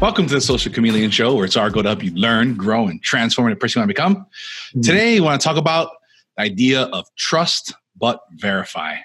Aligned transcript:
Welcome 0.00 0.28
to 0.28 0.34
the 0.34 0.40
Social 0.40 0.72
Chameleon 0.72 1.10
Show, 1.10 1.34
where 1.34 1.44
it's 1.44 1.56
our 1.56 1.70
goal 1.70 1.82
to 1.82 1.88
help 1.88 2.04
you 2.04 2.12
learn, 2.12 2.54
grow, 2.54 2.86
and 2.86 3.02
transform 3.02 3.48
into 3.48 3.56
the 3.56 3.58
person 3.58 3.80
you 3.80 3.82
want 3.82 3.88
to 3.90 3.94
become. 3.94 4.16
Mm-hmm. 4.16 4.80
Today, 4.82 5.14
we 5.14 5.20
want 5.22 5.40
to 5.40 5.44
talk 5.44 5.56
about 5.56 5.90
the 6.36 6.44
idea 6.44 6.82
of 6.82 7.12
trust 7.16 7.74
but 7.96 8.20
verify. 8.36 8.98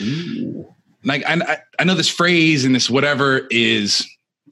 Ooh. 0.00 0.66
Like 1.04 1.22
I, 1.26 1.58
I 1.78 1.84
know 1.84 1.94
this 1.94 2.08
phrase 2.08 2.64
and 2.64 2.74
this 2.74 2.90
whatever 2.90 3.46
is 3.52 4.04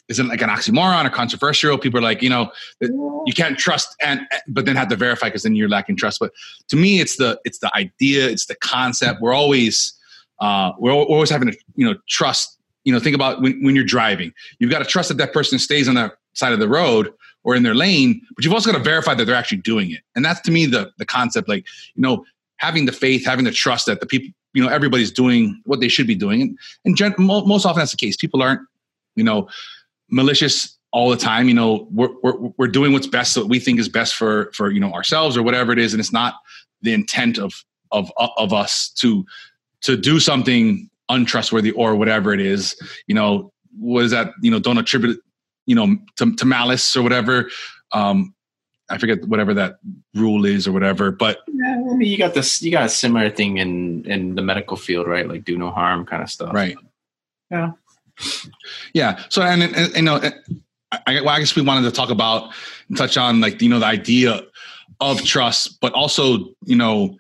isn't 0.09 0.29
like 0.29 0.41
an 0.42 0.48
oxymoron 0.48 1.06
or 1.06 1.11
controversial. 1.11 1.77
People 1.77 1.98
are 1.98 2.02
like, 2.02 2.22
you 2.22 2.30
know, 2.30 2.52
you 2.80 3.32
can't 3.34 3.59
trust 3.59 3.96
and 4.01 4.20
but 4.46 4.66
then 4.66 4.77
have 4.77 4.88
to 4.88 4.96
verify 4.96 5.27
because 5.27 5.43
then 5.43 5.57
you're 5.57 5.68
lacking 5.68 5.96
trust. 5.96 6.20
But 6.20 6.30
to 6.68 6.77
me, 6.77 7.01
it's 7.01 7.16
the 7.16 7.41
it's 7.45 7.59
the 7.59 7.74
idea, 7.74 8.29
it's 8.29 8.46
the 8.46 8.54
concept. 8.54 9.20
We're 9.20 9.34
always 9.34 9.93
uh, 10.38 10.70
we're 10.79 10.93
always 10.93 11.30
having 11.30 11.51
to 11.51 11.59
you 11.74 11.84
know 11.84 11.96
trust 12.09 12.59
you 12.84 12.93
know, 12.93 12.98
think 12.98 13.15
about 13.15 13.43
when, 13.43 13.62
when 13.62 13.75
you're 13.75 13.84
driving. 13.84 14.33
You've 14.59 14.70
got 14.70 14.79
to 14.80 14.84
trust 14.84 15.09
that 15.09 15.19
that 15.19 15.33
person 15.33 15.59
stays 15.59 15.88
on 15.88 15.95
the 15.95 16.12
side 16.34 16.52
of 16.52 16.59
the 16.59 16.69
road 16.69 17.12
or 17.43 17.55
in 17.55 17.62
their 17.62 17.75
lane, 17.75 18.21
but 18.34 18.45
you've 18.45 18.52
also 18.52 18.71
got 18.71 18.79
to 18.79 18.84
verify 18.84 19.15
that 19.15 19.25
they're 19.25 19.34
actually 19.34 19.59
doing 19.59 19.91
it. 19.91 20.01
And 20.15 20.25
that's 20.25 20.41
to 20.43 20.51
me 20.51 20.66
the 20.66 20.91
the 20.98 21.07
concept, 21.07 21.48
like, 21.48 21.66
you 21.95 22.02
know, 22.02 22.24
having 22.57 22.87
the 22.87 22.93
faith, 22.93 23.24
having 23.24 23.45
the 23.45 23.51
trust 23.51 23.87
that 23.87 24.01
the 24.01 24.07
people, 24.07 24.29
you 24.52 24.62
know, 24.62 24.69
everybody's 24.69 25.11
doing 25.11 25.61
what 25.65 25.80
they 25.80 25.88
should 25.88 26.07
be 26.07 26.15
doing. 26.15 26.43
And, 26.43 26.59
and 26.85 26.97
gen- 26.97 27.15
most 27.19 27.65
often 27.65 27.79
that's 27.79 27.93
the 27.93 27.97
case. 27.97 28.16
People 28.16 28.43
aren't, 28.43 28.61
you 29.15 29.24
know, 29.24 29.49
malicious 30.10 30.77
all 30.93 31.09
the 31.09 31.16
time. 31.16 31.49
You 31.49 31.55
know, 31.55 31.88
we're, 31.93 32.10
we're, 32.23 32.37
we're 32.59 32.66
doing 32.66 32.93
what's 32.93 33.07
best, 33.07 33.37
what 33.37 33.49
we 33.49 33.60
think 33.60 33.79
is 33.79 33.88
best 33.88 34.16
for, 34.16 34.51
for, 34.52 34.71
you 34.71 34.80
know, 34.80 34.93
ourselves 34.93 35.37
or 35.37 35.43
whatever 35.43 35.73
it 35.73 35.79
is. 35.79 35.95
And 35.95 36.01
it's 36.01 36.13
not 36.13 36.35
the 36.82 36.93
intent 36.93 37.38
of, 37.38 37.65
of, 37.93 38.10
of 38.19 38.52
us 38.52 38.91
to, 38.97 39.24
to 39.82 39.97
do 39.97 40.21
something 40.21 40.90
untrustworthy 41.11 41.73
or 41.73 41.95
whatever 41.95 42.33
it 42.33 42.41
is. 42.41 42.75
You 43.07 43.15
know, 43.15 43.53
what 43.79 44.05
is 44.05 44.11
that? 44.13 44.33
You 44.43 44.51
know, 44.51 44.59
don't 44.59 44.79
attribute 44.79 45.21
you 45.66 45.75
know 45.75 45.97
to, 46.16 46.35
to 46.35 46.45
malice 46.47 46.97
or 46.97 47.03
whatever. 47.03 47.51
Um, 47.93 48.35
I 48.89 48.99
forget 48.99 49.25
whatever 49.27 49.55
that 49.55 49.79
rule 50.15 50.45
is 50.45 50.66
or 50.66 50.73
whatever. 50.73 51.13
But 51.13 51.38
yeah, 51.47 51.75
I 51.75 51.95
mean, 51.95 52.11
you 52.11 52.19
got 52.19 52.35
this. 52.35 52.61
You 52.63 52.73
got 52.73 52.87
a 52.87 52.88
similar 52.88 53.31
thing 53.31 53.59
in 53.59 54.05
in 54.07 54.35
the 54.35 54.43
medical 54.43 54.77
field, 54.77 55.07
right? 55.07 55.29
Like 55.29 55.45
do 55.45 55.57
no 55.57 55.71
harm 55.71 56.05
kind 56.07 56.23
of 56.23 56.31
stuff. 56.31 56.53
Right. 56.53 56.77
Yeah. 57.51 57.73
Yeah. 58.93 59.23
So 59.29 59.43
and, 59.43 59.63
and, 59.63 59.77
and 59.77 59.97
you 59.97 60.03
know, 60.03 60.21
I, 60.93 61.21
well, 61.21 61.31
I 61.31 61.38
guess 61.38 61.55
we 61.55 61.63
wanted 61.63 61.88
to 61.88 61.95
talk 61.95 62.11
about 62.11 62.53
and 62.88 62.97
touch 62.97 63.16
on 63.16 63.41
like 63.41 63.63
you 63.63 63.69
know 63.69 63.79
the 63.79 63.87
idea 63.87 64.43
of 65.00 65.22
trust, 65.25 65.81
but 65.81 65.93
also 65.93 66.53
you 66.65 66.77
know 66.77 67.16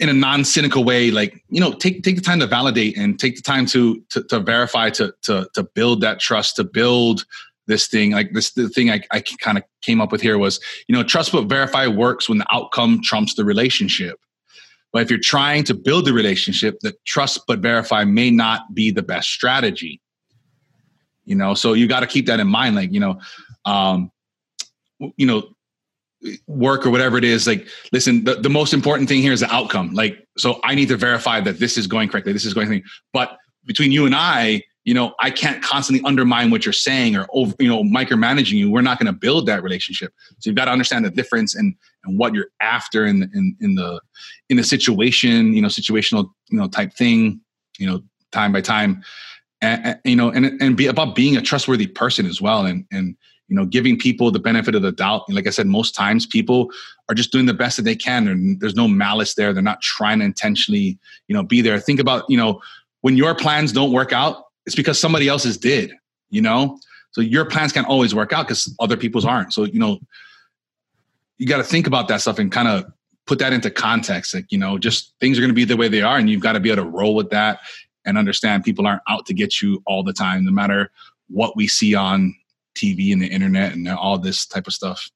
in 0.00 0.08
a 0.10 0.12
non-cynical 0.12 0.84
way 0.84 1.10
like 1.10 1.42
you 1.48 1.60
know 1.60 1.72
take 1.72 2.02
take 2.02 2.14
the 2.14 2.20
time 2.20 2.38
to 2.40 2.46
validate 2.46 2.96
and 2.98 3.18
take 3.18 3.36
the 3.36 3.42
time 3.42 3.64
to 3.64 4.02
to, 4.10 4.22
to 4.24 4.38
verify 4.38 4.90
to, 4.90 5.14
to 5.22 5.48
to 5.54 5.62
build 5.62 6.02
that 6.02 6.20
trust 6.20 6.56
to 6.56 6.64
build 6.64 7.24
this 7.66 7.86
thing. 7.86 8.10
Like 8.12 8.32
this 8.32 8.50
the 8.52 8.68
thing 8.68 8.90
i, 8.90 9.00
I 9.12 9.20
kind 9.20 9.56
of 9.56 9.64
came 9.82 10.00
up 10.00 10.10
with 10.10 10.20
here 10.20 10.38
was 10.38 10.60
you 10.88 10.94
know 10.94 11.02
trust 11.04 11.32
but 11.32 11.44
verify 11.44 11.86
works 11.86 12.28
when 12.28 12.38
the 12.38 12.46
outcome 12.52 13.00
trumps 13.02 13.34
the 13.34 13.44
relationship. 13.44 14.18
But 14.92 15.02
if 15.02 15.10
you're 15.10 15.20
trying 15.20 15.64
to 15.64 15.74
build 15.74 16.04
the 16.04 16.12
relationship 16.12 16.80
the 16.80 16.94
trust 17.06 17.42
but 17.46 17.60
verify 17.60 18.04
may 18.04 18.30
not 18.30 18.74
be 18.74 18.90
the 18.90 19.02
best 19.02 19.30
strategy. 19.30 20.00
You 21.24 21.36
know 21.36 21.54
so 21.54 21.72
you 21.74 21.86
got 21.86 22.00
to 22.00 22.06
keep 22.06 22.26
that 22.26 22.40
in 22.40 22.48
mind 22.48 22.74
like 22.74 22.92
you 22.92 23.00
know 23.00 23.20
um 23.64 24.10
you 25.16 25.26
know 25.26 25.48
work 26.46 26.84
or 26.84 26.90
whatever 26.90 27.16
it 27.16 27.24
is 27.24 27.46
like 27.46 27.66
listen 27.92 28.24
the, 28.24 28.34
the 28.34 28.48
most 28.48 28.74
important 28.74 29.08
thing 29.08 29.22
here 29.22 29.32
is 29.32 29.40
the 29.40 29.54
outcome. 29.54 29.92
Like 29.94 30.26
so 30.36 30.60
i 30.64 30.74
need 30.74 30.88
to 30.88 30.96
verify 30.96 31.40
that 31.40 31.58
this 31.58 31.76
is 31.76 31.86
going 31.86 32.08
correctly 32.08 32.32
this 32.32 32.44
is 32.44 32.54
going 32.54 32.82
but 33.12 33.36
between 33.66 33.92
you 33.92 34.06
and 34.06 34.14
i 34.14 34.62
you 34.84 34.94
know 34.94 35.14
i 35.20 35.30
can't 35.30 35.62
constantly 35.62 36.04
undermine 36.06 36.50
what 36.50 36.64
you're 36.64 36.72
saying 36.72 37.14
or 37.14 37.26
over 37.32 37.54
you 37.58 37.68
know 37.68 37.82
micromanaging 37.82 38.52
you. 38.52 38.70
We're 38.70 38.80
not 38.80 38.98
going 38.98 39.12
to 39.12 39.12
build 39.12 39.46
that 39.46 39.62
relationship. 39.62 40.12
So 40.38 40.48
you've 40.48 40.56
got 40.56 40.64
to 40.64 40.70
understand 40.70 41.04
the 41.04 41.10
difference 41.10 41.54
and 41.54 41.74
and 42.04 42.18
what 42.18 42.34
you're 42.34 42.48
after 42.60 43.04
in 43.04 43.30
in, 43.34 43.56
in 43.60 43.74
the 43.74 44.00
in 44.48 44.56
the 44.56 44.64
situation 44.64 45.52
you 45.52 45.60
know 45.60 45.68
situational 45.68 46.30
you 46.48 46.58
know 46.58 46.68
type 46.68 46.94
thing 46.94 47.40
you 47.78 47.86
know 47.86 48.02
time 48.32 48.52
by 48.52 48.60
time. 48.60 49.02
And, 49.60 49.86
and 49.86 49.98
you 50.04 50.16
know 50.16 50.30
and 50.30 50.60
and 50.62 50.76
be 50.76 50.86
about 50.86 51.14
being 51.14 51.36
a 51.36 51.42
trustworthy 51.42 51.88
person 51.88 52.26
as 52.26 52.40
well 52.40 52.64
and 52.64 52.84
and 52.92 53.16
you 53.48 53.56
know 53.56 53.64
giving 53.64 53.98
people 53.98 54.30
the 54.30 54.38
benefit 54.38 54.74
of 54.74 54.82
the 54.82 54.92
doubt. 54.92 55.28
Like 55.28 55.46
i 55.46 55.50
said 55.50 55.66
most 55.66 55.94
times 55.94 56.26
people 56.26 56.70
are 57.08 57.14
just 57.14 57.32
doing 57.32 57.46
the 57.46 57.54
best 57.54 57.76
that 57.76 57.82
they 57.82 57.96
can 57.96 58.28
and 58.28 58.60
there's 58.60 58.76
no 58.76 58.88
malice 58.88 59.34
there. 59.34 59.52
They're 59.52 59.62
not 59.62 59.82
trying 59.82 60.20
to 60.20 60.24
intentionally 60.24 60.98
you 61.26 61.34
know 61.34 61.42
be 61.42 61.60
there. 61.60 61.78
Think 61.80 62.00
about 62.00 62.24
you 62.28 62.36
know 62.36 62.60
when 63.00 63.16
your 63.16 63.34
plans 63.34 63.72
don't 63.72 63.92
work 63.92 64.12
out 64.12 64.44
it's 64.66 64.76
because 64.76 64.98
somebody 64.98 65.28
else's 65.28 65.56
did 65.56 65.92
you 66.30 66.42
know? 66.42 66.78
So 67.12 67.20
your 67.20 67.44
plans 67.44 67.72
can't 67.72 67.86
always 67.86 68.14
work 68.14 68.32
out 68.32 68.46
because 68.46 68.74
other 68.80 68.96
people's 68.96 69.24
aren't. 69.24 69.52
So 69.52 69.64
you 69.64 69.78
know 69.78 69.98
you 71.38 71.46
got 71.46 71.58
to 71.58 71.64
think 71.64 71.86
about 71.86 72.08
that 72.08 72.20
stuff 72.20 72.38
and 72.38 72.50
kind 72.50 72.68
of 72.68 72.84
put 73.26 73.38
that 73.38 73.52
into 73.52 73.70
context. 73.70 74.34
Like 74.34 74.50
you 74.50 74.58
know 74.58 74.78
just 74.78 75.14
things 75.20 75.38
are 75.38 75.40
going 75.40 75.50
to 75.50 75.54
be 75.54 75.64
the 75.64 75.76
way 75.76 75.88
they 75.88 76.02
are 76.02 76.18
and 76.18 76.28
you've 76.28 76.42
got 76.42 76.52
to 76.52 76.60
be 76.60 76.70
able 76.70 76.84
to 76.84 76.90
roll 76.90 77.14
with 77.14 77.30
that 77.30 77.60
and 78.04 78.18
understand 78.18 78.64
people 78.64 78.86
aren't 78.86 79.02
out 79.08 79.26
to 79.26 79.34
get 79.34 79.60
you 79.60 79.82
all 79.86 80.02
the 80.02 80.12
time 80.12 80.44
no 80.44 80.50
matter 80.50 80.90
what 81.28 81.56
we 81.56 81.66
see 81.66 81.94
on 81.94 82.34
TV 82.78 83.12
and 83.12 83.22
the 83.22 83.26
internet 83.26 83.74
and 83.74 83.88
all 83.88 84.18
this 84.18 84.46
type 84.46 84.66
of 84.66 84.74
stuff. 84.74 85.10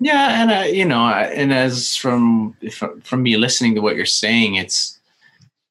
Yeah, 0.00 0.42
and 0.42 0.50
uh, 0.50 0.66
you 0.66 0.84
know, 0.84 1.06
and 1.06 1.52
as 1.52 1.96
from 1.96 2.56
from 3.02 3.22
me 3.22 3.36
listening 3.36 3.74
to 3.76 3.80
what 3.80 3.94
you're 3.94 4.04
saying, 4.04 4.56
it's 4.56 4.98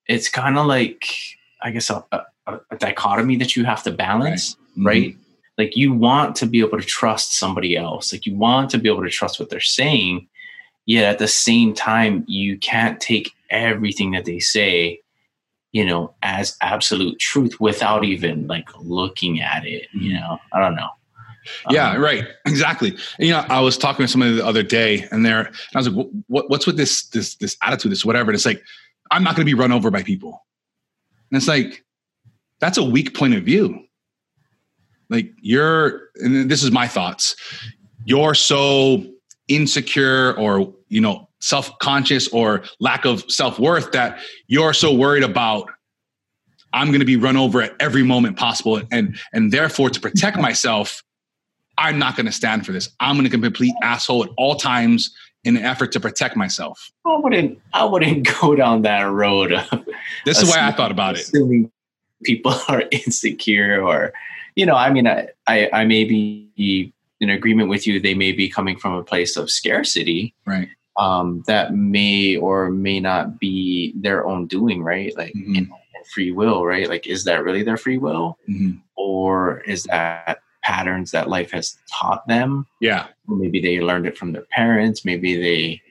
it's 0.08 0.30
kind 0.30 0.58
of 0.58 0.68
like 0.68 1.06
I 1.62 1.72
guess 1.72 1.90
a, 1.90 2.06
a, 2.12 2.60
a, 2.72 2.78
dichotomy 2.78 3.36
that 3.38 3.56
you 3.56 3.66
have 3.66 3.84
to 3.84 3.92
balance, 3.92 4.56
right? 4.56 4.72
Mm-hmm. 4.72 4.88
right? 4.88 5.18
Like 5.58 5.76
you 5.76 5.94
want 5.94 6.38
to 6.38 6.46
be 6.46 6.62
able 6.62 6.80
to 6.80 6.86
trust 6.86 7.38
somebody 7.38 7.76
else, 7.76 8.14
like 8.14 8.26
you 8.26 8.36
want 8.36 8.70
to 8.72 8.78
be 8.78 8.90
able 8.90 9.04
to 9.04 9.10
trust 9.10 9.40
what 9.40 9.50
they're 9.50 9.60
saying, 9.60 10.28
yet 10.86 11.06
at 11.06 11.20
the 11.20 11.28
same 11.28 11.74
time, 11.74 12.24
you 12.28 12.58
can't 12.58 13.02
take 13.02 13.34
everything 13.50 14.12
that 14.12 14.24
they 14.24 14.40
say 14.40 15.02
you 15.72 15.86
know 15.86 16.14
as 16.22 16.58
absolute 16.62 17.18
truth 17.20 17.60
without 17.60 18.04
even 18.04 18.48
like 18.48 18.68
looking 18.80 19.42
at 19.42 19.66
it 19.66 19.88
you 19.94 20.12
mm-hmm. 20.12 20.20
know 20.20 20.40
i 20.54 20.60
don't 20.60 20.76
know 20.76 20.90
yeah, 21.70 21.92
um, 21.92 22.02
right. 22.02 22.28
Exactly. 22.46 22.90
And, 22.90 23.28
you 23.28 23.32
know, 23.32 23.46
I 23.50 23.60
was 23.60 23.78
talking 23.78 24.06
to 24.06 24.12
somebody 24.12 24.36
the 24.36 24.46
other 24.46 24.64
day, 24.64 25.08
and 25.12 25.26
there, 25.26 25.42
and 25.42 25.56
I 25.76 25.80
was 25.80 25.90
like, 25.90 26.08
what, 26.28 26.50
"What's 26.50 26.68
with 26.68 26.78
this 26.78 27.08
this 27.08 27.36
this 27.36 27.58
attitude? 27.62 27.92
This 27.92 28.06
whatever?" 28.06 28.32
And 28.32 28.36
it's 28.36 28.46
like, 28.46 28.64
I'm 29.12 29.24
not 29.24 29.36
going 29.36 29.46
to 29.46 29.50
be 29.50 29.60
run 29.60 29.72
over 29.72 29.92
by 29.92 30.04
people. 30.04 30.46
And 31.32 31.38
it's 31.38 31.48
like, 31.48 31.84
that's 32.60 32.78
a 32.78 32.84
weak 32.84 33.16
point 33.16 33.34
of 33.36 33.44
view. 33.44 33.86
Like 35.10 35.32
you're, 35.42 36.10
and 36.18 36.50
this 36.50 36.64
is 36.64 36.72
my 36.72 36.88
thoughts. 36.88 37.36
You're 38.06 38.36
so 38.36 39.06
insecure, 39.48 40.38
or 40.38 40.74
you 40.88 41.02
know, 41.02 41.28
self 41.40 41.78
conscious, 41.80 42.28
or 42.30 42.64
lack 42.80 43.06
of 43.06 43.30
self 43.30 43.60
worth 43.60 43.92
that 43.92 44.20
you're 44.48 44.74
so 44.74 44.94
worried 44.94 45.24
about 45.24 45.70
I'm 46.74 46.88
going 46.88 47.00
to 47.00 47.06
be 47.06 47.18
run 47.18 47.38
over 47.38 47.62
at 47.62 47.74
every 47.80 48.04
moment 48.04 48.38
possible, 48.38 48.82
and 48.92 49.20
and 49.34 49.52
therefore 49.52 49.90
to 49.90 50.00
protect 50.00 50.38
myself, 50.38 51.04
I'm 51.78 51.98
not 51.98 52.16
going 52.16 52.26
to 52.26 52.32
stand 52.32 52.66
for 52.66 52.72
this. 52.72 52.90
I'm 53.00 53.16
going 53.16 53.26
to 53.26 53.38
be 53.38 53.38
a 53.38 53.50
complete 53.50 53.76
asshole 53.82 54.24
at 54.24 54.30
all 54.38 54.56
times 54.56 55.14
in 55.44 55.58
an 55.58 55.64
effort 55.64 55.92
to 55.94 56.00
protect 56.00 56.36
myself. 56.36 56.92
I 57.06 57.18
wouldn't. 57.18 57.60
I 57.74 57.86
wouldn't 57.86 58.28
go 58.42 58.56
down 58.56 58.84
that 58.84 59.04
road. 59.04 59.52
this 60.26 60.42
is 60.42 60.50
why 60.50 60.68
I 60.68 60.72
thought 60.72 60.92
about 60.92 61.16
it. 61.16 61.22
Assuming 61.22 61.72
people 62.24 62.54
are 62.68 62.84
insecure, 62.92 63.84
or 63.84 64.14
you 64.56 64.66
know, 64.66 64.76
I 64.76 64.92
mean, 64.92 65.08
I, 65.08 65.30
I, 65.48 65.70
I 65.74 65.86
may 65.86 66.04
be 66.04 66.94
in 67.20 67.30
agreement 67.30 67.70
with 67.70 67.88
you. 67.88 68.00
They 68.00 68.14
may 68.14 68.32
be 68.32 68.50
coming 68.50 68.78
from 68.78 68.94
a 68.94 69.04
place 69.04 69.38
of 69.38 69.50
scarcity, 69.50 70.34
right? 70.46 70.70
Um, 70.98 71.44
that 71.48 71.74
may 71.74 72.36
or 72.36 72.70
may 72.70 73.00
not 73.00 73.40
be 73.40 73.94
their 73.96 74.28
own 74.28 74.46
doing, 74.48 74.84
right? 74.84 75.16
Like 75.18 75.34
mm-hmm. 75.34 75.72
free 76.14 76.32
will, 76.32 76.66
right? 76.66 76.88
Like, 76.90 77.08
is 77.08 77.24
that 77.24 77.44
really 77.44 77.64
their 77.64 77.78
free 77.78 77.98
will, 77.98 78.38
mm-hmm. 78.48 78.78
or 78.96 79.62
is 79.62 79.84
that 79.86 80.42
patterns 80.64 81.12
that 81.12 81.30
life 81.30 81.52
has 81.52 81.78
taught 81.92 82.28
them. 82.28 82.68
Yeah. 82.80 83.08
maybe 83.28 83.62
they 83.62 83.80
learned 83.80 84.06
it 84.06 84.18
from 84.18 84.32
their 84.32 84.46
parents. 84.52 85.04
Maybe 85.06 85.40
they 85.40 85.82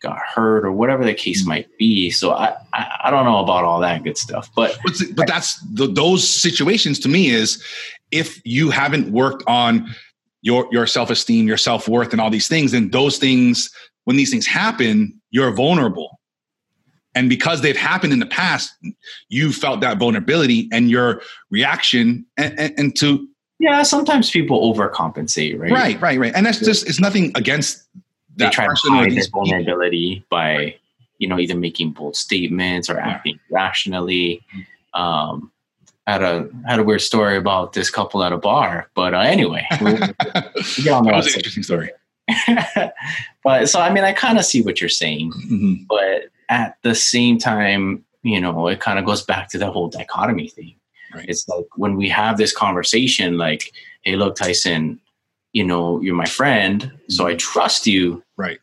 got 0.00 0.18
hurt 0.18 0.64
or 0.64 0.72
whatever 0.72 1.04
the 1.04 1.14
case 1.14 1.44
mm. 1.44 1.48
might 1.48 1.78
be. 1.78 2.10
So 2.10 2.32
I, 2.32 2.56
I, 2.72 3.00
I 3.04 3.10
don't 3.10 3.24
know 3.24 3.38
about 3.38 3.64
all 3.64 3.80
that 3.80 4.02
good 4.02 4.16
stuff, 4.16 4.50
but 4.56 4.78
but, 4.84 4.94
but 5.14 5.26
that's 5.26 5.60
the, 5.60 5.86
those 5.86 6.26
situations 6.26 6.98
to 7.00 7.08
me 7.08 7.28
is 7.28 7.62
if 8.10 8.40
you 8.44 8.70
haven't 8.70 9.12
worked 9.12 9.44
on 9.46 9.94
your 10.42 10.66
your 10.72 10.86
self 10.86 11.10
esteem, 11.10 11.46
your 11.46 11.58
self 11.58 11.86
worth, 11.86 12.12
and 12.12 12.20
all 12.20 12.30
these 12.30 12.48
things, 12.48 12.72
then 12.72 12.90
those 12.90 13.18
things 13.18 13.70
when 14.04 14.16
these 14.16 14.30
things 14.30 14.46
happen, 14.46 15.20
you're 15.30 15.52
vulnerable. 15.52 16.18
And 17.14 17.28
because 17.28 17.60
they've 17.60 17.76
happened 17.76 18.12
in 18.12 18.20
the 18.20 18.26
past, 18.26 18.72
you 19.28 19.52
felt 19.52 19.80
that 19.80 19.98
vulnerability 19.98 20.68
and 20.72 20.90
your 20.90 21.22
reaction 21.50 22.24
and, 22.36 22.58
and, 22.58 22.74
and 22.78 22.96
to 22.96 23.28
yeah, 23.60 23.82
sometimes 23.82 24.30
people 24.30 24.74
overcompensate, 24.74 25.60
right? 25.60 25.70
Right, 25.70 26.00
right, 26.00 26.18
right. 26.18 26.32
And 26.34 26.46
that's 26.46 26.58
just 26.58 26.88
it's 26.88 26.98
nothing 26.98 27.30
against 27.34 27.86
that 28.36 28.46
they 28.46 28.50
try 28.50 28.66
to 28.66 28.74
hide 28.90 29.12
their 29.12 29.22
vulnerability 29.30 30.24
by 30.30 30.56
right. 30.56 30.80
you 31.18 31.28
know 31.28 31.38
either 31.38 31.54
making 31.54 31.92
bold 31.92 32.16
statements 32.16 32.88
or 32.88 32.98
acting 32.98 33.38
rationally. 33.50 34.42
Um, 34.94 35.52
had 36.06 36.22
a 36.22 36.48
had 36.66 36.78
a 36.78 36.82
weird 36.82 37.02
story 37.02 37.36
about 37.36 37.74
this 37.74 37.90
couple 37.90 38.24
at 38.24 38.32
a 38.32 38.38
bar. 38.38 38.90
But 38.94 39.12
uh, 39.12 39.18
anyway, 39.20 39.66
we'll, 39.80 39.92
we'll 39.98 40.00
that 40.08 41.02
was 41.04 41.26
an 41.26 41.34
interesting 41.34 41.62
story. 41.62 41.90
but 43.44 43.68
so 43.68 43.78
I 43.78 43.92
mean, 43.92 44.04
I 44.04 44.14
kind 44.14 44.38
of 44.38 44.44
see 44.46 44.62
what 44.62 44.80
you're 44.80 44.88
saying, 44.88 45.32
Mhm. 45.32 45.86
but 45.86 46.30
at 46.48 46.78
the 46.82 46.94
same 46.94 47.38
time, 47.38 48.04
you 48.22 48.40
know, 48.40 48.68
it 48.68 48.80
kind 48.80 48.98
of 48.98 49.04
goes 49.04 49.22
back 49.22 49.50
to 49.50 49.58
the 49.58 49.70
whole 49.70 49.88
dichotomy 49.88 50.48
thing. 50.48 50.74
Right. 51.14 51.26
It's 51.28 51.48
like 51.48 51.66
when 51.76 51.96
we 51.96 52.08
have 52.08 52.36
this 52.38 52.54
conversation, 52.56 53.36
like, 53.38 53.72
"Hey, 54.02 54.16
look, 54.16 54.36
Tyson, 54.36 55.00
you 55.52 55.64
know, 55.64 56.00
you're 56.00 56.14
my 56.14 56.26
friend, 56.26 56.92
so 57.08 57.26
I 57.26 57.34
trust 57.34 57.86
you, 57.86 58.22
Right. 58.36 58.58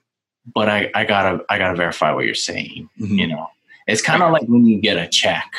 but 0.53 0.69
I 0.69 0.89
I 0.95 1.03
gotta 1.05 1.43
I 1.49 1.57
gotta 1.57 1.75
verify 1.75 2.11
what 2.13 2.25
you're 2.25 2.33
saying." 2.35 2.89
Mhm. 2.99 3.17
you 3.19 3.27
know 3.27 3.47
it's 3.87 4.01
kind 4.01 4.21
of 4.21 4.31
like 4.33 4.43
when 4.47 4.65
you 4.65 4.79
get 4.81 4.97
a 4.97 5.07
check 5.07 5.49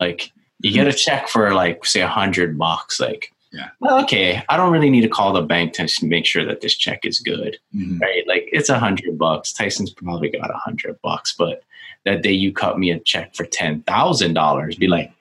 like 0.00 0.32
you 0.60 0.72
get 0.72 0.88
a 0.88 0.92
check 0.92 1.28
for 1.28 1.54
like 1.54 1.84
say 1.84 2.00
a 2.00 2.08
hundred 2.08 2.58
bucks 2.58 2.98
like 2.98 3.30
Yeah. 3.52 3.68
well, 3.78 4.02
okay 4.02 4.42
i 4.48 4.56
don't 4.56 4.72
really 4.72 4.90
need 4.90 5.02
to 5.02 5.08
call 5.08 5.32
the 5.32 5.42
bank 5.42 5.72
to 5.74 5.88
make 6.02 6.26
sure 6.26 6.44
that 6.44 6.60
this 6.62 6.74
check 6.76 7.04
is 7.04 7.20
good 7.20 7.58
Mhm. 7.76 8.00
right 8.00 8.26
like 8.26 8.48
it's 8.52 8.68
a 8.70 8.78
hundred 8.80 9.16
bucks 9.18 9.52
tyson's 9.52 9.92
probably 9.92 10.30
got 10.30 10.50
a 10.50 10.58
hundred 10.66 10.96
bucks 11.02 11.32
but 11.38 11.62
that 12.04 12.22
day 12.22 12.32
you 12.32 12.52
cut 12.52 12.76
me 12.78 12.90
a 12.90 12.98
check 12.98 13.34
for 13.36 13.44
ten 13.44 13.82
thousand 13.82 14.34
dollars 14.34 14.74
be 14.76 14.88
like 14.88 15.12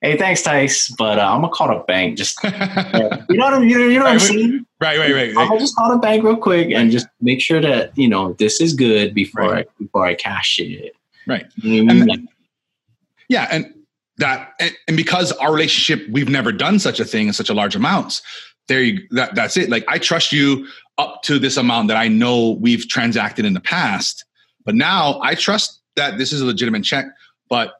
hey 0.00 0.16
thanks 0.16 0.42
tice 0.42 0.88
but 0.96 1.18
uh, 1.18 1.22
i'm 1.32 1.40
gonna 1.40 1.52
call 1.52 1.68
the 1.68 1.82
bank 1.84 2.16
just 2.16 2.38
you 2.44 2.50
know 2.50 3.44
what 3.44 3.54
i'm 3.54 3.64
you 3.68 3.78
know, 3.78 3.86
you 3.86 3.98
know 3.98 4.04
what 4.04 4.10
i'm 4.10 4.14
Right, 4.14 4.20
saying 4.20 4.66
right, 4.80 4.98
right, 4.98 5.12
right. 5.12 5.34
gonna 5.34 5.58
just 5.58 5.74
call 5.76 5.90
the 5.90 5.98
bank 5.98 6.22
real 6.24 6.36
quick 6.36 6.70
and 6.70 6.90
just 6.90 7.08
make 7.20 7.40
sure 7.40 7.60
that 7.60 7.96
you 7.98 8.08
know 8.08 8.32
this 8.34 8.60
is 8.60 8.74
good 8.74 9.14
before 9.14 9.50
Right. 9.50 9.66
i 9.66 9.82
before 9.82 10.06
i 10.06 10.14
cash 10.14 10.58
it 10.60 10.94
Right. 11.26 11.44
You 11.56 11.84
know 11.84 11.92
what 11.94 12.02
I 12.02 12.06
mean? 12.06 12.10
And- 12.20 12.28
Yeah, 13.28 13.48
and 13.50 13.74
that 14.16 14.54
and, 14.60 14.72
and 14.88 14.96
because 14.96 15.30
our 15.32 15.52
relationship, 15.52 16.08
we've 16.10 16.30
never 16.30 16.52
done 16.52 16.78
such 16.78 17.00
a 17.00 17.04
thing 17.04 17.26
in 17.26 17.34
such 17.34 17.50
a 17.50 17.54
large 17.54 17.76
amounts. 17.76 18.22
There, 18.66 18.82
you, 18.82 19.06
that 19.10 19.34
that's 19.34 19.58
it. 19.58 19.68
Like 19.68 19.84
I 19.88 19.98
trust 19.98 20.32
you 20.32 20.66
up 20.96 21.22
to 21.24 21.38
this 21.38 21.58
amount 21.58 21.88
that 21.88 21.98
I 21.98 22.08
know 22.08 22.52
we've 22.60 22.88
transacted 22.88 23.44
in 23.44 23.52
the 23.52 23.60
past, 23.60 24.24
but 24.64 24.74
now 24.74 25.20
I 25.22 25.34
trust 25.34 25.82
that 25.96 26.16
this 26.16 26.32
is 26.32 26.40
a 26.40 26.46
legitimate 26.46 26.82
check. 26.84 27.04
But 27.50 27.74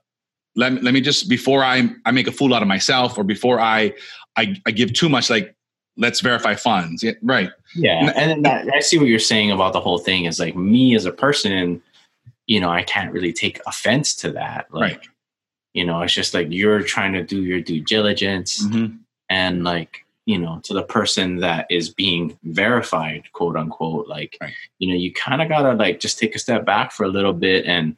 let 0.56 0.72
me, 0.72 0.80
let 0.80 0.94
me 0.94 1.00
just 1.00 1.28
before 1.28 1.62
I 1.64 1.88
I 2.04 2.10
make 2.10 2.26
a 2.26 2.32
fool 2.32 2.54
out 2.54 2.62
of 2.62 2.68
myself 2.68 3.16
or 3.18 3.24
before 3.24 3.60
I 3.60 3.92
I, 4.36 4.56
I 4.66 4.70
give 4.70 4.92
too 4.92 5.08
much, 5.08 5.30
like 5.30 5.54
let's 5.96 6.20
verify 6.20 6.54
funds. 6.54 7.02
Yeah, 7.02 7.12
right. 7.22 7.50
Yeah, 7.74 8.12
and 8.16 8.30
then 8.30 8.42
that, 8.42 8.68
I 8.74 8.80
see 8.80 8.98
what 8.98 9.08
you're 9.08 9.18
saying 9.18 9.50
about 9.50 9.72
the 9.72 9.80
whole 9.80 9.98
thing. 9.98 10.24
Is 10.26 10.38
like 10.40 10.56
me 10.56 10.94
as 10.94 11.04
a 11.06 11.12
person, 11.12 11.82
you 12.46 12.60
know, 12.60 12.70
I 12.70 12.82
can't 12.82 13.12
really 13.12 13.32
take 13.32 13.60
offense 13.66 14.14
to 14.16 14.30
that. 14.32 14.66
Like, 14.72 14.98
Right. 14.98 15.08
you 15.74 15.84
know, 15.84 16.00
it's 16.02 16.14
just 16.14 16.34
like 16.34 16.46
you're 16.50 16.82
trying 16.82 17.12
to 17.14 17.22
do 17.22 17.42
your 17.42 17.60
due 17.60 17.80
diligence, 17.80 18.64
Mhm. 18.64 18.98
and 19.28 19.64
like, 19.64 20.04
you 20.26 20.38
know, 20.38 20.60
to 20.64 20.72
the 20.74 20.82
person 20.84 21.36
that 21.40 21.66
is 21.68 21.90
being 21.90 22.38
verified, 22.44 23.24
quote 23.32 23.56
unquote, 23.56 24.06
like, 24.08 24.36
Right. 24.40 24.52
you 24.78 24.88
know, 24.88 24.94
you 24.94 25.12
kind 25.12 25.42
of 25.42 25.48
gotta 25.48 25.74
like 25.74 25.98
just 26.00 26.18
take 26.18 26.34
a 26.36 26.38
step 26.38 26.64
back 26.64 26.92
for 26.92 27.04
a 27.04 27.08
little 27.08 27.32
bit, 27.34 27.66
and 27.66 27.96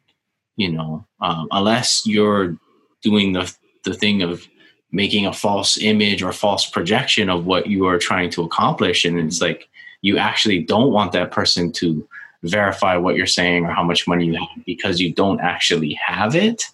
you 0.56 0.70
know, 0.70 1.06
um, 1.20 1.48
unless 1.50 2.06
you're 2.06 2.56
doing 3.02 3.32
the 3.32 3.52
the 3.84 3.94
thing 3.94 4.22
of 4.22 4.46
making 4.92 5.26
a 5.26 5.32
false 5.32 5.78
image 5.78 6.22
or 6.22 6.32
false 6.32 6.68
projection 6.68 7.30
of 7.30 7.46
what 7.46 7.66
you 7.66 7.86
are 7.86 7.98
trying 7.98 8.28
to 8.28 8.42
accomplish 8.42 9.04
and 9.04 9.18
it's 9.18 9.40
like 9.40 9.68
you 10.02 10.18
actually 10.18 10.60
don't 10.60 10.92
want 10.92 11.12
that 11.12 11.30
person 11.30 11.70
to 11.70 12.06
verify 12.42 12.96
what 12.96 13.14
you're 13.14 13.26
saying 13.26 13.64
or 13.64 13.70
how 13.70 13.84
much 13.84 14.08
money 14.08 14.26
you 14.26 14.34
have 14.34 14.48
because 14.66 15.00
you 15.00 15.12
don't 15.12 15.40
actually 15.40 15.94
have 15.94 16.34
it 16.34 16.64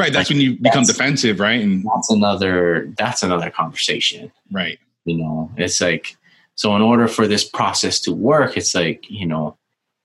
Right. 0.00 0.14
That's 0.14 0.30
when 0.30 0.40
you 0.40 0.56
become 0.56 0.84
defensive, 0.84 1.40
right? 1.40 1.60
And 1.60 1.84
that's 1.84 2.10
another 2.10 2.90
that's 2.96 3.22
another 3.22 3.50
conversation 3.50 4.32
right. 4.50 4.78
you 5.04 5.18
know 5.18 5.50
it's 5.58 5.80
like 5.80 6.16
so 6.54 6.74
in 6.74 6.80
order 6.80 7.06
for 7.06 7.26
this 7.26 7.44
process 7.44 8.00
to 8.00 8.12
work 8.12 8.56
it's 8.56 8.74
like 8.74 9.04
you 9.10 9.26
know 9.26 9.58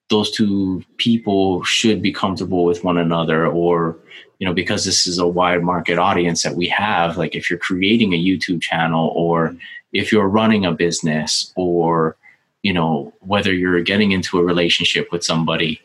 those 0.10 0.30
two 0.32 0.84
people 0.98 1.64
should 1.64 2.02
be 2.02 2.12
comfortable 2.12 2.64
with 2.66 2.84
one 2.84 2.98
another 2.98 3.48
or 3.48 3.98
you 4.40 4.46
know 4.46 4.54
because 4.54 4.86
this 4.86 5.08
is 5.08 5.18
a 5.18 5.28
wide 5.28 5.64
market 5.64 5.98
audience 5.98 6.44
that 6.44 6.56
we 6.56 6.68
have 6.68 7.18
like 7.18 7.36
if 7.36 7.50
you're 7.50 7.60
creating 7.60 8.14
a 8.14 8.24
youtube 8.24 8.62
channel 8.62 9.12
or 9.16 9.56
if 9.94 10.12
you're 10.12 10.28
running 10.28 10.66
a 10.66 10.72
business 10.72 11.52
or 11.56 12.16
you 12.62 12.74
know 12.74 13.12
whether 13.22 13.54
you're 13.54 13.82
getting 13.82 14.12
into 14.12 14.38
a 14.38 14.44
relationship 14.44 15.12
with 15.12 15.24
somebody 15.24 15.82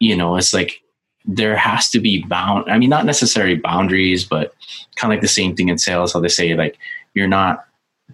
you 0.00 0.16
know 0.16 0.36
it's 0.36 0.54
like 0.54 0.80
there 1.26 1.56
has 1.56 1.90
to 1.90 2.00
be 2.00 2.22
bound 2.22 2.70
i 2.70 2.78
mean 2.78 2.88
not 2.90 3.04
necessarily 3.04 3.56
boundaries 3.56 4.24
but 4.24 4.54
kind 4.96 5.12
of 5.12 5.16
like 5.16 5.20
the 5.22 5.28
same 5.28 5.54
thing 5.54 5.68
in 5.68 5.76
sales 5.76 6.12
how 6.14 6.20
they 6.20 6.28
say 6.28 6.54
like 6.54 6.78
you're 7.14 7.28
not 7.28 7.66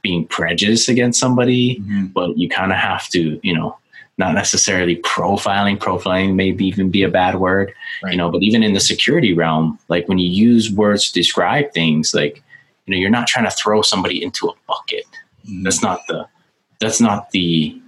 being 0.02 0.26
prejudiced 0.26 0.88
against 0.88 1.20
somebody 1.20 1.78
Mhm. 1.78 2.12
but 2.12 2.36
you 2.36 2.48
kind 2.48 2.72
of 2.72 2.78
have 2.78 3.08
to 3.10 3.38
you 3.44 3.54
know 3.54 3.76
not 4.16 4.34
necessarily 4.34 4.96
profiling. 4.96 5.76
Profiling 5.78 6.34
maybe 6.34 6.66
even 6.66 6.90
be 6.90 7.02
a 7.02 7.08
bad 7.08 7.36
word 7.40 7.72
Right. 8.02 8.12
you 8.12 8.18
know 8.18 8.30
but 8.30 8.42
even 8.42 8.62
in 8.62 8.72
the 8.74 8.80
security 8.80 9.32
realm 9.34 9.78
like 9.88 10.08
when 10.08 10.18
you 10.18 10.28
use 10.28 10.70
words 10.70 11.06
to 11.06 11.12
describe 11.12 11.72
things 11.72 12.14
like 12.14 12.42
you 12.86 12.92
know 12.94 12.98
you're 13.00 13.10
not 13.10 13.26
trying 13.26 13.44
to 13.46 13.50
throw 13.50 13.82
somebody 13.82 14.22
into 14.22 14.46
a 14.48 14.52
bucket. 14.68 15.04
Mhm. 15.48 15.62
that's 15.64 15.82
not 15.82 16.00
the 16.08 16.26
that's 16.80 17.00
not 17.00 17.30
the 17.30 17.80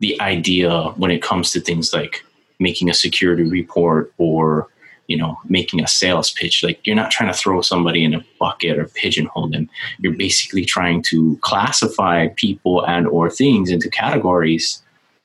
the 0.00 0.20
idea 0.20 0.70
when 0.96 1.10
it 1.10 1.22
comes 1.22 1.52
to 1.52 1.60
things 1.60 1.92
like 1.92 2.24
making 2.58 2.90
a 2.90 2.94
security 2.94 3.44
report 3.44 4.12
or 4.18 4.68
you 5.08 5.16
know 5.16 5.36
making 5.48 5.80
a 5.82 5.86
sales 5.88 6.30
pitch. 6.32 6.62
Like 6.62 6.78
you're 6.86 6.96
not 6.96 7.10
trying 7.10 7.30
to 7.32 7.36
throw 7.38 7.60
somebody 7.60 8.04
in 8.04 8.14
a 8.14 8.24
bucket 8.40 8.78
or 8.78 8.86
pigeonhole 8.86 9.48
them. 9.48 9.68
You're 10.00 10.16
basically 10.26 10.64
trying 10.64 11.02
to 11.10 11.36
classify 11.42 12.28
people 12.36 12.84
and 12.84 13.06
or 13.06 13.28
things 13.30 13.70
into 13.70 13.88
categories 13.90 14.82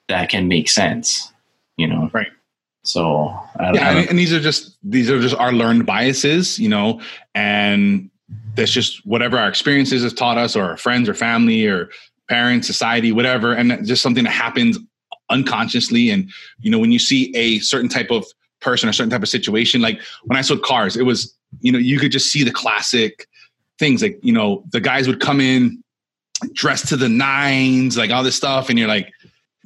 that 0.07 0.29
can 0.29 0.47
make 0.47 0.69
sense 0.69 1.31
you 1.77 1.87
know? 1.87 2.09
Right. 2.13 2.27
so 2.83 3.27
I, 3.59 3.71
yeah 3.73 3.89
I 3.89 3.91
and, 3.93 4.09
and 4.09 4.19
these 4.19 4.33
are 4.33 4.39
just 4.39 4.77
these 4.83 5.09
are 5.09 5.19
just 5.19 5.35
our 5.35 5.51
learned 5.51 5.85
biases 5.85 6.59
you 6.59 6.69
know? 6.69 7.01
And 7.35 8.09
that's 8.55 8.71
just 8.71 9.05
whatever 9.05 9.37
our 9.37 9.47
experiences 9.47 10.03
has 10.03 10.13
taught 10.13 10.37
us 10.37 10.55
or 10.55 10.63
our 10.63 10.77
friends 10.77 11.07
or 11.07 11.13
family 11.13 11.65
or 11.65 11.89
parents 12.27 12.67
society 12.67 13.11
whatever 13.11 13.53
and 13.53 13.85
just 13.85 14.01
something 14.01 14.23
that 14.25 14.31
happens 14.31 14.77
unconsciously. 15.29 16.09
And 16.09 16.29
you 16.59 16.71
know 16.71 16.79
when 16.79 16.91
you 16.91 16.99
see 16.99 17.35
a 17.35 17.59
certain 17.59 17.89
type 17.89 18.11
of 18.11 18.25
person 18.59 18.89
or 18.89 18.93
certain 18.93 19.09
type 19.09 19.21
of 19.21 19.29
situation 19.29 19.81
like 19.81 20.01
when 20.23 20.37
i 20.37 20.41
sold 20.41 20.63
cars 20.63 20.97
it 20.97 21.03
was 21.03 21.35
you 21.61 21.71
know 21.71 21.77
you 21.77 21.99
could 21.99 22.11
just 22.11 22.31
see 22.31 22.43
the 22.43 22.51
classic 22.51 23.27
things 23.77 24.01
like 24.01 24.17
you 24.23 24.33
know 24.33 24.63
the 24.71 24.79
guys 24.79 25.07
would 25.07 25.19
come 25.19 25.39
in 25.39 25.81
dressed 26.53 26.87
to 26.87 26.97
the 26.97 27.09
nines 27.09 27.97
like 27.97 28.11
all 28.11 28.23
this 28.23 28.35
stuff 28.35 28.69
and 28.69 28.79
you're 28.79 28.87
like 28.87 29.11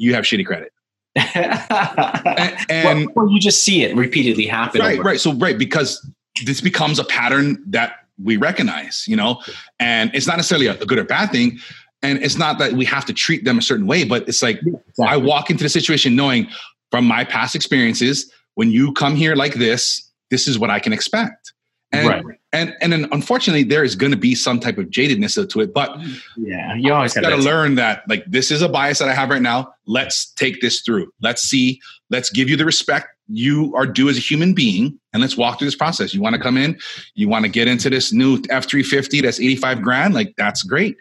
you 0.01 0.13
have 0.15 0.24
shitty 0.24 0.46
credit. 0.46 0.74
And, 1.15 2.58
and 2.70 3.10
well, 3.15 3.29
you 3.29 3.39
just 3.39 3.63
see 3.63 3.84
it 3.84 3.96
repeatedly 3.96 4.46
happen 4.46 4.81
right 4.81 5.00
over- 5.00 5.03
right. 5.03 5.20
So 5.20 5.34
right 5.34 5.58
because 5.58 6.05
this 6.46 6.62
becomes 6.62 7.00
a 7.00 7.03
pattern 7.03 7.63
that 7.67 7.96
we 8.24 8.38
recognize 8.38 9.05
you 9.08 9.15
know? 9.15 9.41
And 9.79 10.10
it's 10.13 10.27
not 10.27 10.38
necessarily 10.38 10.67
a, 10.67 10.74
a 10.74 10.86
good 10.86 10.98
or 10.98 11.03
bad 11.03 11.31
thing. 11.31 11.60
And 12.01 12.24
it's 12.24 12.38
not 12.38 12.58
that 12.60 12.74
we 12.74 12.86
have 12.86 13.05
to 13.05 13.13
treat 13.13 13.46
them 13.46 13.58
a 13.60 13.62
certain 13.62 13.86
way 13.88 14.03
but 14.03 14.27
it's 14.27 14.41
like 14.41 14.58
i 14.58 14.70
Exactly. 14.89 15.27
walk 15.27 15.50
into 15.51 15.63
the 15.63 15.70
situation 15.70 16.15
knowing 16.15 16.48
from 16.89 17.05
my 17.05 17.24
past 17.24 17.55
experiences 17.55 18.31
when 18.55 18.72
you 18.72 18.91
come 18.93 19.15
here 19.15 19.36
like 19.36 19.53
this 19.55 20.10
this 20.31 20.48
is 20.48 20.58
what 20.58 20.70
i 20.70 20.79
can 20.79 20.93
expect. 20.93 21.53
And 21.91 22.08
right 22.08 22.25
and 22.53 22.75
and 22.81 22.91
then 22.91 23.08
unfortunately 23.12 23.63
there 23.63 23.84
is 23.84 23.96
going 23.96 24.12
to 24.12 24.17
be 24.17 24.36
some 24.36 24.60
type 24.60 24.77
of 24.77 24.88
jadedness 24.88 25.36
to 25.50 25.62
it 25.62 25.74
but 25.74 25.98
yeah 26.38 26.75
you 26.75 26.93
always 26.93 27.13
got 27.13 27.29
to 27.29 27.38
learn 27.38 27.75
that 27.75 28.03
like 28.08 28.25
this 28.27 28.51
is 28.51 28.62
a 28.62 28.70
bias 28.70 29.00
that 29.00 29.10
I 29.10 29.13
have 29.13 29.29
right 29.29 29.41
now. 29.41 29.74
Let's 29.86 30.31
take 30.31 30.62
this 30.62 30.81
through. 30.81 31.12
Let's 31.22 31.41
see. 31.41 31.81
Let's 32.10 32.29
give 32.29 32.50
you 32.50 32.58
the 32.58 32.65
respect 32.65 33.08
you 33.27 33.74
are 33.75 33.86
due 33.86 34.10
as 34.10 34.17
a 34.17 34.22
human 34.22 34.53
being, 34.53 35.00
and 35.13 35.22
let's 35.22 35.38
walk 35.38 35.60
through 35.60 35.67
this 35.67 35.75
process. 35.75 36.13
You 36.13 36.22
want 36.22 36.36
to 36.36 36.41
come 36.41 36.58
in, 36.58 36.77
you 37.15 37.29
want 37.29 37.46
to 37.46 37.50
get 37.50 37.67
into 37.67 37.89
this 37.89 38.12
new 38.12 38.41
F 38.50 38.70
three 38.70 38.84
fifty 38.84 39.22
that's 39.22 39.39
eighty 39.39 39.55
five 39.55 39.81
grand. 39.81 40.13
Like 40.13 40.34
that's 40.38 40.63
great. 40.63 40.98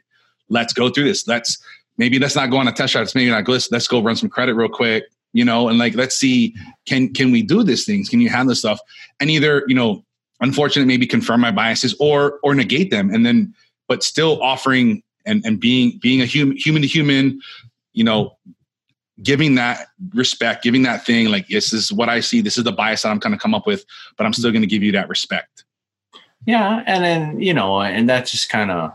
Let's 0.48 0.72
go 0.72 0.88
through 0.90 1.04
this. 1.04 1.26
Let's 1.26 1.58
maybe 1.98 2.18
let's 2.18 2.36
not 2.36 2.50
go 2.50 2.58
on 2.58 2.68
a 2.68 2.72
test 2.72 2.92
shot. 2.92 3.02
It's 3.02 3.14
maybe 3.14 3.30
not. 3.30 3.48
Let's, 3.48 3.70
let's 3.70 3.88
go 3.88 4.02
run 4.02 4.16
some 4.16 4.28
credit 4.28 4.54
real 4.54 4.68
quick. 4.68 5.04
You 5.32 5.44
know, 5.44 5.68
and 5.68 5.78
like 5.78 5.94
let's 5.94 6.16
see 6.16 6.54
can 6.86 7.12
can 7.12 7.30
we 7.30 7.42
do 7.42 7.62
these 7.62 7.84
things? 7.84 8.08
Can 8.08 8.20
you 8.20 8.28
handle 8.28 8.48
this 8.48 8.58
stuff? 8.60 8.80
And 9.20 9.30
either 9.30 9.64
you 9.68 9.74
know, 9.74 10.04
unfortunately, 10.40 10.86
maybe 10.86 11.06
confirm 11.06 11.40
my 11.40 11.50
biases 11.50 11.94
or 12.00 12.38
or 12.42 12.54
negate 12.54 12.90
them, 12.90 13.12
and 13.12 13.24
then 13.24 13.54
but 13.88 14.02
still 14.02 14.42
offering 14.42 15.02
and 15.26 15.44
and 15.44 15.60
being 15.60 15.98
being 16.00 16.20
a 16.20 16.26
human 16.26 16.56
human 16.56 16.82
to 16.82 16.88
human 16.88 17.40
you 17.92 18.04
know 18.04 18.36
giving 19.22 19.54
that 19.54 19.88
respect 20.14 20.62
giving 20.64 20.82
that 20.82 21.04
thing 21.04 21.28
like 21.28 21.46
this 21.48 21.74
is 21.74 21.92
what 21.92 22.08
i 22.08 22.20
see 22.20 22.40
this 22.40 22.56
is 22.56 22.64
the 22.64 22.72
bias 22.72 23.02
that 23.02 23.10
i'm 23.10 23.18
going 23.18 23.32
to 23.32 23.38
come 23.38 23.54
up 23.54 23.66
with 23.66 23.84
but 24.16 24.24
i'm 24.24 24.32
still 24.32 24.50
going 24.50 24.62
to 24.62 24.66
give 24.66 24.82
you 24.82 24.92
that 24.92 25.10
respect 25.10 25.64
Yeah, 26.46 26.82
and 26.86 27.04
then 27.04 27.40
you 27.40 27.54
know, 27.54 27.80
and 27.80 28.08
that's 28.08 28.30
just 28.30 28.48
kind 28.48 28.70
of 28.70 28.92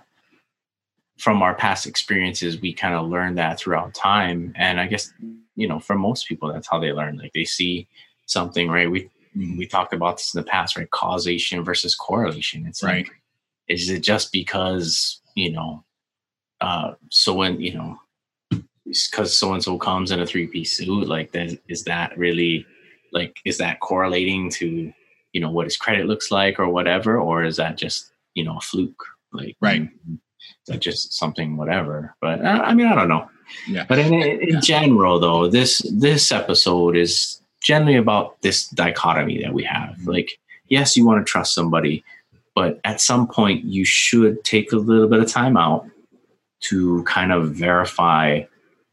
from 1.18 1.42
our 1.42 1.56
past 1.56 1.86
experiences, 1.86 2.60
we 2.60 2.74
kind 2.74 2.94
of 2.94 3.08
learned 3.08 3.38
that 3.38 3.60
throughout 3.60 3.94
time. 3.94 4.54
And 4.56 4.80
I 4.80 4.88
guess 4.88 5.14
you 5.56 5.68
know, 5.68 5.80
for 5.80 5.96
most 5.96 6.28
people, 6.28 6.52
that's 6.52 6.68
how 6.68 6.80
they 6.80 6.92
learn. 6.92 7.18
Like 7.18 7.34
they 7.34 7.46
see 7.46 7.88
something, 8.26 8.70
right? 8.70 8.90
We 8.90 9.10
we 9.36 9.68
talked 9.68 9.94
about 9.94 10.18
this 10.18 10.34
in 10.34 10.42
the 10.42 10.48
past, 10.50 10.78
right? 10.78 10.90
Causation 10.92 11.64
versus 11.64 11.96
correlation. 11.96 12.66
It's 12.66 12.82
Right. 12.84 13.06
like 13.06 13.16
is 13.68 13.90
it 13.90 14.02
just 14.02 14.32
because 14.32 15.22
you 15.36 15.52
know 15.52 15.84
uh 16.62 16.94
so 17.10 17.34
when 17.34 17.60
you 17.60 17.74
know 17.74 18.00
because 18.86 19.36
so 19.38 19.54
and 19.54 19.64
so 19.64 19.78
comes 19.78 20.12
in 20.12 20.20
a 20.20 20.26
three 20.26 20.48
piece 20.48 20.78
suit 20.78 21.08
like 21.08 21.32
that 21.32 21.58
is 21.68 21.84
that 21.84 22.18
really 22.18 22.66
like 23.12 23.36
is 23.46 23.58
that 23.58 23.80
correlating 23.80 24.50
to 24.50 24.94
you 25.34 25.42
know 25.42 25.50
what 25.50 25.66
his 25.66 25.78
credit 25.78 26.06
looks 26.06 26.32
like 26.32 26.60
or 26.60 26.70
whatever 26.70 27.20
or 27.20 27.44
is 27.44 27.58
that 27.58 27.78
just 27.78 28.12
you 28.36 28.44
know 28.44 28.58
a 28.58 28.62
fluke 28.62 29.04
like 29.34 29.58
right 29.62 29.90
is 30.08 30.68
that 30.68 30.80
just 30.80 31.14
something 31.14 31.58
whatever 31.58 32.16
but 32.22 32.40
uh, 32.46 32.62
i 32.64 32.74
mean 32.74 32.88
i 32.88 32.96
don't 32.96 33.10
know 33.10 33.28
yeah 33.68 33.86
but 33.90 33.98
in, 34.00 34.14
in 34.14 34.50
yeah. 34.50 34.60
general 34.60 35.20
though 35.20 35.48
this 35.48 35.80
this 35.96 36.32
episode 36.32 36.96
is 36.96 37.42
generally 37.66 37.96
about 37.96 38.40
this 38.44 38.68
dichotomy 38.70 39.42
that 39.42 39.54
we 39.54 39.64
have 39.64 39.90
mm-hmm. 39.96 40.12
like 40.12 40.40
yes 40.70 40.96
you 40.96 41.06
want 41.06 41.26
to 41.26 41.30
trust 41.30 41.54
somebody 41.54 42.04
but 42.54 42.80
at 42.86 43.02
some 43.02 43.28
point 43.28 43.66
you 43.66 43.84
should 43.84 44.42
take 44.44 44.72
a 44.72 44.78
little 44.78 45.08
bit 45.08 45.20
of 45.20 45.28
time 45.28 45.58
out 45.58 45.86
to 46.62 47.04
kind 47.04 47.34
of 47.34 47.56
verify 47.56 48.42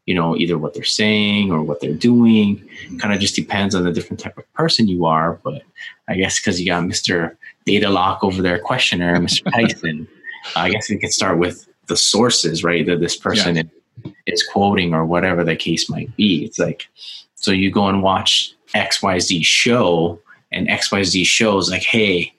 you 0.07 0.15
know 0.15 0.35
either 0.35 0.57
what 0.57 0.73
they're 0.73 0.83
saying 0.83 1.51
or 1.51 1.61
what 1.61 1.79
they're 1.79 1.93
doing 1.93 2.57
mm-hmm. 2.57 2.97
kind 2.97 3.13
of 3.13 3.19
just 3.19 3.35
depends 3.35 3.75
on 3.75 3.83
the 3.83 3.93
different 3.93 4.19
type 4.19 4.37
of 4.37 4.53
person 4.53 4.87
you 4.87 5.05
are 5.05 5.39
but 5.43 5.61
i 6.07 6.15
guess 6.15 6.39
because 6.39 6.59
you 6.59 6.65
got 6.65 6.83
mr 6.83 7.37
data 7.65 7.89
lock 7.89 8.23
over 8.23 8.41
there 8.41 8.57
questioner 8.57 9.15
mr 9.17 9.49
tyson 9.51 10.07
i 10.55 10.69
guess 10.69 10.89
we 10.89 10.97
can 10.97 11.11
start 11.11 11.37
with 11.37 11.67
the 11.87 11.95
sources 11.95 12.63
right 12.63 12.87
that 12.87 12.99
this 12.99 13.15
person 13.15 13.55
yeah. 13.55 14.11
is 14.25 14.43
quoting 14.51 14.95
or 14.95 15.05
whatever 15.05 15.43
the 15.43 15.55
case 15.55 15.89
might 15.91 16.13
be 16.15 16.43
it's 16.43 16.57
like 16.57 16.87
so 17.35 17.51
you 17.51 17.69
go 17.69 17.87
and 17.87 18.01
watch 18.01 18.55
xyz 18.75 19.43
show 19.43 20.19
and 20.51 20.67
xyz 20.67 21.25
shows 21.25 21.69
like 21.69 21.83
hey 21.83 22.31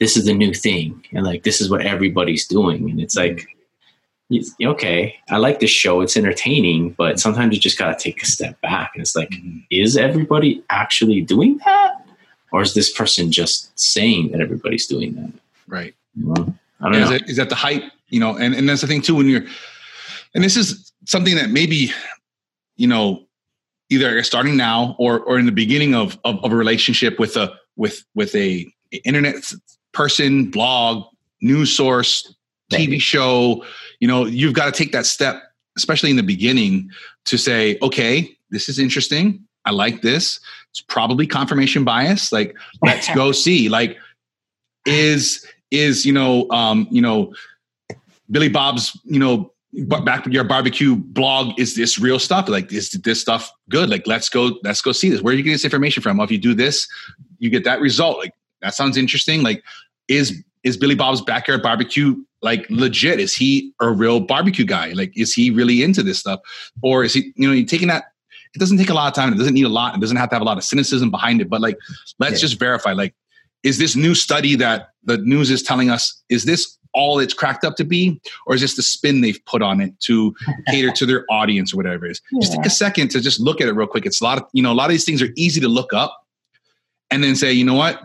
this 0.00 0.16
is 0.16 0.24
the 0.24 0.34
new 0.34 0.52
thing 0.52 1.04
and 1.12 1.24
like 1.24 1.42
this 1.42 1.60
is 1.60 1.70
what 1.70 1.82
everybody's 1.82 2.46
doing 2.46 2.90
and 2.90 3.00
it's 3.00 3.16
like 3.16 3.46
okay, 4.62 5.14
I 5.30 5.36
like 5.36 5.60
this 5.60 5.70
show. 5.70 6.00
It's 6.00 6.16
entertaining, 6.16 6.90
but 6.90 7.20
sometimes 7.20 7.54
you 7.54 7.60
just 7.60 7.78
got 7.78 7.96
to 7.96 8.02
take 8.02 8.22
a 8.22 8.26
step 8.26 8.60
back. 8.60 8.92
And 8.94 9.02
it's 9.02 9.14
like, 9.14 9.30
mm-hmm. 9.30 9.58
is 9.70 9.96
everybody 9.96 10.62
actually 10.70 11.20
doing 11.20 11.58
that? 11.64 11.94
Or 12.52 12.62
is 12.62 12.74
this 12.74 12.92
person 12.92 13.32
just 13.32 13.76
saying 13.78 14.30
that 14.32 14.40
everybody's 14.40 14.86
doing 14.86 15.14
that? 15.16 15.32
Right. 15.66 15.94
Well, 16.20 16.54
I 16.80 16.84
don't 16.84 16.92
know. 16.92 17.06
Is, 17.06 17.10
it, 17.10 17.30
is 17.30 17.36
that 17.36 17.48
the 17.48 17.54
hype? 17.54 17.82
You 18.08 18.20
know, 18.20 18.36
and, 18.36 18.54
and 18.54 18.68
that's 18.68 18.80
the 18.80 18.86
thing 18.86 19.02
too, 19.02 19.14
when 19.14 19.28
you're, 19.28 19.44
and 20.34 20.44
this 20.44 20.56
is 20.56 20.92
something 21.06 21.34
that 21.36 21.50
maybe, 21.50 21.90
you 22.76 22.86
know, 22.86 23.24
either 23.90 24.22
starting 24.22 24.56
now 24.56 24.96
or, 24.98 25.20
or 25.20 25.38
in 25.38 25.46
the 25.46 25.52
beginning 25.52 25.94
of, 25.94 26.18
of, 26.24 26.42
of 26.44 26.52
a 26.52 26.56
relationship 26.56 27.18
with 27.18 27.36
a, 27.36 27.52
with, 27.76 28.04
with 28.14 28.34
a 28.34 28.66
internet 29.04 29.52
person, 29.92 30.50
blog, 30.50 31.04
news 31.40 31.74
source, 31.74 32.34
TV 32.72 33.00
show, 33.00 33.64
you 34.00 34.08
know, 34.08 34.24
you've 34.24 34.54
got 34.54 34.66
to 34.66 34.72
take 34.72 34.92
that 34.92 35.06
step, 35.06 35.42
especially 35.76 36.10
in 36.10 36.16
the 36.16 36.22
beginning, 36.22 36.90
to 37.26 37.36
say, 37.36 37.78
okay, 37.82 38.36
this 38.50 38.68
is 38.68 38.78
interesting. 38.78 39.44
I 39.64 39.70
like 39.70 40.02
this. 40.02 40.40
It's 40.70 40.80
probably 40.80 41.26
confirmation 41.26 41.84
bias. 41.84 42.32
Like, 42.32 42.56
let's 42.82 43.12
go 43.14 43.32
see. 43.32 43.68
Like, 43.68 43.96
is 44.86 45.46
is 45.70 46.04
you 46.04 46.12
know, 46.12 46.48
um, 46.50 46.86
you 46.90 47.00
know, 47.00 47.32
Billy 48.30 48.48
Bob's, 48.48 48.98
you 49.04 49.18
know, 49.18 49.52
back 50.04 50.26
your 50.26 50.44
barbecue 50.44 50.96
blog 50.96 51.58
is 51.58 51.74
this 51.74 51.98
real 51.98 52.18
stuff? 52.18 52.48
Like 52.48 52.72
is 52.72 52.90
this 52.90 53.20
stuff 53.20 53.50
good? 53.68 53.88
Like 53.90 54.06
let's 54.06 54.28
go 54.28 54.58
let's 54.62 54.80
go 54.80 54.92
see 54.92 55.10
this. 55.10 55.20
Where 55.20 55.34
are 55.34 55.36
you 55.36 55.42
getting 55.42 55.54
this 55.54 55.64
information 55.64 56.02
from? 56.02 56.16
Well, 56.16 56.24
if 56.24 56.30
you 56.30 56.38
do 56.38 56.54
this 56.54 56.86
you 57.38 57.50
get 57.50 57.64
that 57.64 57.80
result. 57.80 58.18
Like 58.18 58.32
that 58.62 58.74
sounds 58.74 58.96
interesting. 58.96 59.42
Like 59.42 59.62
is 60.08 60.42
is 60.62 60.76
billy 60.76 60.94
bob's 60.94 61.20
backyard 61.20 61.62
barbecue 61.62 62.16
like 62.42 62.66
legit? 62.70 63.20
Is 63.20 63.34
he 63.34 63.72
a 63.80 63.90
real 63.90 64.20
barbecue 64.20 64.64
guy? 64.64 64.92
Like 64.92 65.12
is 65.16 65.32
he 65.32 65.50
really 65.50 65.82
into 65.82 66.02
this 66.02 66.18
stuff? 66.18 66.40
Or 66.82 67.04
is 67.04 67.14
he 67.14 67.32
you 67.36 67.46
know 67.46 67.54
you 67.54 67.64
taking 67.64 67.88
that 67.88 68.04
it 68.54 68.60
doesn't 68.60 68.78
take 68.78 68.90
a 68.90 68.94
lot 68.94 69.08
of 69.08 69.14
time. 69.14 69.32
It 69.32 69.36
doesn't 69.36 69.54
need 69.54 69.64
a 69.64 69.68
lot. 69.68 69.96
It 69.96 70.00
doesn't 70.00 70.16
have 70.16 70.28
to 70.28 70.36
have 70.36 70.42
a 70.42 70.44
lot 70.44 70.58
of 70.58 70.64
cynicism 70.64 71.10
behind 71.10 71.40
it. 71.40 71.50
But 71.50 71.60
like 71.60 71.76
let's 72.18 72.34
yeah. 72.34 72.48
just 72.48 72.58
verify 72.58 72.92
like 72.92 73.14
is 73.62 73.78
this 73.78 73.96
new 73.96 74.14
study 74.14 74.54
that 74.56 74.90
the 75.04 75.18
news 75.18 75.50
is 75.50 75.62
telling 75.62 75.90
us 75.90 76.22
is 76.28 76.44
this 76.44 76.78
all 76.94 77.18
it's 77.18 77.34
cracked 77.34 77.64
up 77.64 77.76
to 77.76 77.84
be 77.84 78.20
or 78.46 78.54
is 78.54 78.60
this 78.60 78.76
the 78.76 78.82
spin 78.82 79.20
they've 79.20 79.44
put 79.46 79.62
on 79.62 79.80
it 79.80 79.98
to 80.00 80.34
cater 80.68 80.90
to 80.92 81.04
their 81.06 81.24
audience 81.30 81.72
or 81.72 81.76
whatever 81.76 82.06
it 82.06 82.12
is 82.12 82.22
yeah. 82.32 82.40
just 82.40 82.52
take 82.52 82.66
a 82.66 82.70
second 82.70 83.10
to 83.10 83.20
just 83.20 83.40
look 83.40 83.60
at 83.60 83.68
it 83.68 83.72
real 83.72 83.86
quick 83.86 84.06
it's 84.06 84.20
a 84.20 84.24
lot 84.24 84.38
of 84.38 84.44
you 84.52 84.62
know 84.62 84.72
a 84.72 84.74
lot 84.74 84.84
of 84.84 84.90
these 84.90 85.04
things 85.04 85.20
are 85.20 85.30
easy 85.36 85.60
to 85.60 85.68
look 85.68 85.92
up 85.92 86.24
and 87.10 87.22
then 87.22 87.36
say 87.36 87.52
you 87.52 87.64
know 87.64 87.74
what 87.74 88.00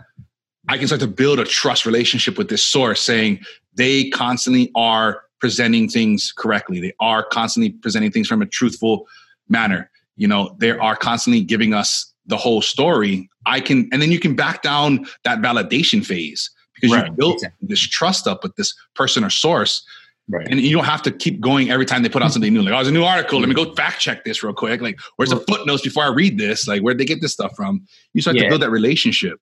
I 0.68 0.78
can 0.78 0.86
start 0.86 1.00
to 1.00 1.08
build 1.08 1.40
a 1.40 1.44
trust 1.44 1.86
relationship 1.86 2.38
with 2.38 2.48
this 2.48 2.62
source 2.62 3.00
saying 3.00 3.40
they 3.74 4.10
constantly 4.10 4.70
are 4.74 5.22
presenting 5.40 5.88
things 5.88 6.32
correctly. 6.36 6.80
They 6.80 6.92
are 7.00 7.24
constantly 7.24 7.70
presenting 7.70 8.12
things 8.12 8.28
from 8.28 8.42
a 8.42 8.46
truthful 8.46 9.08
manner. 9.48 9.90
You 10.16 10.28
know, 10.28 10.54
they 10.58 10.70
are 10.70 10.96
constantly 10.96 11.42
giving 11.42 11.72
us 11.72 12.12
the 12.26 12.36
whole 12.36 12.62
story. 12.62 13.28
I 13.46 13.60
can, 13.60 13.88
and 13.90 14.02
then 14.02 14.12
you 14.12 14.20
can 14.20 14.36
back 14.36 14.62
down 14.62 15.06
that 15.24 15.40
validation 15.40 16.04
phase 16.04 16.50
because 16.80 16.96
right. 16.96 17.06
you 17.06 17.12
built 17.12 17.34
exactly. 17.36 17.68
this 17.68 17.80
trust 17.80 18.26
up 18.26 18.42
with 18.42 18.54
this 18.56 18.74
person 18.94 19.24
or 19.24 19.30
source. 19.30 19.84
Right. 20.28 20.46
And 20.48 20.60
you 20.60 20.76
don't 20.76 20.84
have 20.84 21.02
to 21.02 21.10
keep 21.10 21.40
going 21.40 21.70
every 21.70 21.86
time 21.86 22.02
they 22.02 22.08
put 22.08 22.22
out 22.22 22.32
something 22.32 22.52
new. 22.52 22.62
Like, 22.62 22.72
oh, 22.72 22.76
there's 22.76 22.88
a 22.88 22.92
new 22.92 23.04
article. 23.04 23.40
Let 23.40 23.48
me 23.48 23.54
go 23.54 23.74
fact 23.74 24.00
check 24.00 24.24
this 24.24 24.42
real 24.42 24.54
quick. 24.54 24.80
Like, 24.80 25.00
where's 25.16 25.30
the 25.30 25.40
footnotes 25.40 25.82
before 25.82 26.04
I 26.04 26.08
read 26.08 26.38
this? 26.38 26.68
Like, 26.68 26.82
where'd 26.82 26.98
they 26.98 27.04
get 27.04 27.20
this 27.20 27.32
stuff 27.32 27.54
from? 27.56 27.86
You 28.14 28.22
start 28.22 28.36
yeah. 28.36 28.44
to 28.44 28.48
build 28.48 28.62
that 28.62 28.70
relationship. 28.70 29.40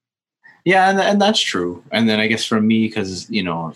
Yeah, 0.65 0.91
and, 0.91 1.01
and 1.01 1.21
that's 1.21 1.41
true. 1.41 1.83
And 1.93 2.09
then 2.09 2.21
I 2.21 2.27
guess 2.27 2.45
for 2.45 2.61
me, 2.61 2.89
because 2.89 3.31
you 3.31 3.43
know, 3.43 3.73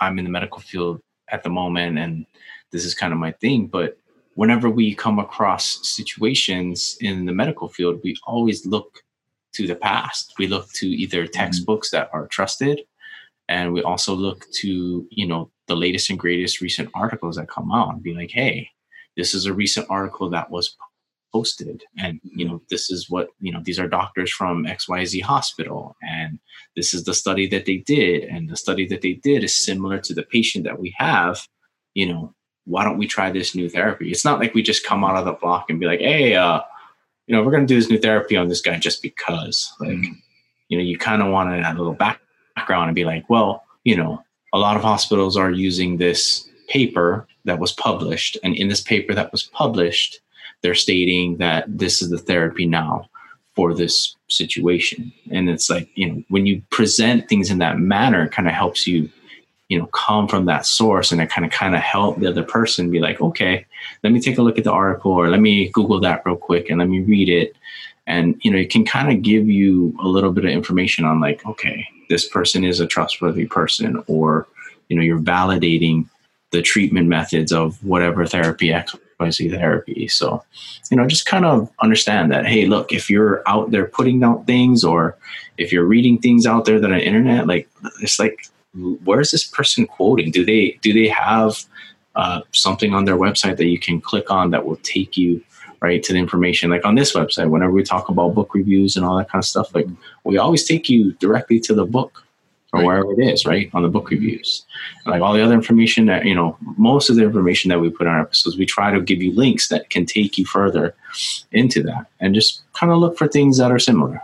I'm 0.00 0.18
in 0.18 0.24
the 0.24 0.30
medical 0.30 0.60
field 0.60 1.00
at 1.28 1.42
the 1.42 1.50
moment, 1.50 1.98
and 1.98 2.26
this 2.72 2.84
is 2.84 2.94
kind 2.94 3.12
of 3.12 3.18
my 3.18 3.32
thing. 3.32 3.66
But 3.66 3.98
whenever 4.34 4.68
we 4.68 4.94
come 4.94 5.18
across 5.18 5.86
situations 5.86 6.96
in 7.00 7.26
the 7.26 7.32
medical 7.32 7.68
field, 7.68 8.00
we 8.02 8.16
always 8.26 8.66
look 8.66 9.02
to 9.54 9.66
the 9.66 9.74
past. 9.74 10.34
We 10.38 10.46
look 10.46 10.70
to 10.74 10.86
either 10.86 11.24
mm-hmm. 11.24 11.32
textbooks 11.32 11.90
that 11.90 12.10
are 12.12 12.26
trusted, 12.26 12.80
and 13.48 13.72
we 13.72 13.82
also 13.82 14.14
look 14.14 14.46
to 14.60 15.06
you 15.10 15.26
know 15.26 15.50
the 15.66 15.76
latest 15.76 16.10
and 16.10 16.18
greatest 16.18 16.60
recent 16.60 16.90
articles 16.94 17.36
that 17.36 17.48
come 17.48 17.72
out 17.72 17.92
and 17.92 18.02
be 18.02 18.14
like, 18.14 18.30
hey, 18.30 18.70
this 19.16 19.34
is 19.34 19.46
a 19.46 19.54
recent 19.54 19.86
article 19.90 20.30
that 20.30 20.50
was 20.50 20.76
posted. 21.32 21.82
And 21.98 22.20
you 22.22 22.46
know 22.48 22.62
this 22.70 22.90
is 22.90 23.10
what 23.10 23.28
you 23.40 23.52
know 23.52 23.60
these 23.62 23.78
are 23.78 23.88
doctors 23.88 24.32
from 24.32 24.64
xyz 24.64 25.22
hospital. 25.22 25.96
And 26.02 26.38
this 26.74 26.94
is 26.94 27.04
the 27.04 27.14
study 27.14 27.46
that 27.48 27.66
they 27.66 27.78
did. 27.78 28.24
And 28.24 28.48
the 28.48 28.56
study 28.56 28.86
that 28.88 29.02
they 29.02 29.14
did 29.14 29.44
is 29.44 29.64
similar 29.64 29.98
to 29.98 30.14
the 30.14 30.22
patient 30.22 30.64
that 30.64 30.80
we 30.80 30.94
have. 30.96 31.46
You 31.94 32.06
know 32.12 32.34
why 32.64 32.84
don't 32.84 32.98
we 32.98 33.06
try 33.06 33.30
this 33.30 33.54
new 33.54 33.68
therapy? 33.68 34.10
It's 34.10 34.24
not 34.24 34.40
like 34.40 34.54
we 34.54 34.62
just 34.62 34.84
come 34.84 35.04
out 35.04 35.16
of 35.16 35.24
the 35.24 35.32
block 35.32 35.70
and 35.70 35.80
be 35.80 35.86
like 35.86 36.00
hey 36.00 36.34
uh 36.34 36.60
you 37.26 37.34
know 37.34 37.42
we're 37.42 37.50
going 37.50 37.66
to 37.66 37.74
do 37.74 37.80
this 37.80 37.90
new 37.90 37.98
therapy 37.98 38.36
on 38.36 38.48
this 38.48 38.60
guy 38.60 38.78
just 38.78 39.02
because. 39.02 39.72
Like 39.80 39.90
mm. 39.90 40.16
you 40.68 40.78
know 40.78 40.84
you 40.84 40.96
kind 40.96 41.22
of 41.22 41.32
want 41.32 41.50
to 41.50 41.56
add 41.56 41.76
a 41.76 41.78
little 41.78 41.94
background 42.56 42.88
and 42.88 42.94
be 42.94 43.04
like 43.04 43.28
well 43.30 43.64
you 43.84 43.96
know 43.96 44.22
a 44.52 44.58
lot 44.58 44.76
of 44.76 44.82
hospitals 44.82 45.36
are 45.36 45.50
using 45.50 45.96
this 45.96 46.48
paper 46.68 47.26
that 47.44 47.58
was 47.58 47.72
published 47.72 48.36
and 48.42 48.54
in 48.56 48.68
this 48.68 48.80
paper 48.80 49.14
that 49.14 49.30
was 49.30 49.44
published 49.44 50.20
they're 50.62 50.74
stating 50.74 51.36
that 51.36 51.64
this 51.68 52.02
is 52.02 52.10
the 52.10 52.18
therapy 52.18 52.66
now 52.66 53.08
for 53.56 53.74
this 53.74 54.14
situation. 54.28 55.12
And 55.30 55.48
it's 55.48 55.68
like, 55.70 55.88
you 55.94 56.08
know, 56.12 56.22
when 56.28 56.46
you 56.46 56.62
present 56.70 57.28
things 57.28 57.50
in 57.50 57.58
that 57.58 57.78
manner, 57.78 58.24
it 58.24 58.32
kind 58.32 58.46
of 58.46 58.54
helps 58.54 58.86
you, 58.86 59.08
you 59.68 59.78
know, 59.78 59.86
come 59.86 60.28
from 60.28 60.44
that 60.44 60.66
source 60.66 61.10
and 61.10 61.20
it 61.20 61.30
kind 61.30 61.44
of 61.44 61.50
kind 61.50 61.74
of 61.74 61.80
help 61.80 62.20
the 62.20 62.26
other 62.26 62.44
person 62.44 62.90
be 62.90 63.00
like, 63.00 63.20
okay, 63.20 63.64
let 64.04 64.12
me 64.12 64.20
take 64.20 64.36
a 64.36 64.42
look 64.42 64.58
at 64.58 64.64
the 64.64 64.72
article 64.72 65.12
or 65.12 65.30
let 65.30 65.40
me 65.40 65.70
Google 65.70 65.98
that 66.00 66.22
real 66.26 66.36
quick 66.36 66.68
and 66.68 66.78
let 66.78 66.88
me 66.88 67.00
read 67.00 67.30
it. 67.30 67.56
And, 68.06 68.38
you 68.42 68.50
know, 68.50 68.58
it 68.58 68.70
can 68.70 68.84
kind 68.84 69.10
of 69.10 69.22
give 69.22 69.48
you 69.48 69.96
a 70.00 70.06
little 70.06 70.32
bit 70.32 70.44
of 70.44 70.50
information 70.50 71.04
on 71.04 71.20
like, 71.20 71.44
okay, 71.46 71.88
this 72.08 72.28
person 72.28 72.64
is 72.64 72.80
a 72.80 72.86
trustworthy 72.86 73.46
person 73.46 74.02
or, 74.06 74.46
you 74.88 74.96
know, 74.96 75.02
you're 75.02 75.20
validating 75.20 76.08
the 76.52 76.62
treatment 76.62 77.08
methods 77.08 77.52
of 77.52 77.82
whatever 77.84 78.24
therapy 78.24 78.68
XYZ 78.68 79.50
therapy. 79.50 80.08
So, 80.08 80.44
you 80.90 80.96
know, 80.96 81.06
just 81.06 81.26
kind 81.26 81.44
of 81.44 81.70
understand 81.80 82.30
that, 82.32 82.46
hey, 82.46 82.66
look, 82.66 82.92
if 82.92 83.10
you're 83.10 83.42
out 83.46 83.70
there 83.70 83.86
putting 83.86 84.22
out 84.22 84.46
things 84.46 84.84
or 84.84 85.16
if 85.58 85.72
you're 85.72 85.84
reading 85.84 86.18
things 86.18 86.46
out 86.46 86.64
there 86.64 86.80
that 86.80 86.90
on 86.90 86.98
the 86.98 87.04
internet, 87.04 87.46
like 87.46 87.68
it's 88.00 88.18
like, 88.18 88.48
where's 89.04 89.30
this 89.30 89.44
person 89.44 89.86
quoting? 89.86 90.30
Do 90.30 90.44
they 90.44 90.78
do 90.82 90.92
they 90.92 91.08
have 91.08 91.64
uh, 92.14 92.40
something 92.52 92.94
on 92.94 93.04
their 93.04 93.16
website 93.16 93.56
that 93.56 93.66
you 93.66 93.78
can 93.78 94.00
click 94.00 94.30
on 94.30 94.50
that 94.50 94.64
will 94.64 94.76
take 94.82 95.16
you 95.16 95.42
right 95.80 96.02
to 96.02 96.12
the 96.12 96.18
information? 96.18 96.70
Like 96.70 96.84
on 96.84 96.94
this 96.94 97.14
website, 97.14 97.50
whenever 97.50 97.72
we 97.72 97.82
talk 97.82 98.08
about 98.08 98.34
book 98.34 98.54
reviews 98.54 98.96
and 98.96 99.04
all 99.04 99.16
that 99.16 99.30
kind 99.30 99.42
of 99.42 99.46
stuff, 99.46 99.74
like 99.74 99.86
we 100.24 100.38
always 100.38 100.64
take 100.64 100.88
you 100.88 101.12
directly 101.14 101.60
to 101.60 101.74
the 101.74 101.84
book 101.84 102.24
or 102.72 102.80
right. 102.80 102.86
wherever 102.86 103.12
it 103.12 103.24
is, 103.24 103.46
right? 103.46 103.70
On 103.74 103.82
the 103.82 103.88
book 103.88 104.10
reviews. 104.10 104.64
And 105.04 105.12
like 105.12 105.22
all 105.22 105.32
the 105.32 105.42
other 105.42 105.54
information 105.54 106.06
that, 106.06 106.24
you 106.24 106.34
know, 106.34 106.56
most 106.76 107.08
of 107.08 107.16
the 107.16 107.24
information 107.24 107.68
that 107.70 107.80
we 107.80 107.90
put 107.90 108.06
on 108.06 108.14
our 108.14 108.22
episodes, 108.22 108.56
we 108.56 108.66
try 108.66 108.90
to 108.90 109.00
give 109.00 109.22
you 109.22 109.32
links 109.32 109.68
that 109.68 109.90
can 109.90 110.04
take 110.06 110.36
you 110.36 110.44
further 110.44 110.94
into 111.52 111.82
that 111.84 112.06
and 112.20 112.34
just 112.34 112.62
kind 112.72 112.92
of 112.92 112.98
look 112.98 113.16
for 113.16 113.28
things 113.28 113.58
that 113.58 113.70
are 113.70 113.78
similar. 113.78 114.20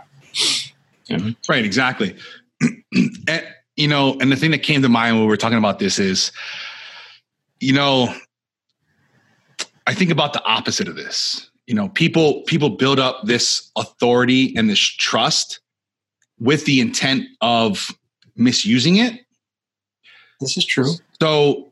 You 1.07 1.17
know? 1.17 1.33
Right, 1.47 1.65
exactly. 1.65 2.15
and, 2.93 3.47
you 3.75 3.87
know, 3.87 4.17
and 4.19 4.31
the 4.31 4.35
thing 4.35 4.51
that 4.51 4.63
came 4.63 4.81
to 4.81 4.89
mind 4.89 5.15
when 5.15 5.25
we 5.25 5.29
were 5.29 5.37
talking 5.37 5.57
about 5.57 5.79
this 5.79 5.97
is, 5.97 6.31
you 7.59 7.73
know, 7.73 8.13
I 9.87 9.93
think 9.93 10.11
about 10.11 10.33
the 10.33 10.43
opposite 10.43 10.87
of 10.87 10.95
this. 10.95 11.49
You 11.67 11.75
know, 11.75 11.89
people 11.89 12.41
people 12.41 12.69
build 12.69 12.99
up 12.99 13.21
this 13.25 13.71
authority 13.77 14.55
and 14.55 14.69
this 14.69 14.79
trust 14.79 15.59
with 16.39 16.65
the 16.65 16.81
intent 16.81 17.25
of 17.41 17.89
misusing 18.35 18.97
it. 18.97 19.21
This 20.39 20.57
is 20.57 20.65
true. 20.65 20.93
So 21.21 21.71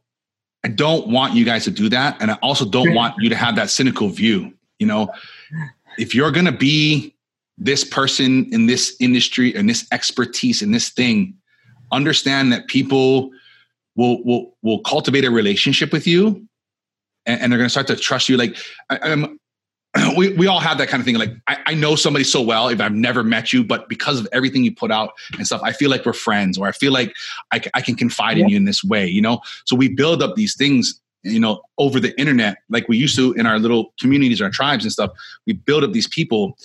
I 0.63 0.69
don't 0.69 1.07
want 1.07 1.33
you 1.33 1.43
guys 1.43 1.63
to 1.65 1.71
do 1.71 1.89
that. 1.89 2.21
And 2.21 2.31
I 2.31 2.35
also 2.35 2.65
don't 2.65 2.93
want 2.93 3.15
you 3.19 3.29
to 3.29 3.35
have 3.35 3.55
that 3.55 3.69
cynical 3.69 4.09
view. 4.09 4.53
You 4.79 4.87
know, 4.87 5.11
if 5.97 6.15
you're 6.15 6.31
going 6.31 6.45
to 6.45 6.51
be 6.51 7.13
this 7.57 7.83
person 7.83 8.51
in 8.53 8.67
this 8.67 8.95
industry 8.99 9.53
and 9.55 9.69
this 9.69 9.85
expertise 9.91 10.61
in 10.61 10.71
this 10.71 10.89
thing, 10.89 11.35
understand 11.91 12.53
that 12.53 12.67
people 12.67 13.31
will 13.95 14.23
will 14.23 14.55
will 14.61 14.79
cultivate 14.79 15.25
a 15.25 15.31
relationship 15.31 15.91
with 15.91 16.07
you 16.07 16.47
and, 17.25 17.41
and 17.41 17.51
they're 17.51 17.59
going 17.59 17.67
to 17.67 17.71
start 17.71 17.87
to 17.87 17.95
trust 17.95 18.29
you 18.29 18.37
like 18.37 18.57
I, 18.89 19.27
we, 20.17 20.33
we 20.33 20.47
all 20.47 20.59
have 20.59 20.77
that 20.77 20.87
kind 20.87 21.01
of 21.01 21.05
thing 21.05 21.15
like 21.15 21.31
I, 21.47 21.57
I, 21.67 21.73
know 21.73 21.95
somebody 21.95 22.23
so 22.23 22.41
well 22.41 22.69
if 22.69 22.79
i've 22.79 22.93
never 22.93 23.23
met 23.23 23.51
you 23.51 23.63
but 23.63 23.89
because 23.89 24.19
of 24.19 24.27
everything 24.31 24.63
you 24.63 24.73
put 24.73 24.91
out 24.91 25.11
and 25.37 25.45
stuff 25.45 25.61
i 25.63 25.71
feel 25.71 25.89
like 25.89 26.05
we're 26.05 26.13
friends 26.13 26.57
or 26.57 26.67
i 26.67 26.71
feel 26.71 26.93
like 26.93 27.13
i, 27.51 27.61
I 27.73 27.81
can 27.81 27.95
confide 27.95 28.37
yeah. 28.37 28.43
in 28.43 28.49
you 28.49 28.57
in 28.57 28.65
this 28.65 28.83
way 28.83 29.07
you 29.07 29.21
know 29.21 29.41
so 29.65 29.75
we 29.75 29.89
build 29.89 30.23
up 30.23 30.35
these 30.35 30.55
things 30.55 30.99
you 31.23 31.39
know 31.39 31.61
over 31.77 31.99
the 31.99 32.17
internet 32.19 32.57
like 32.69 32.87
we 32.87 32.97
used 32.97 33.15
to 33.17 33.33
in 33.33 33.45
our 33.45 33.59
little 33.59 33.93
communities 33.99 34.41
our 34.41 34.49
tribes 34.49 34.85
and 34.85 34.91
stuff 34.91 35.11
we 35.45 35.53
build 35.53 35.83
up 35.83 35.91
these 35.91 36.07
people 36.07 36.57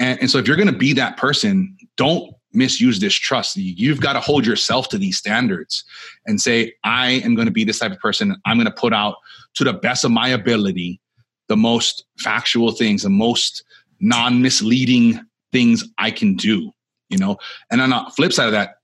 and, 0.00 0.20
and 0.20 0.30
so 0.30 0.38
if 0.38 0.48
you're 0.48 0.56
going 0.56 0.70
to 0.70 0.76
be 0.76 0.92
that 0.92 1.16
person 1.16 1.76
don't 1.96 2.34
misuse 2.54 3.00
this 3.00 3.14
trust. 3.14 3.56
You've 3.56 4.00
got 4.00 4.14
to 4.14 4.20
hold 4.20 4.46
yourself 4.46 4.88
to 4.90 4.98
these 4.98 5.18
standards 5.18 5.84
and 6.26 6.40
say, 6.40 6.72
I 6.84 7.12
am 7.24 7.34
going 7.34 7.46
to 7.46 7.52
be 7.52 7.64
this 7.64 7.80
type 7.80 7.92
of 7.92 7.98
person. 7.98 8.36
I'm 8.46 8.56
going 8.56 8.66
to 8.66 8.72
put 8.72 8.92
out 8.92 9.16
to 9.54 9.64
the 9.64 9.72
best 9.72 10.04
of 10.04 10.10
my 10.10 10.28
ability 10.28 11.00
the 11.48 11.56
most 11.56 12.04
factual 12.18 12.72
things, 12.72 13.02
the 13.02 13.10
most 13.10 13.64
non 14.00 14.42
misleading 14.42 15.20
things 15.52 15.84
I 15.98 16.10
can 16.10 16.34
do, 16.34 16.72
you 17.10 17.18
know? 17.18 17.36
And 17.70 17.80
on 17.80 17.90
the 17.90 18.10
flip 18.16 18.32
side 18.32 18.46
of 18.46 18.52
that, 18.52 18.76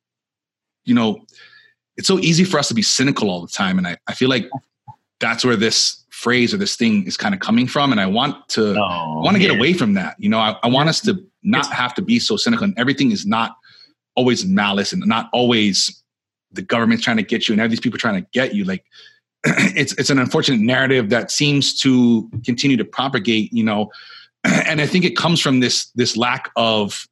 you 0.84 0.94
know, 0.94 1.24
it's 1.96 2.08
so 2.08 2.18
easy 2.18 2.44
for 2.44 2.58
us 2.58 2.68
to 2.68 2.74
be 2.74 2.82
cynical 2.82 3.30
all 3.30 3.40
the 3.40 3.48
time. 3.48 3.78
And 3.78 3.86
I, 3.86 3.96
I 4.06 4.14
feel 4.14 4.28
like 4.28 4.48
that's 5.20 5.44
where 5.44 5.56
this 5.56 6.04
phrase 6.10 6.52
or 6.52 6.56
this 6.56 6.76
thing 6.76 7.06
is 7.06 7.16
kind 7.16 7.34
of 7.34 7.40
coming 7.40 7.66
from. 7.66 7.92
And 7.92 8.00
I 8.00 8.06
want 8.06 8.48
to 8.50 8.74
oh, 8.76 9.20
want 9.20 9.36
to 9.36 9.40
get 9.40 9.50
away 9.50 9.72
from 9.72 9.94
that. 9.94 10.16
You 10.18 10.28
know, 10.28 10.38
I, 10.38 10.56
I 10.62 10.68
want 10.68 10.88
us 10.88 11.00
to 11.02 11.22
not 11.42 11.66
have 11.72 11.94
to 11.94 12.02
be 12.02 12.18
so 12.18 12.36
cynical 12.36 12.64
and 12.64 12.78
everything 12.78 13.10
is 13.10 13.26
not 13.26 13.56
always 14.14 14.44
malice 14.44 14.92
and 14.92 15.04
not 15.06 15.30
always 15.32 16.02
the 16.52 16.62
government's 16.62 17.04
trying 17.04 17.16
to 17.16 17.22
get 17.22 17.48
you 17.48 17.52
and 17.52 17.60
have 17.60 17.70
these 17.70 17.80
people 17.80 17.98
trying 17.98 18.22
to 18.22 18.28
get 18.32 18.54
you 18.54 18.64
like 18.64 18.84
it's 19.76 19.92
it's 19.94 20.10
an 20.10 20.18
unfortunate 20.18 20.60
narrative 20.60 21.10
that 21.10 21.30
seems 21.30 21.78
to 21.80 22.28
continue 22.44 22.76
to 22.76 22.84
propagate 22.84 23.52
you 23.52 23.64
know 23.64 23.90
and 24.44 24.80
i 24.80 24.86
think 24.86 25.04
it 25.04 25.16
comes 25.16 25.40
from 25.40 25.60
this 25.60 25.90
this 25.94 26.16
lack 26.16 26.50
of 26.56 27.06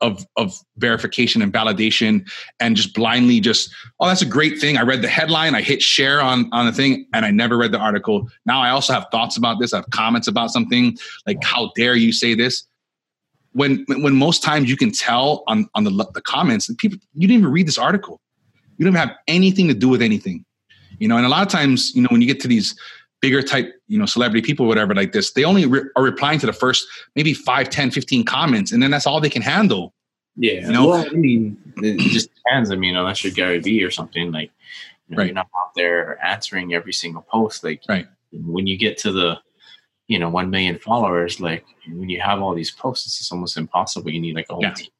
of 0.00 0.26
of 0.36 0.60
verification 0.76 1.40
and 1.42 1.52
validation 1.52 2.28
and 2.60 2.76
just 2.76 2.94
blindly 2.94 3.40
just 3.40 3.74
oh 4.00 4.06
that's 4.06 4.22
a 4.22 4.26
great 4.26 4.60
thing. 4.60 4.76
I 4.76 4.82
read 4.82 5.02
the 5.02 5.08
headline. 5.08 5.54
I 5.54 5.62
hit 5.62 5.82
share 5.82 6.20
on 6.20 6.48
on 6.52 6.66
the 6.66 6.72
thing 6.72 7.06
and 7.14 7.24
i 7.24 7.30
never 7.30 7.56
read 7.56 7.72
the 7.72 7.78
article. 7.78 8.28
Now 8.44 8.60
i 8.60 8.70
also 8.70 8.92
have 8.92 9.06
thoughts 9.10 9.36
about 9.36 9.60
this. 9.60 9.72
I 9.72 9.78
have 9.78 9.90
comments 9.90 10.28
about 10.28 10.50
something. 10.50 10.96
Like 11.26 11.42
how 11.42 11.72
dare 11.74 11.96
you 11.96 12.12
say 12.12 12.34
this? 12.34 12.64
When 13.52 13.84
when 13.88 14.14
most 14.14 14.42
times 14.42 14.68
you 14.68 14.76
can 14.76 14.90
tell 14.90 15.42
on 15.46 15.68
on 15.74 15.84
the 15.84 15.90
the 16.12 16.22
comments 16.22 16.68
and 16.68 16.76
people 16.76 16.98
you 17.14 17.26
didn't 17.26 17.40
even 17.40 17.52
read 17.52 17.66
this 17.66 17.78
article. 17.78 18.20
You 18.76 18.84
don't 18.84 18.94
have 18.94 19.12
anything 19.28 19.68
to 19.68 19.74
do 19.74 19.88
with 19.88 20.02
anything 20.02 20.44
you 20.98 21.08
know 21.08 21.16
and 21.16 21.26
a 21.26 21.28
lot 21.28 21.42
of 21.42 21.48
times 21.48 21.94
you 21.94 22.02
know 22.02 22.08
when 22.10 22.20
you 22.20 22.26
get 22.26 22.40
to 22.40 22.48
these 22.48 22.74
bigger 23.24 23.40
type 23.40 23.72
you 23.88 23.98
know 23.98 24.04
celebrity 24.04 24.42
people 24.42 24.66
whatever 24.66 24.94
like 24.94 25.12
this 25.12 25.32
they 25.32 25.44
only 25.44 25.64
re- 25.64 25.88
are 25.96 26.02
replying 26.02 26.38
to 26.38 26.44
the 26.44 26.52
first 26.52 26.86
maybe 27.16 27.32
5 27.32 27.70
10 27.70 27.90
15 27.90 28.22
comments 28.22 28.70
and 28.70 28.82
then 28.82 28.90
that's 28.90 29.06
all 29.06 29.18
they 29.18 29.30
can 29.30 29.40
handle. 29.40 29.94
Yeah. 30.36 30.66
You 30.66 30.72
know? 30.72 30.88
Well, 30.88 31.06
i 31.10 31.14
mean 31.14 31.56
it 31.78 31.98
just 32.00 32.28
depends. 32.34 32.70
I 32.70 32.76
mean 32.76 32.96
unless 32.96 33.24
you're 33.24 33.32
gary 33.32 33.60
vee 33.60 33.82
or 33.82 33.90
something 33.90 34.30
like 34.30 34.50
you 35.08 35.16
know, 35.16 35.20
right. 35.20 35.26
you're 35.28 35.34
not 35.34 35.48
out 35.58 35.74
there 35.74 36.22
answering 36.22 36.74
every 36.74 36.92
single 36.92 37.22
post 37.22 37.64
like 37.64 37.80
right. 37.88 38.06
when 38.32 38.66
you 38.66 38.76
get 38.76 38.98
to 38.98 39.10
the 39.10 39.38
you 40.06 40.18
know 40.18 40.28
1 40.28 40.50
million 40.50 40.78
followers 40.78 41.40
like 41.40 41.64
when 41.88 42.10
you 42.10 42.20
have 42.20 42.42
all 42.42 42.54
these 42.54 42.72
posts 42.72 43.06
it's 43.06 43.32
almost 43.32 43.56
impossible. 43.56 44.10
You 44.10 44.20
need 44.20 44.36
like 44.36 44.50
a 44.50 44.52
whole 44.52 44.62
yeah. 44.62 44.74
team 44.74 44.90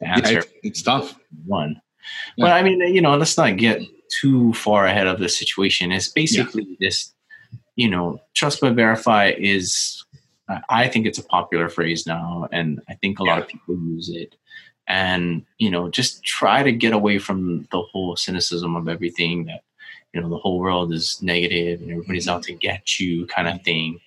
to 0.00 0.08
answer 0.08 0.32
yeah, 0.32 0.38
it's, 0.38 0.52
it's, 0.64 0.82
tough. 0.82 1.16
one. 1.46 1.80
Yeah. 2.36 2.46
but 2.46 2.52
i 2.52 2.62
mean 2.64 2.80
you 2.80 3.00
know 3.00 3.16
let's 3.16 3.36
not 3.36 3.56
get 3.58 3.80
too 4.10 4.52
far 4.54 4.86
ahead 4.86 5.06
of 5.06 5.18
the 5.18 5.28
situation 5.28 5.92
it's 5.92 6.08
basically 6.08 6.64
yeah. 6.68 6.76
this 6.80 7.12
you 7.76 7.88
know 7.88 8.20
trust 8.34 8.60
but 8.60 8.74
verify 8.74 9.32
is 9.38 10.04
uh, 10.48 10.60
i 10.68 10.88
think 10.88 11.06
it's 11.06 11.18
a 11.18 11.24
popular 11.24 11.68
phrase 11.68 12.06
now 12.06 12.48
and 12.52 12.80
i 12.88 12.94
think 12.94 13.18
a 13.18 13.24
lot 13.24 13.40
of 13.40 13.48
people 13.48 13.76
use 13.76 14.08
it 14.08 14.34
and 14.88 15.44
you 15.58 15.70
know 15.70 15.88
just 15.88 16.22
try 16.24 16.62
to 16.62 16.72
get 16.72 16.92
away 16.92 17.18
from 17.18 17.66
the 17.70 17.80
whole 17.80 18.16
cynicism 18.16 18.76
of 18.76 18.88
everything 18.88 19.44
that 19.44 19.62
you 20.12 20.20
know 20.20 20.28
the 20.28 20.38
whole 20.38 20.58
world 20.58 20.92
is 20.92 21.20
negative 21.22 21.80
and 21.80 21.90
everybody's 21.90 22.26
mm-hmm. 22.26 22.36
out 22.36 22.42
to 22.42 22.52
get 22.54 22.98
you 22.98 23.26
kind 23.26 23.48
of 23.48 23.62
thing 23.62 23.98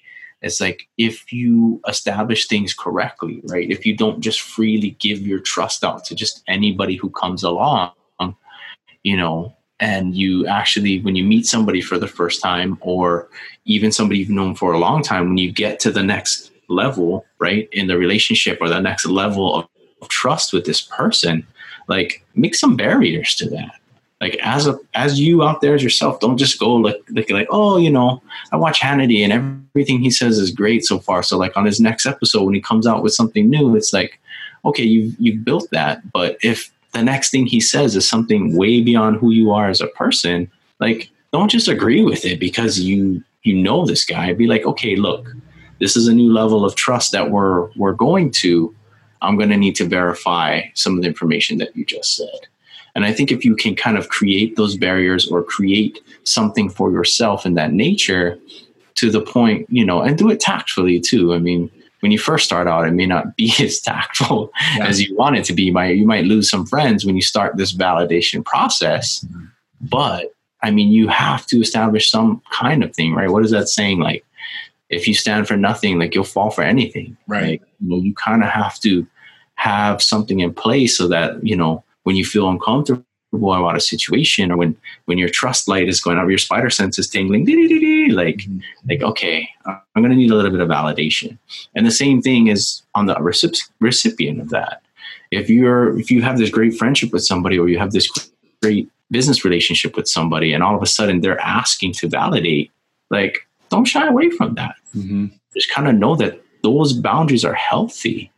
it's 0.41 0.59
like 0.59 0.89
if 0.97 1.31
you 1.31 1.79
establish 1.87 2.47
things 2.47 2.73
correctly, 2.73 3.41
right? 3.45 3.71
If 3.71 3.85
you 3.85 3.95
don't 3.95 4.19
just 4.19 4.41
freely 4.41 4.89
give 4.99 5.25
your 5.25 5.39
trust 5.39 5.85
out 5.85 6.03
to 6.03 6.15
just 6.15 6.43
anybody 6.49 6.97
who 6.97 7.09
comes 7.11 7.43
along, 7.43 7.93
you 9.03 9.17
know, 9.17 9.55
and 9.79 10.15
you 10.15 10.47
actually, 10.47 11.01
when 11.01 11.15
you 11.15 11.23
meet 11.23 11.45
somebody 11.45 11.81
for 11.81 11.97
the 11.97 12.07
first 12.07 12.41
time, 12.41 12.77
or 12.81 13.27
even 13.65 13.91
somebody 13.91 14.19
you've 14.19 14.29
known 14.29 14.55
for 14.55 14.73
a 14.73 14.79
long 14.79 15.03
time, 15.03 15.29
when 15.29 15.37
you 15.37 15.51
get 15.51 15.79
to 15.81 15.91
the 15.91 16.03
next 16.03 16.51
level, 16.69 17.25
right, 17.39 17.67
in 17.71 17.87
the 17.87 17.97
relationship 17.97 18.59
or 18.61 18.69
the 18.69 18.79
next 18.79 19.05
level 19.05 19.55
of, 19.55 19.67
of 20.01 20.09
trust 20.09 20.53
with 20.53 20.65
this 20.65 20.81
person, 20.81 21.45
like 21.87 22.25
make 22.35 22.55
some 22.55 22.75
barriers 22.75 23.35
to 23.35 23.49
that. 23.49 23.79
Like 24.21 24.37
as 24.41 24.67
a 24.67 24.79
as 24.93 25.19
you 25.19 25.43
out 25.43 25.59
there 25.59 25.75
as 25.75 25.83
yourself 25.83 26.21
don't 26.21 26.37
just 26.37 26.57
go 26.57 26.75
like 26.75 26.95
like 27.09 27.29
like 27.29 27.47
oh 27.49 27.75
you 27.75 27.89
know 27.89 28.23
i 28.53 28.55
watch 28.55 28.79
hannity 28.79 29.21
and 29.21 29.33
everything 29.33 29.99
he 29.99 30.09
says 30.09 30.37
is 30.39 30.49
great 30.49 30.85
so 30.85 30.97
far. 30.97 31.23
So 31.23 31.37
like 31.37 31.57
on 31.57 31.65
his 31.65 31.81
next 31.81 32.05
episode 32.05 32.43
when 32.43 32.53
he 32.53 32.61
comes 32.61 32.87
out 32.87 33.03
with 33.03 33.13
something 33.13 33.49
new 33.49 33.75
it's 33.75 33.91
like 33.91 34.21
okay 34.63 34.83
you've 34.83 35.13
you've 35.19 35.43
built 35.43 35.67
that 35.71 36.09
but 36.13 36.37
if 36.41 36.72
the 36.93 37.03
next 37.03 37.31
thing 37.31 37.45
he 37.45 37.59
says 37.59 37.95
is 37.95 38.07
something 38.07 38.55
way 38.55 38.81
beyond 38.81 39.17
who 39.17 39.31
you 39.31 39.51
are 39.51 39.69
as 39.69 39.81
a 39.81 39.87
person 39.87 40.49
like 40.79 41.09
don't 41.31 41.49
just 41.49 41.67
agree 41.67 42.03
with 42.03 42.25
it 42.25 42.39
because 42.39 42.79
you 42.79 43.23
you 43.43 43.55
know 43.55 43.85
this 43.85 44.05
guy. 44.05 44.33
Be 44.33 44.47
like 44.47 44.65
okay 44.65 44.95
look 44.95 45.27
this 45.83 45.97
is 45.97 46.07
a 46.07 46.13
new 46.13 46.31
level 46.31 46.63
of 46.65 46.75
trust 46.75 47.11
that 47.11 47.29
we're 47.29 47.69
we're 47.71 47.93
going 47.93 48.31
to. 48.31 48.73
I'm 49.21 49.37
going 49.37 49.49
to 49.49 49.57
need 49.57 49.75
to 49.75 49.85
verify 49.85 50.61
some 50.75 50.95
of 50.95 51.01
the 51.01 51.07
information 51.07 51.57
that 51.57 51.75
you 51.75 51.85
just 51.85 52.15
said. 52.15 52.47
And 52.95 53.05
I 53.05 53.11
think 53.11 53.31
if 53.31 53.43
you 53.43 53.55
can 53.55 53.75
kind 53.75 53.97
of 53.97 54.09
create 54.09 54.55
those 54.55 54.77
barriers 54.77 55.27
or 55.27 55.43
create 55.43 55.99
something 56.23 56.69
for 56.69 56.91
yourself 56.91 57.45
in 57.45 57.55
that 57.55 57.73
nature 57.73 58.37
to 58.95 59.09
the 59.09 59.21
point, 59.21 59.65
you 59.69 59.85
know, 59.85 60.01
and 60.01 60.17
do 60.17 60.29
it 60.29 60.39
tactfully 60.39 60.99
too. 60.99 61.33
I 61.33 61.39
mean, 61.39 61.71
when 62.03 62.11
you 62.11 62.19
first 62.19 62.43
start 62.43 62.67
out, 62.67 62.85
it 62.85 62.91
may 62.91 63.05
not 63.05 63.37
be 63.37 63.53
as 63.61 63.79
tactful 63.79 64.51
yeah. 64.75 64.85
as 64.85 65.01
you 65.01 65.15
want 65.15 65.37
it 65.37 65.45
to 65.45 65.53
be. 65.53 65.63
You 65.63 65.71
might, 65.71 66.25
lose 66.25 66.49
some 66.49 66.65
friends 66.65 67.05
when 67.05 67.15
you 67.15 67.21
start 67.21 67.55
this 67.55 67.73
validation 67.73 68.43
process. 68.43 69.23
Mm-hmm. 69.23 69.45
But 69.79 70.35
I 70.61 70.69
mean, 70.69 70.91
you 70.91 71.07
have 71.07 71.45
to 71.47 71.61
establish 71.61 72.11
some 72.11 72.41
kind 72.51 72.83
of 72.83 72.93
thing, 72.93 73.13
right? 73.13 73.29
What 73.29 73.45
is 73.45 73.51
that 73.51 73.69
saying? 73.69 73.99
Like, 73.99 74.25
if 74.89 75.07
you 75.07 75.13
stand 75.13 75.47
for 75.47 75.55
nothing, 75.55 75.97
like 75.97 76.13
you'll 76.13 76.25
fall 76.25 76.51
for 76.51 76.61
anything, 76.61 77.15
right? 77.25 77.61
Like, 77.61 77.69
you 77.79 77.89
know, 77.89 77.97
you 77.97 78.13
kind 78.13 78.43
of 78.43 78.49
have 78.49 78.79
to 78.81 79.07
have 79.55 80.01
something 80.01 80.41
in 80.41 80.53
place 80.53 80.97
so 80.97 81.07
that 81.07 81.45
you 81.45 81.55
know 81.55 81.83
when 82.03 82.17
you 82.17 82.25
feel 82.25 82.49
uncomfortable 82.49 83.05
about 83.59 83.75
a 83.75 83.81
situation 83.81 84.51
or 84.51 84.57
when 84.57 84.75
when 85.05 85.17
your 85.17 85.29
trust 85.29 85.67
light 85.67 85.89
is 85.89 86.01
going 86.01 86.17
up 86.17 86.29
your 86.29 86.37
spider 86.37 86.69
sense 86.69 86.99
is 86.99 87.09
tingling 87.09 87.45
like 88.11 88.37
mm-hmm. 88.37 88.59
like 88.89 89.01
okay 89.01 89.49
i'm 89.65 90.01
going 90.01 90.09
to 90.09 90.15
need 90.15 90.31
a 90.31 90.35
little 90.35 90.51
bit 90.51 90.59
of 90.59 90.69
validation. 90.69 91.37
And 91.75 91.85
the 91.85 91.91
same 91.91 92.21
thing 92.21 92.47
is 92.47 92.81
on 92.95 93.05
the 93.05 93.15
recip- 93.15 93.69
recipient 93.79 94.41
of 94.41 94.49
that. 94.49 94.81
If 95.31 95.49
you're 95.49 95.97
if 95.99 96.11
you 96.11 96.21
have 96.21 96.37
this 96.37 96.49
great 96.49 96.77
friendship 96.77 97.11
with 97.11 97.23
somebody 97.23 97.57
or 97.57 97.67
you 97.69 97.79
have 97.79 97.91
this 97.91 98.09
great 98.61 98.89
business 99.11 99.43
relationship 99.45 99.95
with 99.95 100.07
somebody 100.07 100.53
and 100.53 100.63
all 100.63 100.75
of 100.75 100.81
a 100.81 100.87
sudden 100.87 101.21
they're 101.21 101.39
asking 101.41 101.93
to 101.93 102.07
validate 102.07 102.71
like 103.09 103.47
don't 103.69 103.85
shy 103.85 104.07
away 104.07 104.29
from 104.31 104.55
that. 104.55 104.75
Mm-hmm. 104.95 105.27
just 105.55 105.71
kind 105.71 105.87
of 105.87 105.95
know 105.95 106.15
that 106.15 106.39
those 106.61 106.93
boundaries 106.93 107.43
are 107.43 107.53
healthy. 107.53 108.31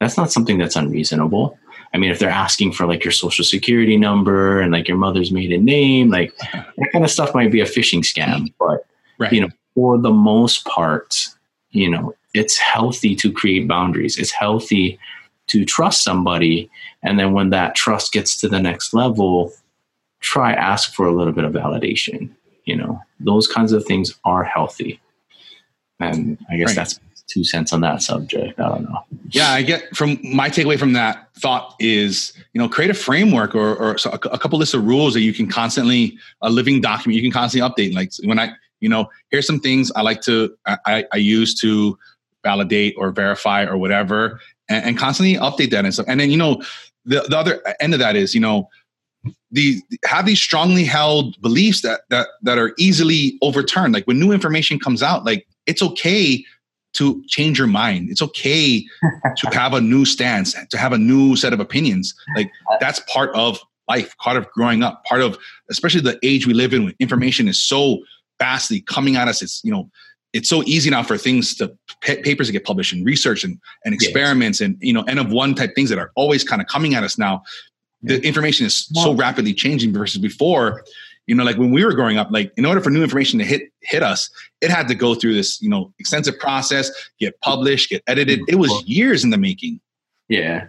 That's 0.00 0.16
not 0.16 0.30
something 0.30 0.58
that's 0.58 0.76
unreasonable 0.76 1.58
I 1.96 1.98
mean, 1.98 2.10
if 2.10 2.18
they're 2.18 2.28
asking 2.28 2.72
for 2.72 2.86
like 2.86 3.04
your 3.04 3.12
social 3.12 3.42
security 3.42 3.96
number 3.96 4.60
and 4.60 4.70
like 4.70 4.86
your 4.86 4.98
mother's 4.98 5.32
maiden 5.32 5.64
name, 5.64 6.10
like 6.10 6.36
that 6.52 6.92
kind 6.92 7.06
of 7.06 7.10
stuff 7.10 7.34
might 7.34 7.50
be 7.50 7.62
a 7.62 7.64
phishing 7.64 8.00
scam. 8.00 8.52
But 8.58 8.84
right. 9.16 9.32
you 9.32 9.40
know, 9.40 9.48
for 9.74 9.96
the 9.96 10.10
most 10.10 10.66
part, 10.66 11.16
you 11.70 11.90
know, 11.90 12.14
it's 12.34 12.58
healthy 12.58 13.16
to 13.16 13.32
create 13.32 13.66
boundaries. 13.66 14.18
It's 14.18 14.30
healthy 14.30 14.98
to 15.46 15.64
trust 15.64 16.04
somebody, 16.04 16.70
and 17.02 17.18
then 17.18 17.32
when 17.32 17.48
that 17.48 17.74
trust 17.74 18.12
gets 18.12 18.36
to 18.42 18.48
the 18.48 18.60
next 18.60 18.92
level, 18.92 19.54
try 20.20 20.52
ask 20.52 20.92
for 20.92 21.06
a 21.06 21.14
little 21.14 21.32
bit 21.32 21.44
of 21.44 21.54
validation. 21.54 22.28
You 22.64 22.76
know, 22.76 23.00
those 23.20 23.48
kinds 23.48 23.72
of 23.72 23.86
things 23.86 24.14
are 24.26 24.44
healthy. 24.44 25.00
And 25.98 26.36
I 26.50 26.58
guess 26.58 26.66
right. 26.66 26.76
that's 26.76 27.00
two 27.26 27.44
cents 27.44 27.72
on 27.72 27.80
that 27.80 28.02
subject. 28.02 28.58
I 28.58 28.68
don't 28.68 28.82
know. 28.84 29.04
Yeah, 29.30 29.50
I 29.50 29.62
get 29.62 29.94
from 29.96 30.18
my 30.22 30.48
takeaway 30.48 30.78
from 30.78 30.92
that 30.94 31.28
thought 31.36 31.74
is, 31.78 32.32
you 32.52 32.60
know, 32.60 32.68
create 32.68 32.90
a 32.90 32.94
framework 32.94 33.54
or, 33.54 33.74
or 33.76 33.96
a, 34.04 34.18
couple 34.18 34.58
lists 34.58 34.74
of 34.74 34.84
rules 34.84 35.14
that 35.14 35.20
you 35.20 35.32
can 35.32 35.48
constantly, 35.48 36.18
a 36.40 36.50
living 36.50 36.80
document 36.80 37.16
you 37.16 37.22
can 37.22 37.32
constantly 37.32 37.68
update. 37.68 37.94
Like 37.94 38.12
when 38.24 38.38
I, 38.38 38.52
you 38.80 38.88
know, 38.88 39.10
here's 39.30 39.46
some 39.46 39.60
things 39.60 39.90
I 39.96 40.02
like 40.02 40.20
to, 40.22 40.56
I, 40.66 41.04
I 41.12 41.16
use 41.16 41.54
to 41.60 41.98
validate 42.42 42.94
or 42.96 43.10
verify 43.10 43.64
or 43.64 43.76
whatever, 43.76 44.40
and, 44.68 44.84
and 44.84 44.98
constantly 44.98 45.34
update 45.34 45.70
that 45.70 45.84
and 45.84 45.92
stuff. 45.92 46.06
And 46.08 46.20
then, 46.20 46.30
you 46.30 46.36
know, 46.36 46.62
the, 47.04 47.26
the 47.28 47.36
other 47.36 47.62
end 47.80 47.92
of 47.92 48.00
that 48.00 48.16
is, 48.16 48.34
you 48.34 48.40
know, 48.40 48.68
the 49.50 49.80
have 50.04 50.26
these 50.26 50.40
strongly 50.40 50.84
held 50.84 51.40
beliefs 51.40 51.82
that 51.82 52.02
that 52.10 52.28
that 52.42 52.58
are 52.58 52.74
easily 52.78 53.38
overturned. 53.42 53.94
Like 53.94 54.04
when 54.04 54.20
new 54.20 54.30
information 54.32 54.78
comes 54.78 55.02
out, 55.02 55.24
like 55.24 55.46
it's 55.66 55.82
okay 55.82 56.44
to 56.96 57.22
change 57.26 57.58
your 57.58 57.66
mind. 57.66 58.10
It's 58.10 58.22
okay 58.22 58.84
to 59.36 59.50
have 59.52 59.74
a 59.74 59.80
new 59.80 60.04
stance, 60.04 60.54
to 60.70 60.78
have 60.78 60.92
a 60.92 60.98
new 60.98 61.36
set 61.36 61.52
of 61.52 61.60
opinions. 61.60 62.14
Like 62.34 62.50
that's 62.80 63.00
part 63.00 63.34
of 63.34 63.58
life, 63.88 64.16
part 64.18 64.36
of 64.36 64.50
growing 64.50 64.82
up, 64.82 65.04
part 65.04 65.22
of 65.22 65.38
especially 65.70 66.00
the 66.00 66.18
age 66.22 66.46
we 66.46 66.54
live 66.54 66.72
in 66.74 66.84
when 66.84 66.94
information 66.98 67.48
is 67.48 67.62
so 67.62 67.98
vastly 68.38 68.80
coming 68.82 69.16
at 69.16 69.28
us. 69.28 69.42
It's, 69.42 69.60
you 69.64 69.72
know, 69.72 69.90
it's 70.32 70.48
so 70.48 70.62
easy 70.64 70.90
now 70.90 71.02
for 71.02 71.16
things 71.16 71.54
to 71.56 71.74
papers 72.02 72.48
to 72.48 72.52
get 72.52 72.64
published 72.64 72.92
and 72.92 73.04
research 73.06 73.42
and, 73.42 73.58
and 73.84 73.94
experiments 73.94 74.60
yes. 74.60 74.66
and 74.66 74.76
you 74.80 74.92
know 74.92 75.02
n 75.02 75.18
of 75.18 75.30
one 75.30 75.54
type 75.54 75.74
things 75.74 75.88
that 75.88 75.98
are 75.98 76.12
always 76.14 76.44
kind 76.44 76.60
of 76.60 76.68
coming 76.68 76.94
at 76.94 77.02
us 77.02 77.16
now 77.16 77.42
the 78.02 78.20
information 78.22 78.66
is 78.66 78.86
so 78.92 79.14
rapidly 79.14 79.54
changing 79.54 79.92
versus 79.92 80.20
before 80.20 80.84
you 81.26 81.34
know 81.34 81.44
like 81.44 81.56
when 81.56 81.70
we 81.70 81.84
were 81.84 81.92
growing 81.92 82.18
up 82.18 82.28
like 82.30 82.52
in 82.56 82.64
order 82.64 82.80
for 82.80 82.90
new 82.90 83.02
information 83.02 83.38
to 83.38 83.44
hit 83.44 83.72
hit 83.80 84.02
us 84.02 84.30
it 84.60 84.70
had 84.70 84.88
to 84.88 84.94
go 84.94 85.14
through 85.14 85.34
this 85.34 85.60
you 85.60 85.68
know 85.68 85.92
extensive 85.98 86.38
process 86.38 86.90
get 87.18 87.38
published 87.40 87.90
get 87.90 88.02
edited. 88.06 88.40
It 88.48 88.56
was 88.56 88.70
mm-hmm. 88.70 88.84
years 88.86 89.24
in 89.24 89.30
the 89.30 89.38
making. 89.38 89.80
Yeah. 90.28 90.68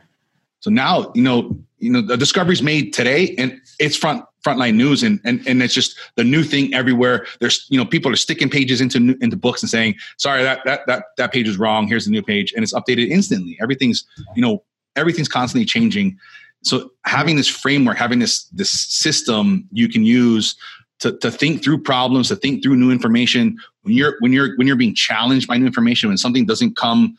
So 0.59 0.69
now 0.69 1.11
you 1.15 1.21
know 1.21 1.57
you 1.79 1.91
know 1.91 2.01
the 2.01 2.17
discoveries 2.17 2.61
made 2.61 2.93
today 2.93 3.35
and 3.37 3.59
it's 3.79 3.95
front 3.95 4.23
frontline 4.45 4.75
news 4.75 5.03
and, 5.03 5.19
and 5.23 5.45
and 5.47 5.61
it's 5.61 5.73
just 5.73 5.97
the 6.15 6.23
new 6.23 6.43
thing 6.43 6.73
everywhere. 6.73 7.25
There's 7.39 7.65
you 7.69 7.77
know 7.77 7.85
people 7.85 8.11
are 8.11 8.15
sticking 8.15 8.49
pages 8.49 8.81
into 8.81 9.17
into 9.21 9.35
books 9.35 9.61
and 9.61 9.69
saying 9.69 9.95
sorry 10.17 10.43
that 10.43 10.61
that 10.65 10.81
that 10.87 11.05
that 11.17 11.31
page 11.31 11.47
is 11.47 11.57
wrong. 11.57 11.87
Here's 11.87 12.05
the 12.05 12.11
new 12.11 12.23
page. 12.23 12.53
And 12.53 12.63
it's 12.63 12.73
updated 12.73 13.09
instantly. 13.09 13.57
Everything's 13.61 14.05
you 14.35 14.41
know 14.41 14.63
everything's 14.95 15.29
constantly 15.29 15.65
changing 15.65 16.17
so 16.63 16.91
having 17.05 17.35
this 17.35 17.47
framework, 17.47 17.97
having 17.97 18.19
this 18.19 18.45
this 18.45 18.71
system 18.71 19.67
you 19.71 19.87
can 19.87 20.03
use 20.03 20.55
to, 20.99 21.17
to 21.19 21.29
think 21.29 21.63
through 21.63 21.81
problems, 21.81 22.29
to 22.29 22.35
think 22.35 22.63
through 22.63 22.75
new 22.75 22.91
information. 22.91 23.57
When 23.83 23.93
you're 23.93 24.15
when 24.19 24.33
you're 24.33 24.55
when 24.57 24.67
you're 24.67 24.75
being 24.75 24.95
challenged 24.95 25.47
by 25.47 25.57
new 25.57 25.65
information, 25.65 26.09
when 26.09 26.17
something 26.17 26.45
doesn't 26.45 26.75
come 26.75 27.17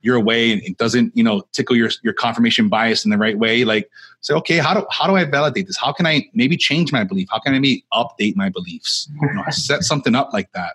your 0.00 0.20
way 0.20 0.52
and 0.52 0.62
it 0.62 0.76
doesn't 0.76 1.16
you 1.16 1.24
know 1.24 1.42
tickle 1.52 1.76
your 1.76 1.90
your 2.02 2.12
confirmation 2.12 2.68
bias 2.68 3.04
in 3.04 3.10
the 3.10 3.18
right 3.18 3.38
way, 3.38 3.64
like 3.64 3.90
say, 4.20 4.34
okay, 4.34 4.58
how 4.58 4.74
do 4.74 4.86
how 4.90 5.06
do 5.06 5.16
I 5.16 5.24
validate 5.24 5.66
this? 5.66 5.78
How 5.78 5.92
can 5.92 6.06
I 6.06 6.28
maybe 6.34 6.56
change 6.56 6.92
my 6.92 7.04
belief? 7.04 7.28
How 7.30 7.38
can 7.38 7.54
I 7.54 7.58
maybe 7.58 7.84
update 7.92 8.36
my 8.36 8.48
beliefs? 8.48 9.08
You 9.20 9.32
know, 9.32 9.44
set 9.50 9.82
something 9.82 10.14
up 10.14 10.32
like 10.32 10.52
that. 10.52 10.74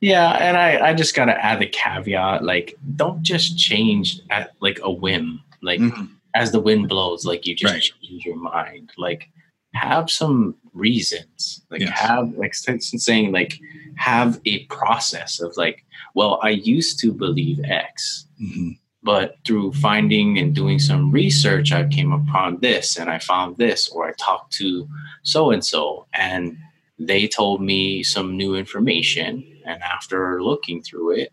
Yeah, 0.00 0.32
and 0.32 0.58
I, 0.58 0.88
I 0.88 0.94
just 0.94 1.14
gotta 1.14 1.32
add 1.42 1.60
the 1.60 1.66
caveat, 1.66 2.44
like 2.44 2.76
don't 2.96 3.22
just 3.22 3.56
change 3.56 4.20
at 4.28 4.52
like 4.60 4.80
a 4.82 4.90
whim. 4.90 5.40
Like 5.62 5.80
mm-hmm 5.80 6.13
as 6.34 6.50
the 6.50 6.60
wind 6.60 6.88
blows, 6.88 7.24
like 7.24 7.46
you 7.46 7.54
just 7.54 7.72
right. 7.72 7.82
change 8.02 8.24
your 8.24 8.36
mind. 8.36 8.90
Like 8.98 9.30
have 9.74 10.10
some 10.10 10.56
reasons. 10.72 11.62
Like 11.70 11.82
yes. 11.82 11.98
have 11.98 12.32
like 12.34 12.54
saying 12.54 13.32
like 13.32 13.60
have 13.96 14.40
a 14.44 14.64
process 14.66 15.40
of 15.40 15.56
like, 15.56 15.84
well, 16.14 16.40
I 16.42 16.50
used 16.50 16.98
to 17.00 17.12
believe 17.12 17.60
X. 17.64 18.26
Mm-hmm. 18.42 18.70
But 19.02 19.36
through 19.46 19.74
finding 19.74 20.38
and 20.38 20.54
doing 20.54 20.78
some 20.78 21.10
research, 21.10 21.72
I 21.72 21.86
came 21.86 22.12
upon 22.12 22.58
this 22.60 22.96
and 22.96 23.10
I 23.10 23.18
found 23.18 23.58
this, 23.58 23.88
or 23.88 24.08
I 24.08 24.12
talked 24.12 24.54
to 24.54 24.88
so 25.22 25.50
and 25.50 25.62
so, 25.62 26.06
and 26.14 26.56
they 26.98 27.28
told 27.28 27.60
me 27.60 28.02
some 28.02 28.34
new 28.34 28.54
information. 28.54 29.44
And 29.66 29.82
after 29.82 30.42
looking 30.42 30.82
through 30.82 31.16
it, 31.16 31.32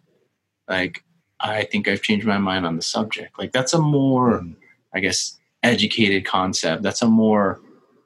like 0.67 1.05
I 1.39 1.63
think 1.63 1.87
I've 1.87 2.01
changed 2.01 2.27
my 2.27 2.37
mind 2.37 2.65
on 2.65 2.75
the 2.75 2.81
subject. 2.81 3.39
Like 3.39 3.53
that's 3.53 3.73
a 3.73 3.79
more 3.79 4.41
mm-hmm 4.41 4.60
I 4.93 4.99
guess, 4.99 5.37
educated 5.63 6.25
concept. 6.25 6.83
That's 6.83 7.01
a 7.01 7.07
more 7.07 7.59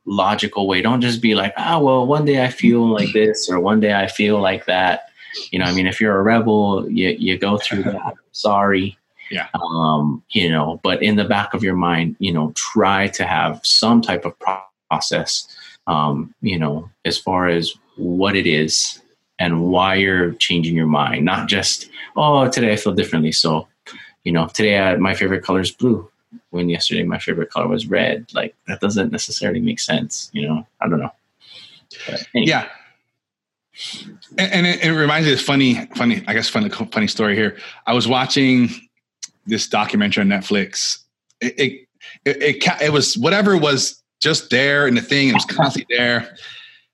logical 0.05 0.67
way. 0.67 0.81
Don't 0.81 1.01
just 1.01 1.21
be 1.21 1.35
like, 1.35 1.53
ah, 1.57 1.77
oh, 1.77 1.83
well, 1.83 2.07
one 2.07 2.25
day 2.25 2.43
I 2.43 2.49
feel 2.49 2.87
like 2.87 3.11
this 3.13 3.49
or 3.49 3.59
one 3.59 3.79
day 3.79 3.93
I 3.93 4.07
feel 4.07 4.39
like 4.39 4.65
that. 4.65 5.09
You 5.51 5.59
know, 5.59 5.65
I 5.65 5.73
mean, 5.73 5.87
if 5.87 5.99
you're 5.99 6.17
a 6.17 6.23
rebel, 6.23 6.89
you, 6.89 7.09
you 7.19 7.37
go 7.37 7.57
through 7.57 7.83
that. 7.83 8.15
Sorry. 8.31 8.97
Yeah. 9.31 9.47
Um, 9.55 10.23
you 10.29 10.49
know, 10.49 10.79
but 10.83 11.01
in 11.01 11.15
the 11.15 11.25
back 11.25 11.53
of 11.53 11.63
your 11.63 11.75
mind, 11.75 12.15
you 12.19 12.31
know, 12.31 12.51
try 12.55 13.07
to 13.09 13.25
have 13.25 13.59
some 13.63 14.01
type 14.01 14.23
of 14.23 14.35
process, 14.89 15.47
um, 15.87 16.33
you 16.41 16.59
know, 16.59 16.89
as 17.05 17.17
far 17.17 17.47
as 17.47 17.73
what 17.97 18.35
it 18.35 18.45
is 18.45 19.01
and 19.39 19.67
why 19.67 19.95
you're 19.95 20.33
changing 20.33 20.75
your 20.75 20.85
mind, 20.85 21.25
not 21.25 21.47
just, 21.47 21.89
oh, 22.15 22.47
today 22.49 22.71
I 22.71 22.75
feel 22.75 22.93
differently. 22.93 23.31
So, 23.31 23.67
you 24.23 24.31
know, 24.31 24.47
today 24.47 24.79
I, 24.79 24.95
my 24.97 25.15
favorite 25.15 25.43
color 25.43 25.61
is 25.61 25.71
blue 25.71 26.09
when 26.55 26.69
yesterday 26.69 27.03
my 27.03 27.19
favorite 27.19 27.51
color 27.51 27.67
was 27.67 27.85
red. 27.87 28.25
Like 28.33 28.55
that 28.67 28.79
doesn't 28.79 29.11
necessarily 29.11 29.59
make 29.59 29.79
sense, 29.79 30.29
you 30.33 30.47
know. 30.47 30.65
I 30.81 30.87
don't 30.87 30.99
know. 30.99 31.11
Anyway. 32.07 32.49
Yeah. 32.49 32.67
And, 34.37 34.53
and 34.53 34.67
it, 34.67 34.85
it, 34.85 34.91
reminds 34.91 35.27
me 35.27 35.33
of 35.33 35.37
this 35.37 35.45
funny, 35.45 35.85
funny, 35.95 36.23
I 36.27 36.33
guess 36.33 36.49
funny, 36.49 36.69
funny 36.69 37.07
story 37.07 37.35
here. 37.35 37.57
I 37.85 37.93
was 37.93 38.07
watching 38.07 38.69
this 39.45 39.67
documentary 39.67 40.21
on 40.21 40.29
Netflix. 40.29 40.99
It, 41.41 41.59
it, 41.59 41.87
it, 42.23 42.41
it, 42.41 42.81
it 42.81 42.93
was 42.93 43.17
whatever 43.17 43.57
was 43.57 44.01
just 44.21 44.49
there 44.49 44.87
in 44.87 44.95
the 44.95 45.01
thing. 45.01 45.29
It 45.29 45.33
was 45.33 45.45
constantly 45.45 45.93
there. 45.95 46.35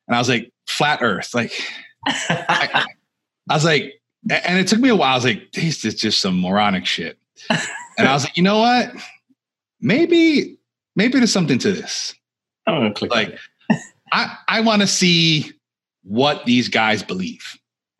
And 0.08 0.16
I 0.16 0.20
was 0.20 0.28
like, 0.28 0.52
flat 0.68 1.00
earth. 1.02 1.36
Like, 1.36 1.54
I, 2.08 2.86
I 3.50 3.54
was 3.54 3.66
like, 3.66 4.02
and 4.30 4.60
it 4.60 4.68
took 4.68 4.80
me 4.80 4.90
a 4.90 4.96
while. 4.96 5.12
I 5.12 5.16
was 5.16 5.26
like, 5.26 5.52
this 5.52 5.86
is 5.86 5.96
just 5.96 6.20
some 6.20 6.40
moronic 6.40 6.86
shit. 6.86 7.18
And 7.98 8.08
I 8.08 8.14
was 8.14 8.24
like, 8.24 8.38
you 8.38 8.44
know 8.44 8.60
what? 8.60 8.92
Maybe 9.82 10.58
maybe 10.96 11.18
there's 11.18 11.34
something 11.34 11.60
to 11.60 11.72
this. 11.72 12.14
I'm 12.68 12.76
gonna 12.76 12.94
click 12.94 13.12
like 13.12 13.38
I 14.12 14.38
I 14.48 14.62
want 14.62 14.82
to 14.82 14.88
see 14.88 15.52
what 16.04 16.46
these 16.46 16.68
guys 16.68 17.04
believe. 17.04 17.58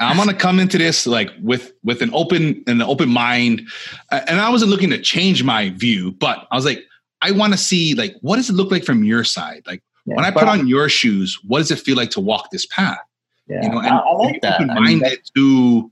I'm 0.00 0.16
gonna 0.16 0.34
come 0.34 0.58
into 0.58 0.78
this 0.78 1.06
like 1.06 1.30
with 1.40 1.72
with 1.84 2.02
an 2.02 2.10
open 2.12 2.64
an 2.66 2.82
open 2.82 3.08
mind, 3.08 3.62
and 4.10 4.40
I 4.40 4.50
wasn't 4.50 4.70
looking 4.70 4.90
to 4.90 5.00
change 5.00 5.44
my 5.44 5.70
view, 5.70 6.12
but 6.12 6.46
I 6.50 6.56
was 6.56 6.64
like, 6.64 6.84
I 7.20 7.30
want 7.30 7.52
to 7.52 7.58
see 7.58 7.94
like 7.94 8.16
what 8.20 8.36
does 8.36 8.50
it 8.50 8.54
look 8.54 8.70
like 8.70 8.84
from 8.84 9.04
your 9.04 9.24
side? 9.24 9.62
Like 9.66 9.82
yeah, 10.06 10.16
when 10.16 10.24
I 10.24 10.30
put 10.30 10.44
on 10.44 10.66
your 10.66 10.88
shoes, 10.88 11.38
what 11.46 11.58
does 11.58 11.70
it 11.70 11.78
feel 11.78 11.96
like 11.96 12.10
to 12.10 12.20
walk 12.20 12.50
this 12.50 12.66
path? 12.66 12.98
Yeah, 13.46 13.62
you 13.62 13.68
know, 13.68 13.78
and 13.78 13.88
I, 13.88 13.98
I 13.98 14.12
like 14.14 14.40
that. 14.42 14.60
Mind 14.60 14.72
I 14.72 14.80
mean, 14.80 15.04
it 15.04 15.30
to 15.36 15.90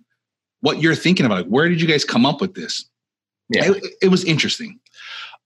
what 0.60 0.80
you're 0.80 0.94
thinking 0.94 1.26
about. 1.26 1.38
Like, 1.38 1.46
where 1.46 1.68
did 1.68 1.80
you 1.80 1.86
guys 1.86 2.04
come 2.04 2.26
up 2.26 2.40
with 2.40 2.54
this? 2.54 2.84
Yeah, 3.48 3.72
it, 3.72 3.84
it 4.02 4.08
was 4.08 4.24
interesting. 4.24 4.78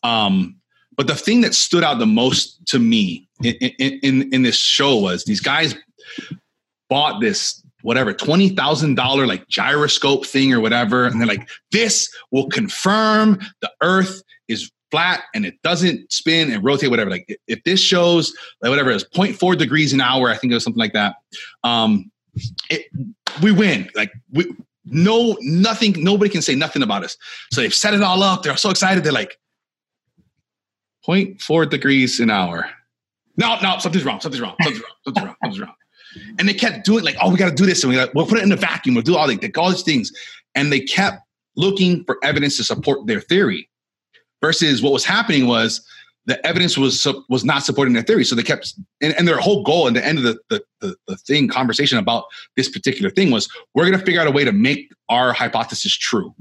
Um, 0.05 0.57
but 0.97 1.09
the 1.09 1.17
thing 1.17 1.41
that 1.41 1.55
stood 1.55 1.83
out 1.83 1.99
the 1.99 2.07
most 2.07 2.65
to 2.67 2.79
me 2.79 3.29
in, 3.43 3.55
in, 3.81 4.33
in 4.33 4.43
this 4.43 4.57
show 4.57 4.97
was 4.97 5.25
these 5.25 5.41
guys 5.41 5.75
bought 6.89 7.21
this 7.21 7.61
whatever 7.83 8.13
twenty 8.13 8.51
thousand 8.51 8.95
dollar 8.95 9.27
like 9.27 9.49
gyroscope 9.49 10.25
thing 10.25 10.53
or 10.53 10.61
whatever, 10.61 11.07
and 11.07 11.21
they're 11.21 11.27
like, 11.27 11.49
"This 11.73 12.09
will 12.31 12.49
confirm 12.49 13.41
the 13.61 13.73
Earth 13.83 14.23
is 14.47 14.71
flat 14.95 15.25
and 15.35 15.45
it 15.45 15.61
doesn't 15.63 16.13
spin 16.13 16.53
and 16.53 16.63
rotate, 16.63 16.89
whatever. 16.89 17.11
Like 17.11 17.37
if 17.49 17.65
this 17.65 17.81
shows 17.81 18.33
like 18.61 18.71
whatever 18.71 18.93
it 18.93 18.95
is 18.97 19.05
0.4 19.13 19.59
degrees 19.59 19.93
an 19.93 20.01
hour, 20.01 20.31
I 20.31 20.37
think 20.37 20.53
it 20.53 20.55
was 20.55 20.63
something 20.63 20.79
like 20.79 20.93
that. 20.93 21.17
Um, 21.65 22.13
it, 22.71 22.87
we 23.43 23.51
win. 23.51 23.91
Like 23.97 24.13
we 24.31 24.55
no 24.85 25.37
nothing. 25.41 25.97
Nobody 25.99 26.31
can 26.31 26.43
say 26.43 26.55
nothing 26.55 26.83
about 26.83 27.03
us. 27.03 27.17
So 27.53 27.61
they've 27.61 27.75
set 27.75 27.93
it 27.93 28.03
all 28.03 28.23
up. 28.23 28.45
They're 28.45 28.57
so 28.57 28.71
excited. 28.71 29.03
They're 29.03 29.13
like, 29.13 29.37
0.4 31.07 31.69
degrees 31.69 32.21
an 32.21 32.31
hour. 32.31 32.69
No, 33.37 33.59
no, 33.63 33.79
something's 33.79 34.05
wrong. 34.05 34.21
Something's 34.21 34.41
wrong. 34.41 34.55
Something's 34.63 34.83
wrong. 34.83 34.93
Something's 35.05 35.27
wrong. 35.27 35.37
Something's 35.43 35.61
wrong. 35.61 35.75
And 36.39 36.49
they 36.49 36.55
kept 36.55 36.85
doing 36.85 37.05
like, 37.05 37.17
oh, 37.21 37.31
we 37.31 37.37
got 37.37 37.49
to 37.49 37.55
do 37.55 37.67
this, 37.67 37.83
and 37.83 37.91
we 37.91 37.97
got 37.97 38.15
we'll 38.15 38.27
put 38.27 38.39
it 38.39 38.45
in 38.45 38.53
a 38.53 38.57
vacuum. 38.57 38.95
We'll 38.95 39.03
do 39.03 39.17
all, 39.17 39.27
like, 39.27 39.59
all 39.59 39.71
these 39.71 39.83
things, 39.83 40.13
and 40.55 40.73
they 40.73 40.81
kept 40.81 41.19
looking 41.57 42.05
for 42.05 42.19
evidence 42.23 42.57
to 42.59 42.65
support 42.65 43.07
their 43.07 43.21
theory. 43.21 43.69
Versus 44.41 44.83
what 44.83 44.93
was 44.93 45.05
happening 45.05 45.47
was 45.47 45.85
the 46.27 46.45
evidence 46.47 46.79
was 46.79 47.07
was 47.29 47.45
not 47.45 47.65
supporting 47.65 47.95
their 47.95 48.03
theory. 48.03 48.25
So 48.25 48.35
they 48.35 48.43
kept, 48.43 48.75
and, 49.01 49.15
and 49.19 49.27
their 49.27 49.39
whole 49.39 49.63
goal 49.63 49.89
at 49.89 49.95
the 49.95 50.05
end 50.05 50.19
of 50.19 50.25
the, 50.25 50.39
the, 50.49 50.63
the 50.81 50.97
the 51.09 51.17
thing 51.17 51.49
conversation 51.49 51.99
about 51.99 52.25
this 52.57 52.69
particular 52.69 53.11
thing 53.11 53.31
was 53.31 53.49
we're 53.75 53.87
going 53.87 53.99
to 53.99 54.05
figure 54.05 54.21
out 54.21 54.27
a 54.27 54.31
way 54.31 54.45
to 54.45 54.53
make 54.53 54.91
our 55.09 55.33
hypothesis 55.33 55.97
true. 55.97 56.35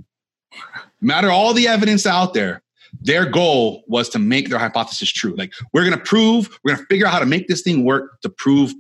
Matter 1.02 1.32
all 1.32 1.54
the 1.54 1.68
evidence 1.68 2.06
out 2.06 2.34
there, 2.34 2.63
their 3.02 3.26
goal 3.26 3.84
was 3.88 4.10
to 4.10 4.20
make 4.20 4.50
their 4.50 4.60
hypothesis 4.60 5.12
true. 5.12 5.36
Like 5.36 5.54
we're 5.74 5.84
going 5.84 5.98
to 5.98 6.04
prove, 6.04 6.60
we're 6.64 6.76
going 6.76 6.86
to 6.86 6.88
figure 6.88 7.06
out 7.06 7.14
how 7.14 7.20
to 7.20 7.26
make 7.26 7.48
this 7.48 7.62
thing 7.62 7.84
work 7.84 8.22
to 8.22 8.30
prove, 8.30 8.74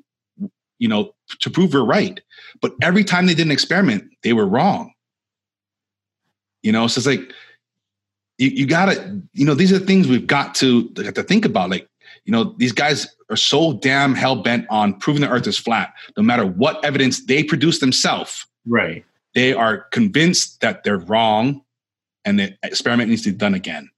you 0.79 0.87
know, 0.87 1.13
to 1.39 1.49
prove 1.49 1.73
we're 1.73 1.83
right. 1.83 2.19
But 2.61 2.73
every 2.81 3.03
time 3.03 3.25
they 3.25 3.33
did 3.33 3.45
an 3.45 3.51
experiment, 3.51 4.05
they 4.23 4.33
were 4.33 4.47
wrong. 4.47 4.93
You 6.61 6.71
know, 6.71 6.87
so 6.87 6.99
it's 6.99 7.07
like 7.07 7.33
you, 8.37 8.49
you 8.49 8.65
gotta, 8.65 9.21
you 9.33 9.45
know, 9.45 9.53
these 9.53 9.73
are 9.73 9.79
things 9.79 10.07
we've 10.07 10.27
got 10.27 10.55
to 10.55 10.89
to 10.93 11.23
think 11.23 11.43
about. 11.45 11.69
Like, 11.69 11.87
you 12.25 12.31
know, 12.31 12.55
these 12.57 12.71
guys 12.71 13.07
are 13.29 13.35
so 13.35 13.73
damn 13.73 14.15
hell 14.15 14.37
bent 14.37 14.65
on 14.69 14.97
proving 14.99 15.21
the 15.21 15.29
earth 15.29 15.47
is 15.47 15.59
flat, 15.59 15.93
no 16.15 16.23
matter 16.23 16.45
what 16.45 16.83
evidence 16.85 17.25
they 17.25 17.43
produce 17.43 17.79
themselves. 17.79 18.45
Right. 18.65 19.03
They 19.35 19.53
are 19.53 19.79
convinced 19.91 20.61
that 20.61 20.83
they're 20.83 20.99
wrong 20.99 21.61
and 22.23 22.39
the 22.39 22.55
experiment 22.63 23.09
needs 23.09 23.23
to 23.23 23.31
be 23.31 23.37
done 23.37 23.53
again. 23.53 23.89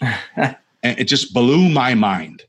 and 0.36 0.56
it 0.82 1.04
just 1.04 1.34
blew 1.34 1.68
my 1.68 1.94
mind. 1.94 2.44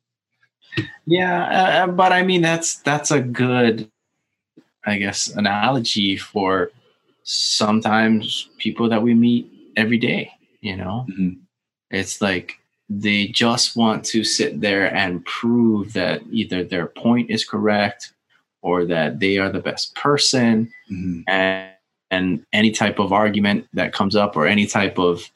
Yeah, 1.05 1.43
uh, 1.43 1.83
uh, 1.83 1.87
but 1.87 2.11
I 2.11 2.23
mean 2.23 2.41
that's 2.41 2.77
that's 2.77 3.11
a 3.11 3.19
good, 3.19 3.89
I 4.85 4.97
guess, 4.97 5.27
analogy 5.29 6.17
for 6.17 6.71
sometimes 7.23 8.49
people 8.57 8.89
that 8.89 9.01
we 9.01 9.13
meet 9.13 9.51
every 9.75 9.97
day. 9.97 10.31
You 10.61 10.77
know, 10.77 11.05
mm-hmm. 11.09 11.39
it's 11.89 12.21
like 12.21 12.59
they 12.89 13.27
just 13.27 13.75
want 13.75 14.03
to 14.05 14.23
sit 14.23 14.61
there 14.61 14.93
and 14.93 15.25
prove 15.25 15.93
that 15.93 16.21
either 16.31 16.63
their 16.63 16.87
point 16.87 17.29
is 17.29 17.45
correct 17.45 18.13
or 18.61 18.85
that 18.85 19.19
they 19.19 19.37
are 19.37 19.49
the 19.49 19.59
best 19.59 19.95
person, 19.95 20.71
mm-hmm. 20.91 21.21
and 21.27 21.71
and 22.11 22.45
any 22.53 22.71
type 22.71 22.99
of 22.99 23.13
argument 23.13 23.67
that 23.73 23.93
comes 23.93 24.15
up 24.15 24.35
or 24.35 24.47
any 24.47 24.65
type 24.65 24.97
of 24.97 25.29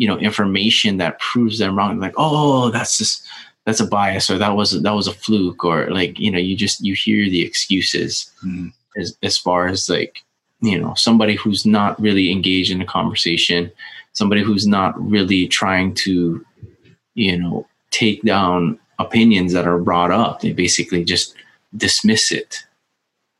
you 0.00 0.08
know 0.08 0.16
information 0.18 0.96
that 0.96 1.18
proves 1.18 1.58
them 1.58 1.76
wrong. 1.76 2.00
Like 2.00 2.14
oh 2.16 2.70
that's 2.70 2.96
just 2.96 3.22
that's 3.66 3.80
a 3.80 3.86
bias 3.86 4.30
or 4.30 4.38
that 4.38 4.56
was 4.56 4.80
that 4.82 4.94
was 4.94 5.06
a 5.06 5.12
fluke 5.12 5.62
or 5.62 5.90
like 5.90 6.18
you 6.18 6.30
know 6.30 6.38
you 6.38 6.56
just 6.56 6.80
you 6.80 6.94
hear 6.94 7.28
the 7.28 7.42
excuses 7.42 8.32
mm. 8.42 8.72
as 8.96 9.14
as 9.22 9.36
far 9.36 9.66
as 9.66 9.90
like 9.90 10.24
you 10.62 10.78
know 10.80 10.94
somebody 10.94 11.34
who's 11.34 11.66
not 11.66 12.00
really 12.00 12.32
engaged 12.32 12.72
in 12.72 12.80
a 12.80 12.86
conversation 12.86 13.70
somebody 14.14 14.42
who's 14.42 14.66
not 14.66 14.98
really 14.98 15.46
trying 15.46 15.92
to 15.94 16.44
you 17.14 17.38
know 17.38 17.66
take 17.90 18.22
down 18.22 18.78
opinions 18.98 19.52
that 19.52 19.68
are 19.68 19.78
brought 19.78 20.10
up 20.10 20.40
they 20.40 20.52
basically 20.52 21.04
just 21.04 21.34
dismiss 21.76 22.32
it. 22.32 22.64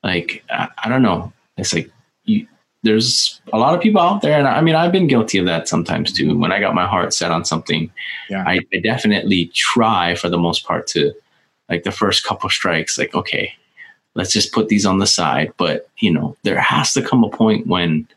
Like 0.04 0.44
i, 0.50 0.68
I 0.84 0.88
don't 0.90 1.02
know. 1.02 1.32
It's 1.56 1.72
like 1.72 1.90
you 2.24 2.46
there's 2.82 3.40
a 3.52 3.58
lot 3.58 3.74
of 3.74 3.80
people 3.80 4.00
out 4.00 4.22
there, 4.22 4.38
and 4.38 4.48
I 4.48 4.60
mean, 4.60 4.74
I've 4.74 4.92
been 4.92 5.06
guilty 5.06 5.38
of 5.38 5.46
that 5.46 5.68
sometimes 5.68 6.12
too. 6.12 6.38
When 6.38 6.52
I 6.52 6.60
got 6.60 6.74
my 6.74 6.86
heart 6.86 7.12
set 7.12 7.30
on 7.30 7.44
something, 7.44 7.90
yeah. 8.30 8.44
I, 8.46 8.60
I 8.72 8.78
definitely 8.78 9.50
try 9.54 10.14
for 10.14 10.28
the 10.28 10.38
most 10.38 10.64
part 10.64 10.86
to, 10.88 11.12
like, 11.68 11.82
the 11.82 11.92
first 11.92 12.24
couple 12.24 12.48
strikes, 12.48 12.96
like, 12.96 13.14
okay, 13.14 13.52
let's 14.14 14.32
just 14.32 14.52
put 14.52 14.68
these 14.68 14.86
on 14.86 14.98
the 14.98 15.06
side. 15.06 15.52
But 15.56 15.88
you 15.98 16.12
know, 16.12 16.36
there 16.42 16.60
has 16.60 16.92
to 16.94 17.02
come 17.02 17.24
a 17.24 17.28
point 17.28 17.66
when 17.66 18.08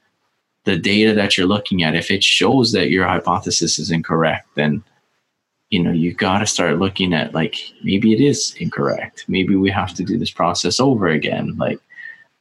the 0.66 0.78
data 0.78 1.14
that 1.14 1.38
you're 1.38 1.48
looking 1.48 1.84
at, 1.84 1.96
if 1.96 2.10
it 2.10 2.24
shows 2.24 2.72
that 2.72 2.90
your 2.90 3.06
hypothesis 3.06 3.80
is 3.80 3.92
incorrect, 3.92 4.48
then 4.56 4.84
you 5.70 5.84
know 5.84 5.92
you 5.92 6.14
got 6.14 6.40
to 6.40 6.46
start 6.46 6.80
looking 6.80 7.14
at 7.14 7.34
like 7.34 7.58
maybe 7.84 8.14
it 8.14 8.22
is 8.22 8.56
incorrect. 8.60 9.26
Maybe 9.28 9.56
we 9.56 9.70
have 9.72 9.94
to 9.96 10.04
do 10.04 10.18
this 10.18 10.32
process 10.32 10.80
over 10.80 11.08
again. 11.08 11.56
Like 11.58 11.80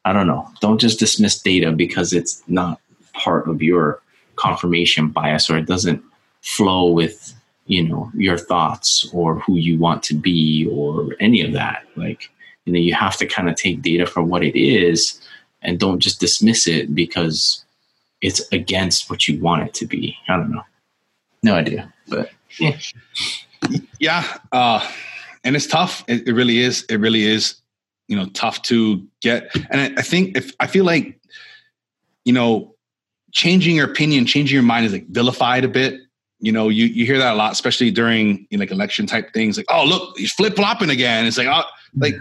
I 0.05 0.13
don't 0.13 0.27
know. 0.27 0.49
Don't 0.61 0.81
just 0.81 0.99
dismiss 0.99 1.41
data 1.41 1.73
because 1.73 2.13
it's 2.13 2.43
not 2.49 2.81
part 3.13 3.49
of 3.49 3.63
your 3.63 4.01
confirmation 4.37 5.09
bias 5.09 5.49
or 5.49 5.59
it 5.59 5.67
doesn't 5.67 6.03
flow 6.41 6.91
with 6.91 7.35
you 7.67 7.87
know 7.87 8.11
your 8.15 8.37
thoughts 8.37 9.09
or 9.13 9.39
who 9.41 9.57
you 9.57 9.79
want 9.79 10.03
to 10.03 10.15
be 10.15 10.69
or 10.73 11.15
any 11.21 11.41
of 11.43 11.53
that. 11.53 11.85
Like 11.97 12.31
you 12.65 12.73
know 12.73 12.81
you 12.81 12.95
have 12.95 13.17
to 13.19 13.27
kind 13.27 13.49
of 13.49 13.57
take 13.57 13.83
data 13.83 14.07
for 14.07 14.23
what 14.23 14.43
it 14.43 14.59
is 14.59 15.21
and 15.63 15.79
don't 15.79 16.01
just 16.01 16.21
dismiss 16.21 16.67
it 16.67 16.95
because 16.95 17.65
it's 18.21 18.41
against 18.53 19.09
what 19.09 19.29
you 19.29 19.41
want 19.41 19.63
it 19.63 19.75
to 19.75 19.87
be. 19.87 20.17
I 20.29 20.37
don't 20.37 20.51
know. 20.51 20.65
No 21.43 21.55
idea 21.55 21.93
but 22.09 22.31
yeah. 22.59 22.77
Yeah 23.99 24.39
uh 24.53 24.87
and 25.45 25.57
it's 25.57 25.67
tough. 25.67 26.05
It, 26.07 26.29
it 26.29 26.35
really 26.35 26.61
is. 26.61 26.85
It 26.89 26.97
really 26.97 27.25
is 27.25 27.57
you 28.13 28.19
know 28.19 28.27
tough 28.35 28.61
to 28.61 29.03
get. 29.23 29.51
And 29.71 29.81
I, 29.81 30.01
I, 30.01 30.03
think 30.03 30.37
if 30.37 30.53
i 30.61 30.67
feel 30.67 30.85
like 30.85 31.19
you 32.27 32.33
know 32.35 32.75
changing 33.33 33.75
your 33.75 33.87
opinion 33.87 34.27
changing 34.27 34.53
your 34.53 34.63
mind 34.63 34.85
is 34.85 34.93
like 34.93 35.09
vilified 35.09 35.65
a 35.65 35.69
bit. 35.69 35.99
You 36.41 36.53
know 36.53 36.69
you, 36.69 36.85
you 36.85 37.07
hear 37.07 37.17
that 37.17 37.33
a 37.33 37.37
lot 37.37 37.53
especially 37.53 37.91
during 37.91 38.47
you 38.51 38.59
know, 38.59 38.63
like 38.63 38.71
election 38.71 39.07
type 39.07 39.33
things 39.33 39.57
like 39.57 39.65
oh 39.71 39.87
look 39.87 40.19
he's 40.19 40.33
flip-flopping 40.33 40.91
again. 40.91 41.25
It's 41.25 41.39
like 41.39 41.47
oh 41.47 41.65
like 41.97 42.17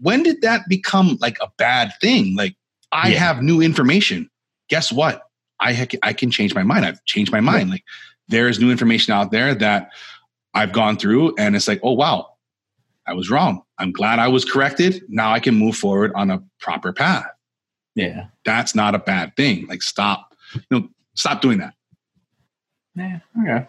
when 0.00 0.22
did 0.22 0.40
that 0.40 0.62
become 0.66 1.18
like 1.20 1.36
a 1.42 1.48
bad 1.58 1.92
thing? 2.00 2.34
Like 2.34 2.56
i 2.90 3.08
yeah. 3.08 3.18
have 3.18 3.42
new 3.42 3.60
information. 3.60 4.30
Guess 4.70 4.92
what? 4.92 5.24
I 5.60 5.74
ha- 5.74 5.98
i 6.02 6.14
can 6.14 6.30
change 6.30 6.54
my 6.54 6.62
mind. 6.62 6.86
I've 6.86 7.04
changed 7.04 7.32
my 7.32 7.40
mind. 7.40 7.68
Like 7.68 7.84
there 8.28 8.48
is 8.48 8.58
new 8.58 8.70
information 8.70 9.12
out 9.12 9.30
there 9.30 9.54
that 9.54 9.90
i've 10.54 10.72
gone 10.72 10.96
through 10.96 11.34
and 11.38 11.54
it's 11.54 11.68
like 11.68 11.80
oh 11.82 11.92
wow 11.92 12.31
I 13.06 13.14
was 13.14 13.30
wrong. 13.30 13.62
I'm 13.78 13.92
glad 13.92 14.18
I 14.18 14.28
was 14.28 14.44
corrected. 14.44 15.02
Now 15.08 15.32
I 15.32 15.40
can 15.40 15.54
move 15.54 15.76
forward 15.76 16.12
on 16.14 16.30
a 16.30 16.42
proper 16.60 16.92
path. 16.92 17.26
Yeah. 17.94 18.26
That's 18.44 18.74
not 18.74 18.94
a 18.94 18.98
bad 18.98 19.36
thing. 19.36 19.66
Like 19.66 19.82
stop, 19.82 20.34
you 20.54 20.62
know, 20.70 20.88
stop 21.14 21.40
doing 21.40 21.58
that. 21.58 21.74
Yeah. 22.94 23.20
Okay. 23.40 23.66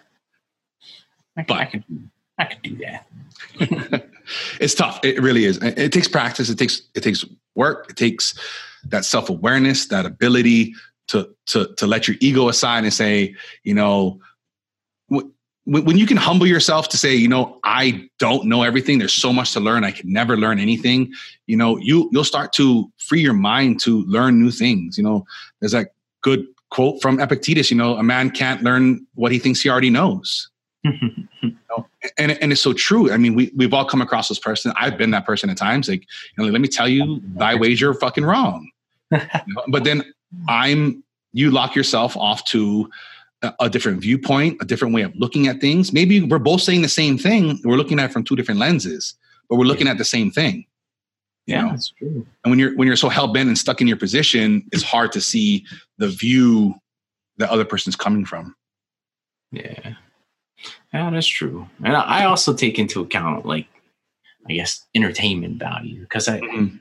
I 1.37 1.43
but, 1.43 1.57
I 1.57 1.65
can, 1.65 2.11
I 2.37 2.45
can 2.45 2.61
do 2.61 2.77
that. 2.77 4.09
it's 4.59 4.75
tough. 4.75 4.99
It 5.03 5.21
really 5.21 5.45
is. 5.45 5.57
It, 5.57 5.77
it 5.77 5.91
takes 5.91 6.07
practice. 6.07 6.49
It 6.49 6.57
takes, 6.57 6.83
it 6.93 7.01
takes 7.01 7.25
work. 7.55 7.87
It 7.89 7.97
takes 7.97 8.37
that 8.85 9.05
self-awareness, 9.05 9.87
that 9.87 10.05
ability 10.05 10.73
to, 11.07 11.29
to, 11.47 11.73
to 11.77 11.87
let 11.87 12.07
your 12.07 12.17
ego 12.19 12.49
aside 12.49 12.83
and 12.83 12.93
say, 12.93 13.35
you 13.63 13.73
know, 13.73 14.19
when 15.65 15.97
you 15.97 16.05
can 16.05 16.17
humble 16.17 16.45
yourself 16.45 16.89
to 16.89 16.97
say, 16.97 17.15
you 17.15 17.27
know, 17.27 17.59
I 17.63 18.09
don't 18.19 18.45
know 18.45 18.63
everything. 18.63 18.99
There's 18.99 19.13
so 19.13 19.31
much 19.31 19.53
to 19.53 19.61
learn. 19.61 19.83
I 19.83 19.91
can 19.91 20.11
never 20.11 20.35
learn 20.35 20.59
anything. 20.59 21.13
You 21.47 21.55
know, 21.55 21.77
you 21.77 22.09
you'll 22.11 22.25
start 22.25 22.51
to 22.53 22.91
free 22.97 23.21
your 23.21 23.33
mind 23.33 23.79
to 23.81 24.03
learn 24.03 24.41
new 24.41 24.51
things. 24.51 24.97
You 24.97 25.03
know, 25.05 25.25
there's 25.59 25.71
that 25.71 25.93
good 26.21 26.45
quote 26.69 27.01
from 27.01 27.19
Epictetus. 27.19 27.71
You 27.71 27.77
know, 27.77 27.95
a 27.95 28.03
man 28.03 28.29
can't 28.31 28.61
learn 28.61 29.07
what 29.15 29.31
he 29.31 29.39
thinks 29.39 29.61
he 29.61 29.69
already 29.69 29.89
knows. 29.89 30.49
you 30.83 31.55
know? 31.69 31.87
and 32.17 32.31
and 32.31 32.51
it's 32.51 32.61
so 32.61 32.73
true. 32.73 33.11
I 33.11 33.17
mean, 33.17 33.33
we 33.33 33.51
we've 33.55 33.73
all 33.73 33.85
come 33.85 34.01
across 34.01 34.27
this 34.27 34.39
person. 34.39 34.73
I've 34.75 34.97
been 34.97 35.11
that 35.11 35.25
person 35.25 35.49
at 35.49 35.55
times. 35.55 35.87
Like, 35.87 36.01
you 36.01 36.43
know, 36.43 36.51
let 36.51 36.59
me 36.59 36.67
tell 36.67 36.89
you, 36.89 37.21
thy 37.35 37.55
ways 37.55 37.81
are 37.81 37.93
fucking 37.93 38.25
wrong. 38.25 38.69
you 39.11 39.19
know? 39.47 39.63
But 39.69 39.85
then 39.85 40.03
I'm 40.49 41.03
you 41.31 41.51
lock 41.51 41.73
yourself 41.73 42.17
off 42.17 42.43
to 42.45 42.89
a 43.59 43.69
different 43.69 44.01
viewpoint, 44.01 44.57
a 44.61 44.65
different 44.65 44.93
way 44.93 45.01
of 45.01 45.13
looking 45.15 45.47
at 45.47 45.59
things. 45.59 45.91
Maybe 45.91 46.21
we're 46.21 46.39
both 46.39 46.61
saying 46.61 46.81
the 46.81 46.89
same 46.89 47.17
thing. 47.17 47.59
We're 47.63 47.75
looking 47.75 47.99
at 47.99 48.09
it 48.09 48.13
from 48.13 48.23
two 48.23 48.35
different 48.35 48.59
lenses, 48.59 49.15
but 49.49 49.57
we're 49.57 49.65
looking 49.65 49.87
at 49.87 49.97
the 49.97 50.05
same 50.05 50.31
thing. 50.31 50.65
Yeah, 51.45 51.63
know? 51.63 51.69
that's 51.71 51.89
true. 51.89 52.25
And 52.43 52.51
when 52.51 52.59
you're 52.59 52.75
when 52.77 52.87
you're 52.87 52.95
so 52.95 53.09
hell 53.09 53.31
bent 53.31 53.49
and 53.49 53.57
stuck 53.57 53.81
in 53.81 53.87
your 53.87 53.97
position, 53.97 54.67
it's 54.71 54.83
hard 54.83 55.11
to 55.11 55.21
see 55.21 55.65
the 55.97 56.07
view 56.07 56.75
the 57.37 57.51
other 57.51 57.65
person's 57.65 57.95
coming 57.95 58.25
from. 58.25 58.55
Yeah, 59.51 59.95
yeah, 60.93 61.09
that's 61.09 61.27
true. 61.27 61.67
And 61.83 61.95
I 61.95 62.25
also 62.25 62.53
take 62.53 62.79
into 62.79 63.01
account 63.01 63.45
like, 63.45 63.67
I 64.49 64.53
guess, 64.53 64.85
entertainment 64.95 65.59
value 65.59 66.01
because 66.01 66.27
I, 66.27 66.39
mm-hmm. 66.39 66.77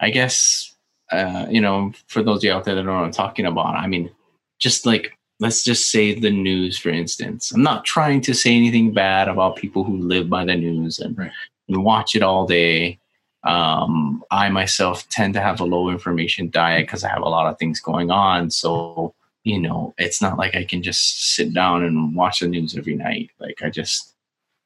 I 0.00 0.10
guess, 0.10 0.74
uh, 1.12 1.46
you 1.50 1.60
know, 1.60 1.92
for 2.06 2.22
those 2.22 2.38
of 2.38 2.44
you 2.44 2.52
out 2.52 2.64
there 2.64 2.74
that 2.74 2.84
know 2.84 2.94
what 2.94 3.04
I'm 3.04 3.10
talking 3.10 3.46
about, 3.46 3.76
I 3.76 3.86
mean, 3.86 4.10
just 4.58 4.86
like 4.86 5.15
let's 5.38 5.62
just 5.62 5.90
say 5.90 6.18
the 6.18 6.30
news, 6.30 6.78
for 6.78 6.88
instance. 6.88 7.52
I'm 7.52 7.62
not 7.62 7.84
trying 7.84 8.20
to 8.22 8.34
say 8.34 8.54
anything 8.54 8.92
bad 8.92 9.28
about 9.28 9.56
people 9.56 9.84
who 9.84 9.98
live 9.98 10.30
by 10.30 10.44
the 10.44 10.54
news 10.54 10.98
and, 10.98 11.16
right. 11.16 11.30
and 11.68 11.84
watch 11.84 12.14
it 12.14 12.22
all 12.22 12.46
day. 12.46 12.98
Um, 13.44 14.24
I 14.30 14.48
myself 14.48 15.08
tend 15.08 15.34
to 15.34 15.40
have 15.40 15.60
a 15.60 15.64
low 15.64 15.88
information 15.90 16.50
diet 16.50 16.86
because 16.86 17.04
I 17.04 17.08
have 17.08 17.22
a 17.22 17.28
lot 17.28 17.46
of 17.46 17.58
things 17.58 17.80
going 17.80 18.10
on. 18.10 18.50
So, 18.50 19.14
you 19.44 19.60
know, 19.60 19.94
it's 19.98 20.20
not 20.20 20.38
like 20.38 20.54
I 20.56 20.64
can 20.64 20.82
just 20.82 21.34
sit 21.34 21.54
down 21.54 21.84
and 21.84 22.16
watch 22.16 22.40
the 22.40 22.48
news 22.48 22.76
every 22.76 22.96
night. 22.96 23.30
Like 23.38 23.62
I 23.62 23.70
just, 23.70 24.14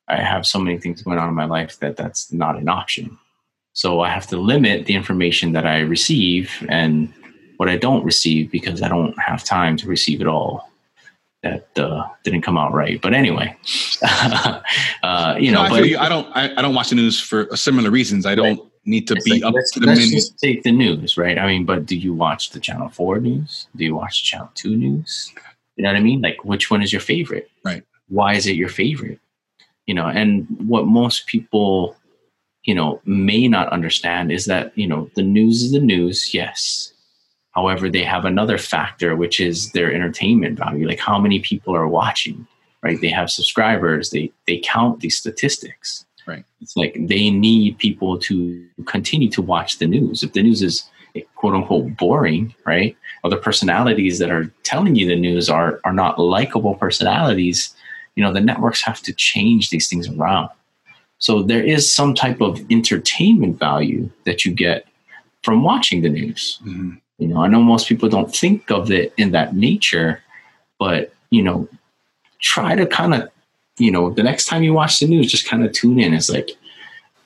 I 0.09 0.16
have 0.16 0.46
so 0.46 0.59
many 0.59 0.78
things 0.78 1.02
going 1.02 1.18
on 1.18 1.28
in 1.28 1.35
my 1.35 1.44
life 1.44 1.78
that 1.80 1.96
that's 1.96 2.33
not 2.33 2.56
an 2.56 2.68
option. 2.68 3.18
So 3.72 4.00
I 4.00 4.09
have 4.11 4.26
to 4.28 4.37
limit 4.37 4.87
the 4.87 4.94
information 4.94 5.52
that 5.52 5.66
I 5.66 5.80
receive 5.80 6.66
and 6.68 7.12
what 7.61 7.68
I 7.68 7.77
don't 7.77 8.03
receive 8.07 8.51
because 8.51 8.81
I 8.81 8.88
don't 8.88 9.14
have 9.20 9.44
time 9.44 9.77
to 9.77 9.87
receive 9.87 10.23
it 10.23 10.27
all. 10.27 10.70
That 11.42 11.68
uh, 11.79 12.07
didn't 12.25 12.40
come 12.40 12.57
out 12.57 12.73
right, 12.73 12.99
but 13.01 13.12
anyway, 13.12 13.55
uh, 14.03 15.37
you 15.38 15.53
know. 15.53 15.62
No, 15.62 15.66
I, 15.66 15.68
but, 15.68 15.88
you. 15.88 15.99
I 15.99 16.09
don't. 16.09 16.27
I, 16.35 16.55
I, 16.57 16.62
don't 16.62 16.75
watch 16.75 16.88
the 16.88 16.94
news 16.94 17.20
for 17.20 17.55
similar 17.57 17.90
reasons. 17.90 18.25
I 18.25 18.35
don't 18.35 18.59
right. 18.59 18.70
need 18.87 19.07
to 19.09 19.14
be 19.25 19.33
like, 19.33 19.44
up 19.44 19.55
let's, 19.55 19.73
to 19.73 19.81
the 19.81 19.87
let's 19.87 20.01
minute. 20.01 20.12
Just 20.12 20.38
take 20.38 20.62
the 20.62 20.73
news, 20.73 21.18
right? 21.18 21.38
I 21.38 21.46
mean, 21.46 21.66
but 21.66 21.85
do 21.85 21.96
you 21.96 22.14
watch 22.14 22.51
the 22.51 22.61
Channel 22.61 22.88
Four 22.88 23.20
news? 23.20 23.68
Do 23.77 23.85
you 23.85 23.94
watch 23.94 24.25
Channel 24.25 24.51
Two 24.55 24.77
news? 24.77 25.33
You 25.77 25.85
know 25.85 25.90
what 25.90 25.96
I 25.96 26.03
mean? 26.03 26.23
Like, 26.23 26.44
which 26.44 26.70
one 26.70 26.83
is 26.83 26.92
your 26.92 27.01
favorite? 27.01 27.51
Right. 27.64 27.83
why 28.09 28.35
is 28.35 28.46
it 28.46 28.57
your 28.57 28.70
favorite? 28.70 29.18
You 29.87 29.94
know, 29.94 30.07
and 30.07 30.46
what 30.66 30.87
most 30.87 31.27
people, 31.27 31.96
you 32.64 32.75
know, 32.75 33.01
may 33.05 33.49
not 33.49 33.68
understand 33.70 34.33
is 34.33 34.46
that, 34.46 34.77
you 34.77 34.87
know, 34.87 35.11
the 35.14 35.23
news 35.23 35.62
is 35.62 35.73
the 35.73 35.81
news, 35.81 36.35
yes. 36.35 36.92
However, 37.52 37.88
they 37.88 38.04
have 38.04 38.24
another 38.24 38.58
factor, 38.58 39.16
which 39.16 39.40
is 39.40 39.72
their 39.72 39.92
entertainment 39.92 40.58
value, 40.58 40.86
like 40.86 41.00
how 41.00 41.18
many 41.18 41.40
people 41.40 41.74
are 41.74 41.88
watching, 41.88 42.46
right? 42.82 43.00
They 43.00 43.08
have 43.08 43.30
subscribers, 43.30 44.10
they 44.10 44.32
they 44.46 44.58
count 44.58 45.00
these 45.00 45.18
statistics. 45.18 46.04
Right. 46.26 46.44
It's 46.60 46.76
like 46.76 46.96
they 46.96 47.30
need 47.30 47.78
people 47.78 48.18
to 48.20 48.66
continue 48.86 49.30
to 49.30 49.42
watch 49.42 49.78
the 49.78 49.86
news. 49.86 50.22
If 50.22 50.32
the 50.32 50.42
news 50.42 50.62
is 50.62 50.88
quote 51.34 51.54
unquote 51.54 51.96
boring, 51.96 52.54
right? 52.64 52.96
Or 53.24 53.30
the 53.30 53.36
personalities 53.36 54.18
that 54.20 54.30
are 54.30 54.52
telling 54.62 54.94
you 54.94 55.06
the 55.08 55.16
news 55.16 55.50
are 55.50 55.80
are 55.84 55.92
not 55.92 56.18
likable 56.18 56.76
personalities, 56.76 57.74
you 58.14 58.22
know, 58.22 58.32
the 58.32 58.40
networks 58.40 58.82
have 58.84 59.00
to 59.02 59.12
change 59.12 59.70
these 59.70 59.88
things 59.88 60.08
around. 60.08 60.50
So 61.18 61.42
there 61.42 61.62
is 61.62 61.90
some 61.90 62.14
type 62.14 62.40
of 62.40 62.60
entertainment 62.70 63.58
value 63.58 64.10
that 64.24 64.44
you 64.44 64.52
get 64.52 64.86
from 65.42 65.62
watching 65.62 66.02
the 66.02 66.08
news. 66.08 66.58
Mm-hmm. 66.64 66.94
You 67.20 67.28
know, 67.28 67.42
I 67.42 67.48
know 67.48 67.62
most 67.62 67.87
people 67.87 68.09
don't 68.09 68.35
think 68.35 68.70
of 68.70 68.90
it 68.90 69.12
in 69.16 69.30
that 69.33 69.54
nature, 69.54 70.22
but 70.78 71.12
you 71.30 71.42
know, 71.42 71.68
try 72.40 72.74
to 72.74 72.87
kind 72.87 73.14
of, 73.14 73.28
you 73.78 73.90
know, 73.90 74.11
the 74.11 74.22
next 74.22 74.46
time 74.46 74.62
you 74.62 74.72
watch 74.72 74.98
the 74.98 75.06
news, 75.06 75.30
just 75.30 75.48
kind 75.48 75.64
of 75.64 75.72
tune 75.72 76.00
in. 76.00 76.14
It's 76.14 76.30
like, 76.30 76.50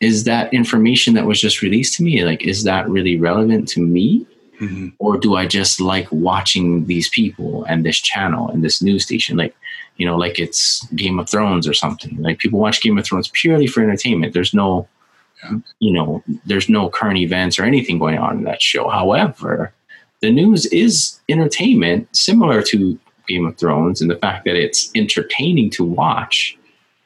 is 0.00 0.24
that 0.24 0.52
information 0.52 1.14
that 1.14 1.26
was 1.26 1.40
just 1.40 1.62
released 1.62 1.94
to 1.94 2.02
me, 2.02 2.24
like, 2.24 2.42
is 2.42 2.64
that 2.64 2.88
really 2.88 3.16
relevant 3.16 3.68
to 3.68 3.80
me? 3.80 4.26
Mm-hmm. 4.60 4.88
Or 4.98 5.16
do 5.16 5.36
I 5.36 5.46
just 5.46 5.80
like 5.80 6.06
watching 6.10 6.86
these 6.86 7.08
people 7.08 7.64
and 7.64 7.84
this 7.84 7.96
channel 7.96 8.48
and 8.50 8.62
this 8.62 8.82
news 8.82 9.04
station? 9.04 9.36
Like, 9.36 9.56
you 9.96 10.06
know, 10.06 10.16
like 10.16 10.38
it's 10.38 10.84
Game 10.94 11.18
of 11.18 11.28
Thrones 11.28 11.66
or 11.66 11.74
something. 11.74 12.20
Like 12.20 12.38
people 12.38 12.58
watch 12.58 12.82
Game 12.82 12.98
of 12.98 13.04
Thrones 13.04 13.30
purely 13.32 13.66
for 13.66 13.82
entertainment. 13.82 14.34
There's 14.34 14.54
no, 14.54 14.88
you 15.78 15.92
know, 15.92 16.22
there's 16.46 16.68
no 16.68 16.88
current 16.88 17.18
events 17.18 17.58
or 17.58 17.64
anything 17.64 17.98
going 17.98 18.18
on 18.18 18.38
in 18.38 18.44
that 18.44 18.62
show. 18.62 18.88
However, 18.88 19.72
the 20.24 20.30
news 20.30 20.64
is 20.66 21.20
entertainment 21.28 22.08
similar 22.16 22.62
to 22.62 22.98
Game 23.28 23.44
of 23.46 23.58
Thrones 23.58 24.00
and 24.00 24.10
the 24.10 24.16
fact 24.16 24.46
that 24.46 24.56
it's 24.56 24.90
entertaining 24.94 25.68
to 25.70 25.84
watch, 25.84 26.56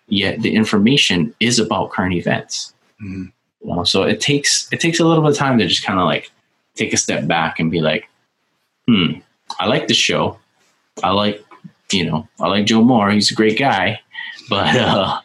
yet 0.07 0.40
the 0.42 0.54
information 0.54 1.35
is 1.40 1.59
about 1.59 1.90
current 1.90 2.14
events. 2.14 2.72
Mhm. 3.02 3.33
You 3.64 3.74
know, 3.74 3.83
so 3.83 4.04
it 4.04 4.20
takes 4.20 4.72
it 4.72 4.78
takes 4.78 5.00
a 5.00 5.04
little 5.04 5.22
bit 5.24 5.33
of 5.33 5.37
time 5.37 5.59
to 5.59 5.66
just 5.66 5.85
kind 5.85 5.98
of 5.98 6.07
like 6.07 6.31
take 6.76 6.92
a 6.92 6.96
step 6.96 7.26
back 7.26 7.59
and 7.59 7.72
be 7.72 7.81
like, 7.81 8.09
hmm, 8.87 9.14
I 9.59 9.66
like 9.66 9.88
the 9.88 9.94
show. 9.94 10.38
I 11.02 11.11
like, 11.11 11.44
you 11.90 12.04
know, 12.09 12.28
I 12.38 12.46
like 12.46 12.66
Joe 12.66 12.83
Moore. 12.85 13.11
He's 13.11 13.33
a 13.33 13.35
great 13.35 13.59
guy. 13.59 14.00
But 14.48 14.76
uh, 14.76 15.20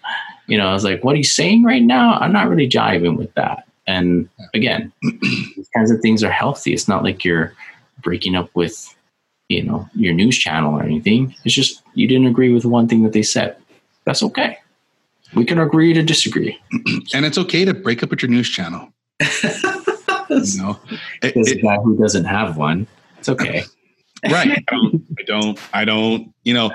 you 0.48 0.58
know, 0.58 0.68
I 0.68 0.74
was 0.74 0.84
like, 0.84 1.04
what 1.04 1.16
he's 1.16 1.34
saying 1.34 1.64
right 1.64 1.82
now, 1.84 2.16
I'm 2.20 2.34
not 2.34 2.50
really 2.50 2.68
jiving 2.68 3.16
with 3.18 3.34
that. 3.36 3.66
And 3.88 4.28
again, 4.54 4.92
these 5.22 5.70
kinds 5.74 5.92
of 5.92 6.02
things 6.02 6.24
are 6.24 6.32
healthy. 6.32 6.74
It's 6.74 6.90
not 6.90 7.04
like 7.04 7.24
you're 7.24 7.54
breaking 8.04 8.36
up 8.36 8.50
with, 8.54 8.96
you 9.50 9.64
know, 9.64 9.90
your 9.96 10.14
news 10.14 10.38
channel 10.38 10.76
or 10.78 10.84
anything. 10.84 11.34
It's 11.46 11.56
just 11.56 11.82
you 11.96 12.08
didn't 12.08 12.28
agree 12.28 12.54
with 12.54 12.66
one 12.66 12.88
thing 12.88 13.04
that 13.04 13.14
they 13.14 13.24
said. 13.24 13.56
That's 14.06 14.22
okay. 14.24 14.58
We 15.36 15.46
can 15.46 15.58
agree 15.60 15.94
to 15.94 16.04
disagree. 16.04 16.60
And 17.16 17.26
it's 17.26 17.38
okay 17.38 17.66
to 17.66 17.74
break 17.74 18.04
up 18.04 18.10
with 18.12 18.22
your 18.22 18.30
news 18.30 18.50
channel. 18.50 18.94
You 20.30 20.58
know, 20.64 20.80
It- 21.22 21.36
There's 21.36 21.52
it- 21.52 21.60
a 21.60 21.62
guy 21.62 21.76
who 21.78 21.96
doesn't 21.98 22.26
have 22.26 22.58
one. 22.58 22.88
It's 23.20 23.30
okay. 23.30 23.64
right? 24.32 24.64
I 24.70 24.72
don't, 24.72 25.06
I 25.20 25.24
don't. 25.28 25.60
I 25.74 25.86
don't. 25.86 26.34
You 26.44 26.54
know, 26.56 26.72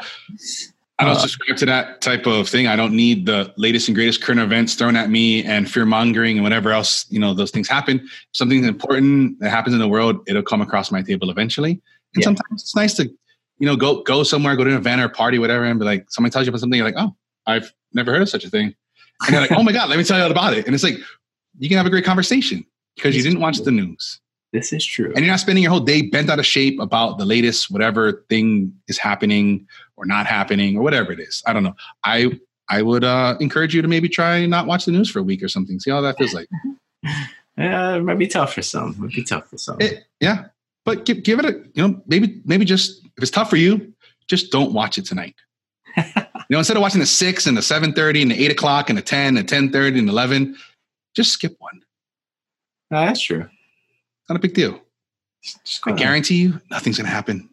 I 0.99 1.05
don't 1.05 1.15
Uh, 1.15 1.19
subscribe 1.19 1.57
to 1.59 1.67
that 1.67 2.01
type 2.01 2.27
of 2.27 2.49
thing. 2.49 2.67
I 2.67 2.75
don't 2.75 2.93
need 2.93 3.25
the 3.27 3.53
latest 3.57 3.89
and 3.89 3.95
greatest 3.95 4.21
current 4.21 4.41
events 4.41 4.75
thrown 4.75 4.97
at 4.97 5.11
me 5.11 5.45
and 5.45 5.71
fear 5.71 5.87
mongering 5.87 6.39
and 6.39 6.43
whatever 6.43 6.73
else. 6.73 7.07
You 7.09 7.21
know, 7.21 7.35
those 7.35 7.53
things 7.53 7.69
happen. 7.69 8.01
If 8.01 8.11
something 8.33 8.65
important 8.65 9.39
that 9.39 9.51
happens 9.51 9.75
in 9.75 9.81
the 9.81 9.87
world, 9.89 10.21
it'll 10.27 10.43
come 10.43 10.61
across 10.61 10.91
my 10.91 11.03
table 11.03 11.31
eventually. 11.31 11.71
And 12.15 12.23
Yeah. 12.23 12.25
sometimes 12.25 12.63
it's 12.63 12.75
nice 12.75 12.95
to, 12.95 13.05
you 13.05 13.67
know, 13.67 13.77
go 13.77 14.03
go 14.03 14.25
somewhere, 14.25 14.57
go 14.57 14.65
to 14.65 14.71
an 14.71 14.77
event 14.77 15.01
or 15.01 15.05
a 15.05 15.09
party, 15.09 15.39
whatever, 15.39 15.65
and 15.65 15.79
be 15.79 15.85
like, 15.85 16.11
somebody 16.11 16.33
tells 16.33 16.47
you 16.47 16.51
about 16.51 16.61
something, 16.61 16.77
you're 16.77 16.87
like, 16.87 16.97
oh, 16.99 17.15
I've 17.47 17.73
never 17.93 18.11
heard 18.13 18.23
of 18.23 18.29
such 18.29 18.45
a 18.45 18.51
thing, 18.51 18.75
and 19.27 19.35
they're 19.35 19.41
like, 19.41 19.53
oh 19.53 19.63
my 19.63 19.73
god, 19.73 19.89
let 19.89 19.99
me 19.99 20.05
tell 20.05 20.19
you 20.19 20.25
all 20.25 20.31
about 20.31 20.55
it. 20.55 20.67
And 20.67 20.75
it's 20.75 20.85
like, 20.85 20.99
you 21.59 21.69
can 21.69 21.77
have 21.77 21.87
a 21.87 21.91
great 21.91 22.05
conversation 22.05 22.65
because 22.97 23.17
you 23.17 23.23
didn't 23.23 23.41
watch 23.41 23.59
the 23.59 23.71
news 23.71 24.21
This 24.53 24.73
is 24.73 24.85
true. 24.85 25.13
and 25.15 25.19
you're 25.25 25.33
not 25.33 25.41
spending 25.41 25.63
your 25.63 25.71
whole 25.71 25.81
day 25.81 26.03
bent 26.03 26.31
out 26.31 26.39
of 26.39 26.47
shape 26.47 26.81
about 26.81 27.19
the 27.19 27.27
latest 27.27 27.71
whatever 27.71 28.25
thing 28.31 28.73
is 28.89 28.97
happening 28.97 29.67
or 29.97 30.07
not 30.07 30.27
happening 30.27 30.77
or 30.77 30.83
whatever 30.83 31.13
it 31.13 31.21
is. 31.21 31.43
I 31.47 31.53
don't 31.53 31.65
know. 31.65 31.75
I 32.05 32.39
I 32.71 32.83
would 32.83 33.05
uh, 33.05 33.37
encourage 33.41 33.75
you 33.75 33.83
to 33.83 33.89
maybe 33.89 34.09
try 34.09 34.47
not 34.47 34.67
watch 34.67 34.85
the 34.87 34.93
news 34.93 35.11
for 35.11 35.19
a 35.19 35.23
week 35.23 35.43
or 35.43 35.49
something. 35.49 35.79
See 35.81 35.91
how 35.91 36.01
that 36.01 36.17
feels 36.19 36.35
like. 36.35 36.49
Yeah, 37.59 37.97
it 37.97 38.05
might 38.05 38.19
be 38.19 38.29
tough 38.29 38.55
for 38.55 38.63
some. 38.63 38.91
It 38.91 38.99
might 38.99 39.13
be 39.13 39.25
tough 39.25 39.49
for 39.49 39.59
some. 39.59 39.81
It, 39.81 40.05
yeah, 40.21 40.45
but 40.85 41.05
give 41.05 41.25
give 41.25 41.41
it 41.41 41.45
a 41.45 41.55
you 41.75 41.89
know 41.89 42.01
maybe 42.07 42.41
maybe 42.45 42.65
just 42.65 43.05
if 43.05 43.23
it's 43.23 43.33
tough 43.33 43.51
for 43.51 43.57
you, 43.57 43.93
just 44.29 44.53
don't 44.53 44.73
watch 44.73 44.97
it 44.97 45.05
tonight. 45.05 45.35
you 45.97 46.05
know, 46.51 46.59
instead 46.59 46.77
of 46.77 46.83
watching 46.83 47.01
the 47.01 47.07
six 47.07 47.49
and 47.49 47.57
the 47.57 47.63
seven 47.63 47.93
thirty 47.93 48.23
and 48.23 48.31
the 48.31 48.45
eight 48.45 48.53
o'clock 48.53 48.91
and 48.91 48.97
the 48.97 49.03
ten 49.03 49.37
and 49.37 49.49
ten 49.49 49.73
thirty 49.73 49.99
and 49.99 50.09
eleven, 50.09 50.57
just 51.17 51.33
skip 51.33 51.57
one. 51.59 51.81
No, 52.93 53.01
that's 53.05 53.21
true. 53.21 53.49
Not 54.29 54.37
a 54.37 54.39
big 54.39 54.55
deal. 54.55 54.81
Just 55.43 55.81
I 55.87 55.93
guarantee 55.93 56.37
you, 56.37 56.61
nothing's 56.71 56.99
gonna 56.99 57.09
happen. 57.09 57.49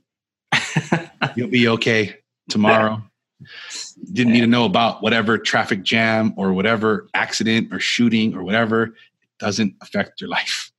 You'll 1.35 1.49
be 1.49 1.67
okay 1.69 2.17
tomorrow. 2.49 3.01
You 3.39 4.13
didn't 4.13 4.33
need 4.33 4.41
to 4.41 4.47
know 4.47 4.65
about 4.65 5.01
whatever 5.01 5.37
traffic 5.37 5.83
jam 5.83 6.33
or 6.37 6.53
whatever 6.53 7.07
accident 7.13 7.73
or 7.73 7.79
shooting 7.79 8.35
or 8.35 8.43
whatever. 8.43 8.83
It 8.85 8.93
doesn't 9.39 9.75
affect 9.81 10.21
your 10.21 10.29
life. 10.29 10.71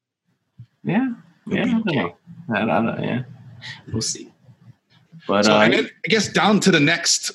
Yeah. 0.83 1.11
You'll 1.47 1.59
Yeah. 1.59 1.81
I 1.87 1.91
okay. 1.91 2.15
I 2.55 2.65
don't 2.65 2.87
know. 2.87 2.99
Yeah. 3.01 3.23
We'll 3.93 4.03
see. 4.03 4.33
But 5.27 5.45
So 5.45 5.55
uh, 5.55 5.69
then 5.69 5.91
I 6.05 6.09
guess 6.09 6.29
down 6.29 6.61
to 6.61 6.71
the 6.71 6.81
next 6.81 7.33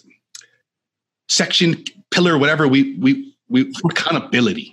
section, 1.27 1.83
pillar, 2.09 2.37
whatever 2.37 2.67
we 2.67 2.95
we 2.97 3.35
we 3.49 3.71
accountability. 3.89 4.70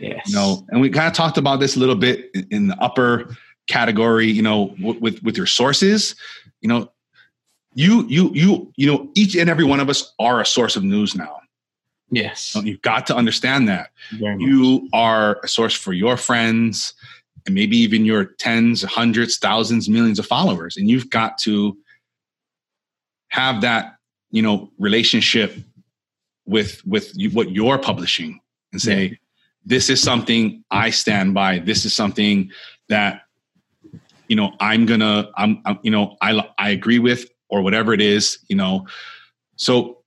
Yes. 0.00 0.28
You 0.28 0.34
know, 0.34 0.66
and 0.70 0.80
we 0.80 0.90
kind 0.90 1.06
of 1.06 1.12
talked 1.12 1.38
about 1.38 1.60
this 1.60 1.76
a 1.76 1.78
little 1.78 1.96
bit 1.96 2.30
in, 2.50 2.68
the 2.68 2.82
upper 2.82 3.36
category. 3.68 4.30
You 4.30 4.42
know, 4.42 4.74
with 4.80 5.22
with 5.22 5.36
your 5.36 5.46
sources. 5.46 6.14
You 6.60 6.68
know, 6.68 6.92
you 7.74 8.06
you 8.08 8.30
you 8.34 8.72
you 8.76 8.86
know, 8.86 9.08
each 9.14 9.36
and 9.36 9.48
every 9.48 9.64
one 9.64 9.80
of 9.80 9.88
us 9.88 10.12
are 10.18 10.40
a 10.40 10.46
source 10.46 10.76
of 10.76 10.82
news 10.82 11.14
now. 11.14 11.40
Yes. 12.10 12.54
Know, 12.54 12.62
You've 12.62 12.82
got 12.82 13.06
to 13.06 13.16
understand 13.16 13.68
that. 13.68 13.90
Very 14.18 14.36
much. 14.36 14.42
you 14.44 14.88
are 14.92 15.38
a 15.44 15.48
source 15.48 15.74
for 15.74 15.92
your 15.92 16.16
friends 16.16 16.92
and 17.46 17.54
maybe 17.54 17.76
even 17.76 18.04
your 18.04 18.24
tens 18.24 18.82
hundreds 18.82 19.38
thousands 19.38 19.88
millions 19.88 20.18
of 20.18 20.26
followers 20.26 20.76
and 20.76 20.90
you've 20.90 21.08
got 21.10 21.38
to 21.38 21.76
have 23.28 23.60
that 23.60 23.94
you 24.30 24.42
know 24.42 24.70
relationship 24.78 25.56
with 26.46 26.84
with 26.84 27.12
you, 27.16 27.30
what 27.30 27.52
you're 27.52 27.78
publishing 27.78 28.40
and 28.72 28.82
say 28.82 29.18
this 29.70 29.88
is 29.88 30.02
something 30.02 30.62
i 30.70 30.90
stand 30.90 31.32
by. 31.32 31.60
This 31.60 31.84
is 31.84 31.94
something 31.94 32.50
that 32.88 33.22
you 34.28 34.36
know 34.36 34.52
i'm 34.60 34.84
gonna 34.84 35.30
i'm, 35.36 35.62
I'm 35.64 35.78
you 35.82 35.92
know 35.92 36.16
i 36.20 36.44
i 36.58 36.70
agree 36.70 36.98
with 36.98 37.30
or 37.48 37.62
whatever 37.62 37.94
it 37.94 38.00
is 38.00 38.38
you 38.48 38.56
know. 38.56 38.86
So 39.56 40.02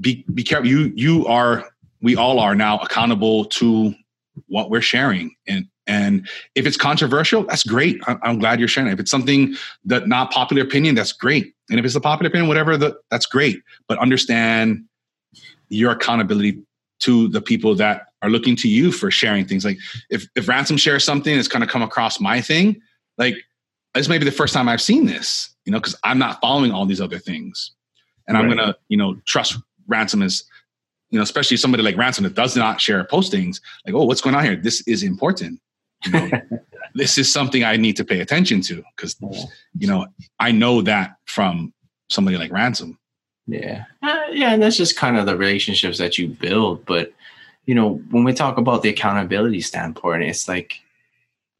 be 0.00 0.24
be 0.32 0.44
careful. 0.44 0.68
You 0.68 0.92
you 0.94 1.26
are 1.26 1.68
we 2.00 2.14
all 2.16 2.38
are 2.38 2.54
now 2.54 2.78
accountable 2.78 3.44
to 3.46 3.94
what 4.46 4.70
we're 4.70 4.80
sharing. 4.80 5.34
And 5.48 5.66
and 5.88 6.28
if 6.54 6.64
it's 6.64 6.76
controversial 6.76 7.42
that's 7.42 7.64
great. 7.64 8.00
I'm, 8.06 8.38
glad 8.38 8.60
you're 8.60 8.68
sharing. 8.68 8.90
It. 8.90 8.94
if 8.94 9.00
it's 9.00 9.10
something 9.10 9.56
that 9.84 10.06
not 10.06 10.30
popular 10.30 10.62
opinion 10.62 10.94
that's 10.94 11.12
great. 11.12 11.52
And 11.68 11.80
if 11.80 11.84
it's 11.84 11.96
a 11.96 12.00
popular 12.00 12.28
opinion 12.28 12.46
whatever 12.46 12.76
the, 12.76 12.96
that's 13.10 13.26
great. 13.26 13.60
But 13.88 13.98
understand 13.98 14.84
your 15.68 15.90
accountability 15.90 16.62
to 17.00 17.28
the 17.28 17.40
people 17.40 17.74
that 17.74 18.09
are 18.22 18.30
looking 18.30 18.56
to 18.56 18.68
you 18.68 18.92
for 18.92 19.10
sharing 19.10 19.44
things 19.46 19.64
like 19.64 19.78
if 20.10 20.26
if 20.36 20.46
ransom 20.48 20.76
shares 20.76 21.04
something 21.04 21.36
it's 21.38 21.48
kind 21.48 21.64
of 21.64 21.70
come 21.70 21.82
across 21.82 22.20
my 22.20 22.40
thing 22.40 22.80
like 23.18 23.34
this 23.94 24.08
may 24.08 24.18
be 24.18 24.24
the 24.24 24.30
first 24.32 24.52
time 24.54 24.68
i've 24.68 24.80
seen 24.82 25.06
this 25.06 25.50
you 25.64 25.72
know 25.72 25.78
because 25.78 25.96
i'm 26.04 26.18
not 26.18 26.40
following 26.40 26.70
all 26.72 26.86
these 26.86 27.00
other 27.00 27.18
things 27.18 27.72
and 28.28 28.36
i'm 28.36 28.48
gonna 28.48 28.74
you 28.88 28.96
know 28.96 29.16
trust 29.26 29.56
ransom 29.88 30.22
as 30.22 30.44
you 31.10 31.18
know 31.18 31.22
especially 31.22 31.56
somebody 31.56 31.82
like 31.82 31.96
ransom 31.96 32.24
that 32.24 32.34
does 32.34 32.56
not 32.56 32.80
share 32.80 33.02
postings 33.04 33.60
like 33.86 33.94
oh 33.94 34.04
what's 34.04 34.20
going 34.20 34.34
on 34.34 34.44
here 34.44 34.56
this 34.56 34.82
is 34.86 35.02
important 35.02 35.60
you 36.04 36.12
know 36.12 36.30
this 36.94 37.16
is 37.18 37.32
something 37.32 37.64
i 37.64 37.76
need 37.76 37.96
to 37.96 38.04
pay 38.04 38.20
attention 38.20 38.60
to 38.60 38.82
because 38.96 39.16
Yeah. 39.20 39.42
you 39.78 39.86
know 39.86 40.06
i 40.38 40.52
know 40.52 40.82
that 40.82 41.16
from 41.26 41.72
somebody 42.10 42.36
like 42.36 42.52
ransom 42.52 42.98
Yeah. 43.46 43.84
Uh, 44.02 44.26
yeah, 44.30 44.52
and 44.52 44.62
that's 44.62 44.76
just 44.76 44.96
kind 44.96 45.16
of 45.18 45.26
the 45.26 45.36
relationships 45.36 45.98
that 45.98 46.18
you 46.18 46.28
build. 46.28 46.84
But, 46.86 47.12
you 47.66 47.74
know, 47.74 47.94
when 48.10 48.24
we 48.24 48.32
talk 48.32 48.58
about 48.58 48.82
the 48.82 48.88
accountability 48.88 49.60
standpoint, 49.60 50.22
it's 50.22 50.48
like, 50.48 50.80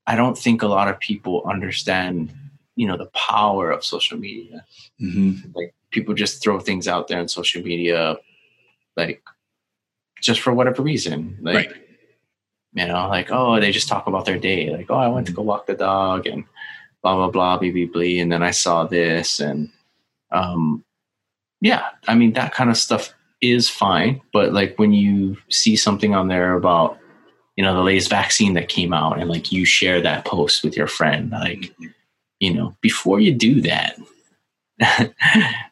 I 0.07 0.17
don't 0.17 0.37
think 0.37 0.63
a 0.63 0.67
lot 0.67 0.89
of 0.89 0.99
people 0.99 1.43
understand, 1.45 2.33
you 2.81 2.87
know 2.87 2.97
the 2.97 3.13
power 3.13 3.71
of 3.71 3.85
social 3.85 4.17
media. 4.17 4.65
Mm-hmm. 5.01 5.51
Like 5.55 5.75
people 5.91 6.15
just 6.15 6.43
throw 6.43 6.59
things 6.61 6.89
out 6.89 7.09
there 7.09 7.21
on 7.21 7.29
social 7.29 7.63
media, 7.63 8.17
like 8.97 9.23
just 10.23 10.41
for 10.41 10.55
whatever 10.55 10.83
reason. 10.83 11.37
Like 11.43 11.55
Right. 11.55 11.77
you 12.73 12.87
know, 12.87 13.07
like 13.09 13.29
oh, 13.31 13.61
they 13.61 13.71
just 13.71 13.89
talk 13.89 14.07
about 14.07 14.25
their 14.25 14.39
day. 14.39 14.71
Like 14.71 14.87
oh, 14.91 14.97
I 14.97 15.09
went 15.09 15.27
to 15.27 15.33
go 15.35 15.43
walk 15.43 15.67
the 15.67 15.75
dog 15.75 16.27
and 16.27 16.45
blah 17.03 17.17
blah 17.17 17.31
blah, 17.31 17.59
blah 17.59 17.71
blah 17.71 17.87
blah, 17.93 18.23
and 18.23 18.33
then 18.33 18.43
I 18.43 18.51
saw 18.51 18.85
this 18.85 19.41
and 19.41 19.71
um, 20.31 20.83
yeah. 21.61 21.85
I 22.09 22.15
mean 22.15 22.33
that 22.33 22.55
kind 22.55 22.71
of 22.71 22.79
stuff 22.79 23.13
is 23.41 23.69
fine, 23.69 24.21
but 24.33 24.53
like 24.53 24.79
when 24.79 24.93
you 24.93 25.37
see 25.49 25.77
something 25.77 26.15
on 26.15 26.29
there 26.29 26.55
about 26.55 26.99
you 27.57 27.65
know 27.67 27.75
the 27.75 27.83
latest 27.83 28.09
vaccine 28.09 28.55
that 28.55 28.71
came 28.71 28.95
out 28.95 29.19
and 29.19 29.29
like 29.29 29.53
you 29.53 29.67
share 29.67 30.01
that 30.01 30.25
post 30.25 30.65
with 30.65 30.77
your 30.79 30.87
friend 30.87 31.31
like 31.31 31.71
you 32.39 32.55
know 32.55 32.75
before 32.81 33.21
you 33.21 33.35
do 33.35 33.61
that 33.61 33.99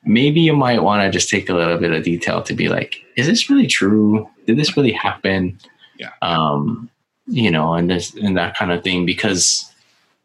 maybe 0.05 0.41
you 0.41 0.55
might 0.55 0.83
want 0.83 1.03
to 1.03 1.11
just 1.11 1.31
take 1.31 1.49
a 1.49 1.55
little 1.55 1.79
bit 1.79 1.93
of 1.93 2.03
detail 2.03 2.43
to 2.43 2.53
be 2.53 2.69
like 2.69 3.03
is 3.17 3.27
this 3.27 3.49
really 3.49 3.67
true? 3.67 4.29
Did 4.47 4.59
this 4.59 4.77
really 4.77 4.93
happen? 4.93 5.59
Yeah. 5.99 6.11
um 6.21 6.91
you 7.27 7.51
know 7.51 7.73
and 7.73 7.91
this 7.91 8.15
and 8.15 8.37
that 8.37 8.57
kind 8.57 8.71
of 8.71 8.85
thing 8.85 9.07
because 9.07 9.73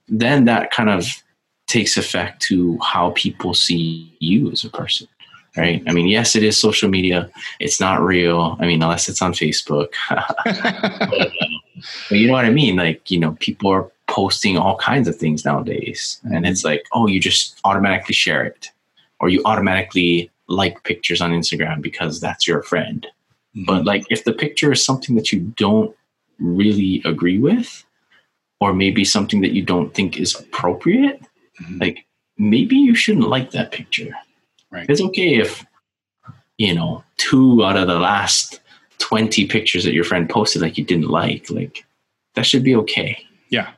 then 0.10 0.44
that 0.46 0.70
kind 0.70 0.90
of 0.90 1.06
takes 1.68 1.96
effect 1.98 2.42
to 2.42 2.78
how 2.80 3.12
people 3.12 3.54
see 3.54 4.14
you 4.20 4.52
as 4.52 4.66
a 4.66 4.70
person 4.70 5.08
right 5.58 5.84
i 5.88 5.94
mean 5.94 6.08
yes 6.08 6.36
it 6.36 6.44
is 6.44 6.58
social 6.58 6.90
media 6.90 7.30
it's 7.60 7.80
not 7.80 8.02
real 8.02 8.58
i 8.60 8.66
mean 8.66 8.82
unless 8.82 9.08
it's 9.08 9.22
on 9.22 9.34
facebook 9.34 9.90
but, 10.10 10.26
uh, 10.66 11.30
but 12.10 12.18
you 12.18 12.28
know 12.28 12.34
what 12.34 12.46
I 12.46 12.50
mean? 12.50 12.76
Like, 12.78 13.10
you 13.12 13.20
know, 13.20 13.36
people 13.40 13.70
are 13.72 13.92
posting 14.08 14.58
all 14.58 14.78
kinds 14.78 15.08
of 15.08 15.16
things 15.16 15.44
nowadays. 15.44 16.20
And 16.24 16.46
it's 16.46 16.64
like, 16.64 16.86
oh, 16.94 17.08
you 17.08 17.20
just 17.20 17.60
automatically 17.66 18.14
share 18.14 18.44
it. 18.44 18.70
Or 19.20 19.30
you 19.30 19.42
automatically 19.46 20.30
like 20.48 20.84
pictures 20.84 21.22
on 21.22 21.32
Instagram 21.32 21.82
because 21.82 22.20
that's 22.22 22.48
your 22.48 22.62
friend. 22.64 23.06
But 23.66 23.86
like 23.86 24.06
if 24.10 24.24
the 24.24 24.34
picture 24.34 24.72
is 24.72 24.84
something 24.86 25.16
that 25.16 25.32
you 25.32 25.40
don't 25.58 25.96
really 26.40 27.02
agree 27.06 27.40
with, 27.40 27.84
or 28.60 28.74
maybe 28.74 29.04
something 29.04 29.42
that 29.42 29.52
you 29.54 29.62
don't 29.62 29.94
think 29.94 30.18
is 30.18 30.36
appropriate, 30.36 31.22
Mhm. 31.62 31.82
like 31.82 32.06
maybe 32.38 32.76
you 32.78 32.96
shouldn't 32.96 33.28
like 33.28 33.52
that 33.52 33.72
picture. 33.72 34.12
Right. 34.74 34.90
It's 34.90 35.02
okay 35.02 35.36
if, 35.36 35.64
you 36.58 36.74
know, 36.74 37.04
two 37.18 37.64
out 37.64 37.78
of 37.78 37.88
the 37.88 38.00
last 38.00 38.60
20 38.98 39.46
pictures 39.48 39.84
that 39.84 39.94
your 39.94 40.04
friend 40.04 40.28
posted 40.30 40.62
like 40.64 40.78
you 40.78 40.84
didn't 40.84 41.10
like. 41.10 41.50
Like 41.52 41.86
that 42.34 42.46
should 42.46 42.64
be 42.64 42.76
okay. 42.78 43.24
Yeah. 43.50 43.72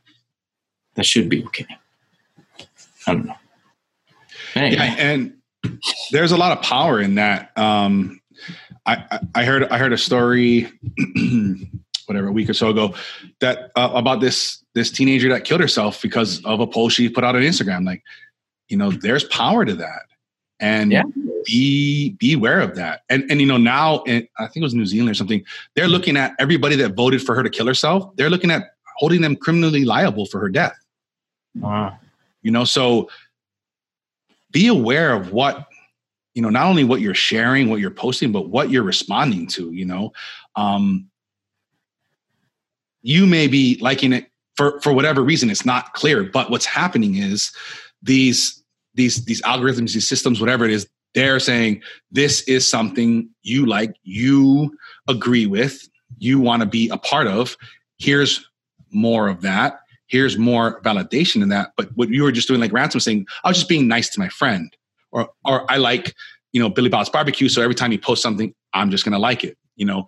That 0.95 1.05
should 1.05 1.27
be 1.27 1.43
okay. 1.45 1.67
I 3.05 3.13
don't 3.13 3.25
know. 3.25 3.35
Anyway, 4.55 4.75
yeah, 4.75 4.95
and 4.97 5.33
there's 6.11 6.31
a 6.31 6.37
lot 6.37 6.57
of 6.57 6.63
power 6.63 7.01
in 7.01 7.15
that. 7.15 7.51
Um, 7.57 8.21
I, 8.85 9.19
I- 9.35 9.43
heard 9.43 9.65
I 9.65 9.77
heard 9.77 9.91
a 9.91 9.97
story, 9.97 10.71
whatever, 12.05 12.27
a 12.27 12.31
week 12.31 12.49
or 12.49 12.53
so 12.53 12.69
ago, 12.69 12.95
that 13.41 13.71
uh, 13.75 13.91
about 13.93 14.21
this 14.21 14.63
this 14.73 14.89
teenager 14.91 15.27
that 15.29 15.43
killed 15.43 15.59
herself 15.61 16.01
because 16.01 16.43
of 16.45 16.61
a 16.61 16.67
post 16.67 16.95
she 16.95 17.09
put 17.09 17.23
out 17.25 17.35
on 17.35 17.41
Instagram. 17.41 17.85
Like, 17.85 18.03
you 18.69 18.77
know, 18.77 18.91
there's 18.91 19.25
power 19.25 19.65
to 19.65 19.73
that, 19.73 20.03
and 20.59 20.91
Yeah. 20.91 21.03
be 21.45 22.11
be 22.19 22.33
aware 22.33 22.59
of 22.61 22.75
that. 22.75 23.01
And 23.09 23.29
and 23.29 23.39
you 23.41 23.47
know 23.47 23.57
now, 23.57 24.01
in, 24.03 24.27
I 24.39 24.47
think 24.47 24.57
it 24.57 24.63
was 24.63 24.73
New 24.73 24.85
Zealand 24.85 25.09
or 25.11 25.13
something. 25.13 25.43
They're 25.75 25.87
looking 25.87 26.17
at 26.17 26.33
everybody 26.39 26.75
that 26.77 26.95
voted 26.95 27.21
for 27.21 27.35
her 27.35 27.43
to 27.43 27.49
kill 27.49 27.67
herself. 27.67 28.15
They're 28.15 28.29
looking 28.29 28.51
at 28.51 28.63
holding 28.97 29.21
them 29.21 29.35
criminally 29.35 29.83
liable 29.83 30.25
for 30.25 30.39
her 30.39 30.47
death 30.47 30.73
Wow. 31.59 31.99
you 32.43 32.49
know 32.51 32.63
so 32.63 33.09
be 34.51 34.67
aware 34.67 35.13
of 35.13 35.33
what 35.33 35.67
you 36.33 36.41
know 36.41 36.49
not 36.49 36.65
only 36.67 36.85
what 36.85 37.01
you're 37.01 37.13
sharing 37.13 37.69
what 37.69 37.81
you're 37.81 37.91
posting 37.91 38.31
but 38.31 38.47
what 38.49 38.69
you're 38.69 38.83
responding 38.83 39.47
to 39.47 39.69
you 39.73 39.83
know 39.85 40.13
um 40.55 41.09
you 43.01 43.25
may 43.25 43.47
be 43.47 43.77
liking 43.81 44.13
it 44.13 44.31
for 44.55 44.79
for 44.79 44.93
whatever 44.93 45.21
reason 45.21 45.49
it's 45.49 45.65
not 45.65 45.93
clear 45.93 46.23
but 46.23 46.49
what's 46.49 46.65
happening 46.65 47.15
is 47.15 47.51
these 48.01 48.63
these 48.95 49.23
these 49.25 49.41
algorithms 49.43 49.93
these 49.93 50.07
systems 50.07 50.39
whatever 50.39 50.65
it 50.65 50.71
is 50.71 50.87
they're 51.13 51.39
saying 51.39 51.81
this 52.11 52.41
is 52.43 52.69
something 52.69 53.29
you 53.43 53.65
like 53.65 53.95
you 54.03 54.75
agree 55.07 55.45
with 55.45 55.87
you 56.17 56.39
want 56.39 56.61
to 56.61 56.65
be 56.65 56.89
a 56.89 56.97
part 56.97 57.27
of 57.27 57.55
here's 57.97 58.45
more 58.91 59.27
of 59.27 59.41
that 59.41 59.79
here's 60.07 60.37
more 60.37 60.81
validation 60.81 61.41
in 61.41 61.49
that. 61.49 61.71
But 61.77 61.89
what 61.95 62.09
you 62.09 62.23
were 62.23 62.31
just 62.31 62.47
doing, 62.47 62.59
like 62.59 62.71
Ransom 62.71 62.99
saying, 62.99 63.25
I 63.43 63.49
was 63.49 63.57
just 63.57 63.69
being 63.69 63.87
nice 63.87 64.09
to 64.09 64.19
my 64.19 64.29
friend, 64.29 64.75
or 65.11 65.29
or 65.43 65.69
I 65.71 65.77
like, 65.77 66.15
you 66.53 66.61
know, 66.61 66.69
Billy 66.69 66.89
Bob's 66.89 67.09
barbecue. 67.09 67.49
So 67.49 67.61
every 67.61 67.75
time 67.75 67.91
he 67.91 67.97
posts 67.97 68.23
something, 68.23 68.53
I'm 68.73 68.91
just 68.91 69.03
gonna 69.03 69.19
like 69.19 69.43
it. 69.43 69.57
You 69.75 69.85
know, 69.85 70.05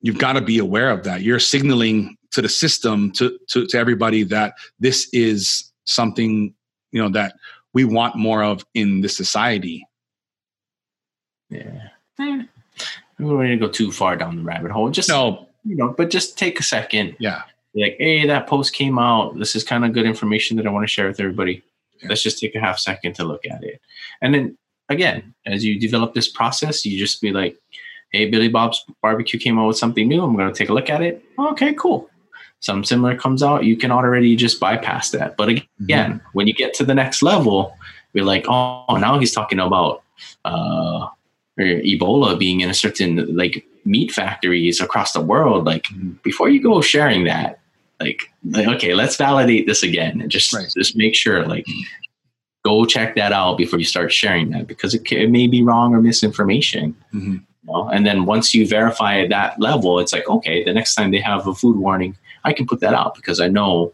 you've 0.00 0.18
got 0.18 0.34
to 0.34 0.40
be 0.40 0.58
aware 0.58 0.90
of 0.90 1.04
that. 1.04 1.22
You're 1.22 1.40
signaling 1.40 2.16
to 2.32 2.42
the 2.42 2.48
system, 2.48 3.12
to 3.12 3.38
to 3.48 3.66
to 3.66 3.78
everybody 3.78 4.22
that 4.24 4.54
this 4.78 5.08
is 5.12 5.70
something, 5.84 6.54
you 6.92 7.02
know, 7.02 7.08
that 7.10 7.34
we 7.72 7.84
want 7.84 8.16
more 8.16 8.42
of 8.42 8.64
in 8.74 9.00
this 9.00 9.16
society. 9.16 9.86
Yeah. 11.48 11.88
Eh. 12.18 12.42
We 13.18 13.26
don't 13.26 13.42
need 13.44 13.58
to 13.60 13.66
go 13.66 13.68
too 13.68 13.92
far 13.92 14.16
down 14.16 14.36
the 14.36 14.42
rabbit 14.42 14.70
hole. 14.70 14.90
Just 14.90 15.08
No, 15.08 15.48
you 15.64 15.76
know, 15.76 15.94
but 15.96 16.10
just 16.10 16.38
take 16.38 16.58
a 16.58 16.62
second. 16.62 17.16
yeah, 17.18 17.42
Be 17.74 17.82
like, 17.82 17.96
hey, 17.98 18.26
that 18.26 18.46
post 18.46 18.72
came 18.72 18.98
out. 18.98 19.38
This 19.38 19.54
is 19.54 19.64
kind 19.64 19.84
of 19.84 19.92
good 19.92 20.06
information 20.06 20.56
that 20.56 20.66
I 20.66 20.70
want 20.70 20.84
to 20.84 20.92
share 20.92 21.06
with 21.06 21.20
everybody. 21.20 21.62
Yeah. 22.00 22.08
Let's 22.08 22.22
just 22.22 22.38
take 22.38 22.54
a 22.54 22.60
half 22.60 22.78
second 22.78 23.14
to 23.16 23.24
look 23.24 23.44
at 23.46 23.62
it. 23.62 23.80
And 24.22 24.34
then 24.34 24.58
again, 24.88 25.34
as 25.46 25.64
you 25.64 25.78
develop 25.78 26.14
this 26.14 26.28
process, 26.28 26.84
you 26.86 26.98
just 26.98 27.20
be 27.20 27.30
like, 27.30 27.56
hey, 28.12 28.28
Billy 28.28 28.48
Bob's 28.48 28.84
barbecue 29.02 29.38
came 29.38 29.58
out 29.58 29.68
with 29.68 29.78
something 29.78 30.08
new. 30.08 30.22
I'm 30.22 30.34
going 30.34 30.52
to 30.52 30.58
take 30.58 30.70
a 30.70 30.74
look 30.74 30.90
at 30.90 31.02
it. 31.02 31.24
Okay, 31.38 31.74
cool. 31.74 32.09
Something 32.60 32.84
similar 32.84 33.16
comes 33.16 33.42
out. 33.42 33.64
You 33.64 33.76
can 33.76 33.90
already 33.90 34.36
just 34.36 34.60
bypass 34.60 35.10
that. 35.10 35.36
But 35.36 35.48
again, 35.48 36.20
when 36.34 36.46
you 36.46 36.52
get 36.54 36.74
to 36.74 36.84
the 36.84 36.94
next 36.94 37.22
level, 37.22 37.74
you're 38.12 38.24
like, 38.24 38.44
oh, 38.48 38.96
now 39.00 39.18
he's 39.18 39.32
talking 39.32 39.58
about 39.58 40.02
uh, 40.44 41.08
Ebola 41.58 42.38
being 42.38 42.60
in 42.60 42.68
a 42.70 42.74
certain 42.74 43.34
like 43.36 43.64
meat 43.84 44.12
factories 44.12 44.80
across 44.80 45.12
the 45.12 45.20
world. 45.20 45.64
Like 45.64 45.84
Mhm. 45.84 46.22
before 46.22 46.48
you 46.50 46.62
go 46.62 46.80
sharing 46.82 47.24
that, 47.24 47.60
like, 47.98 48.20
like, 48.50 48.66
okay, 48.68 48.92
let's 48.94 49.16
validate 49.16 49.66
this 49.66 49.82
again 49.82 50.20
and 50.20 50.30
just 50.30 50.52
Right. 50.52 50.70
just 50.76 50.96
make 50.96 51.14
sure 51.14 51.46
like 51.46 51.66
go 52.62 52.84
check 52.84 53.14
that 53.16 53.32
out 53.32 53.56
before 53.56 53.78
you 53.78 53.86
start 53.86 54.12
sharing 54.12 54.50
that 54.50 54.66
because 54.66 54.94
it, 54.94 55.10
it 55.12 55.30
may 55.30 55.46
be 55.46 55.62
wrong 55.62 55.94
or 55.94 56.02
misinformation. 56.02 56.94
You 57.12 57.40
know? 57.64 57.88
And 57.88 58.04
then 58.06 58.26
once 58.26 58.52
you 58.54 58.66
verify 58.66 59.26
that 59.28 59.58
level, 59.60 59.98
it's 59.98 60.12
like 60.12 60.28
okay, 60.28 60.62
the 60.62 60.74
next 60.74 60.94
time 60.94 61.10
they 61.10 61.20
have 61.20 61.46
a 61.46 61.54
food 61.54 61.76
warning, 61.78 62.16
I 62.44 62.52
can 62.52 62.66
put 62.66 62.80
that 62.80 62.94
out 62.94 63.14
because 63.14 63.40
I 63.40 63.48
know 63.48 63.92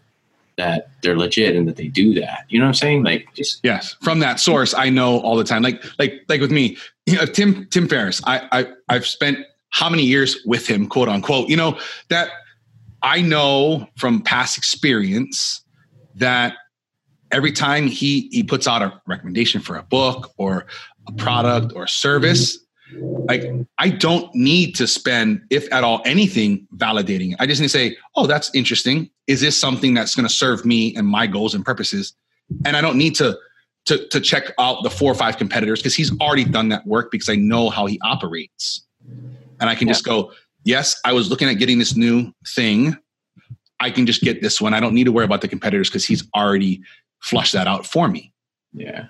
that 0.57 0.88
they're 1.03 1.16
legit 1.16 1.55
and 1.55 1.68
that 1.68 1.76
they 1.76 1.88
do 1.88 2.14
that. 2.14 2.44
You 2.49 2.59
know 2.59 2.64
what 2.64 2.68
I'm 2.68 2.74
saying? 2.74 3.05
Like 3.05 3.28
just 3.34 3.61
Yes, 3.62 3.97
from 4.01 4.20
that 4.20 4.40
source, 4.40 4.74
I 4.74 4.88
know 4.88 5.20
all 5.20 5.36
the 5.36 5.44
time. 5.44 5.62
Like, 5.62 5.84
like, 5.99 6.22
like 6.28 6.40
with 6.40 6.51
me, 6.51 6.76
you 7.05 7.16
know, 7.16 7.26
Tim 7.26 7.66
Tim 7.66 7.88
Ferriss. 7.88 8.20
I, 8.26 8.49
I 8.53 8.66
I've 8.88 9.07
spent 9.07 9.38
how 9.70 9.90
many 9.90 10.03
years 10.03 10.38
with 10.47 10.66
him, 10.66 10.86
quote 10.86 11.09
unquote. 11.09 11.49
You 11.49 11.57
know 11.57 11.78
that 12.09 12.30
I 13.03 13.20
know 13.20 13.88
from 13.97 14.22
past 14.22 14.57
experience 14.57 15.62
that 16.14 16.55
every 17.30 17.53
time 17.53 17.86
he 17.86 18.28
he 18.32 18.42
puts 18.42 18.66
out 18.66 18.82
a 18.82 19.01
recommendation 19.07 19.61
for 19.61 19.76
a 19.76 19.82
book 19.82 20.32
or 20.38 20.66
a 21.07 21.12
product 21.12 21.72
or 21.76 21.84
a 21.84 21.88
service, 21.88 22.59
like 22.93 23.45
I 23.78 23.91
don't 23.91 24.32
need 24.34 24.74
to 24.76 24.87
spend, 24.87 25.43
if 25.51 25.72
at 25.72 25.84
all, 25.84 26.03
anything 26.05 26.66
validating 26.76 27.32
it. 27.32 27.37
I 27.41 27.47
just 27.47 27.61
need 27.61 27.66
to 27.66 27.70
say, 27.78 27.97
oh, 28.14 28.26
that's 28.26 28.51
interesting. 28.55 29.11
Is 29.26 29.41
this 29.41 29.59
something 29.59 29.95
that's 29.95 30.14
going 30.14 30.26
to 30.26 30.32
serve 30.32 30.64
me 30.64 30.95
and 30.97 31.07
my 31.07 31.26
goals 31.26 31.55
and 31.55 31.64
purposes? 31.64 32.14
And 32.64 32.76
I 32.76 32.80
don't 32.80 32.97
need 32.97 33.14
to 33.16 33.37
to 33.87 34.07
to 34.09 34.20
check 34.20 34.53
out 34.59 34.82
the 34.82 34.91
four 34.91 35.11
or 35.11 35.14
five 35.14 35.37
competitors 35.37 35.80
because 35.80 35.95
he's 35.95 36.16
already 36.20 36.45
done 36.45 36.68
that 36.70 36.87
work 36.87 37.11
because 37.11 37.28
I 37.28 37.34
know 37.37 37.70
how 37.70 37.87
he 37.87 37.99
operates. 38.05 38.84
And 39.61 39.70
I 39.70 39.74
can 39.74 39.89
Yeah. 39.89 39.95
just 39.95 40.05
go, 40.05 40.32
yes, 40.64 41.01
I 41.05 41.12
was 41.12 41.30
looking 41.30 41.49
at 41.49 41.55
getting 41.55 41.78
this 41.78 41.97
new 41.97 42.32
thing. 42.49 42.97
I 43.80 43.91
can 43.91 44.07
just 44.07 44.22
get 44.22 44.43
this 44.43 44.61
one. 44.61 44.74
I 44.74 44.80
don't 44.80 44.95
need 44.95 45.05
to 45.05 45.12
worry 45.12 45.24
about 45.24 45.41
the 45.41 45.49
competitors 45.49 45.89
because 45.89 46.05
he's 46.05 46.24
already 46.34 46.82
flushed 47.20 47.53
that 47.55 47.66
out 47.66 47.87
for 47.87 48.09
me. 48.09 48.32
yeah. 48.72 49.07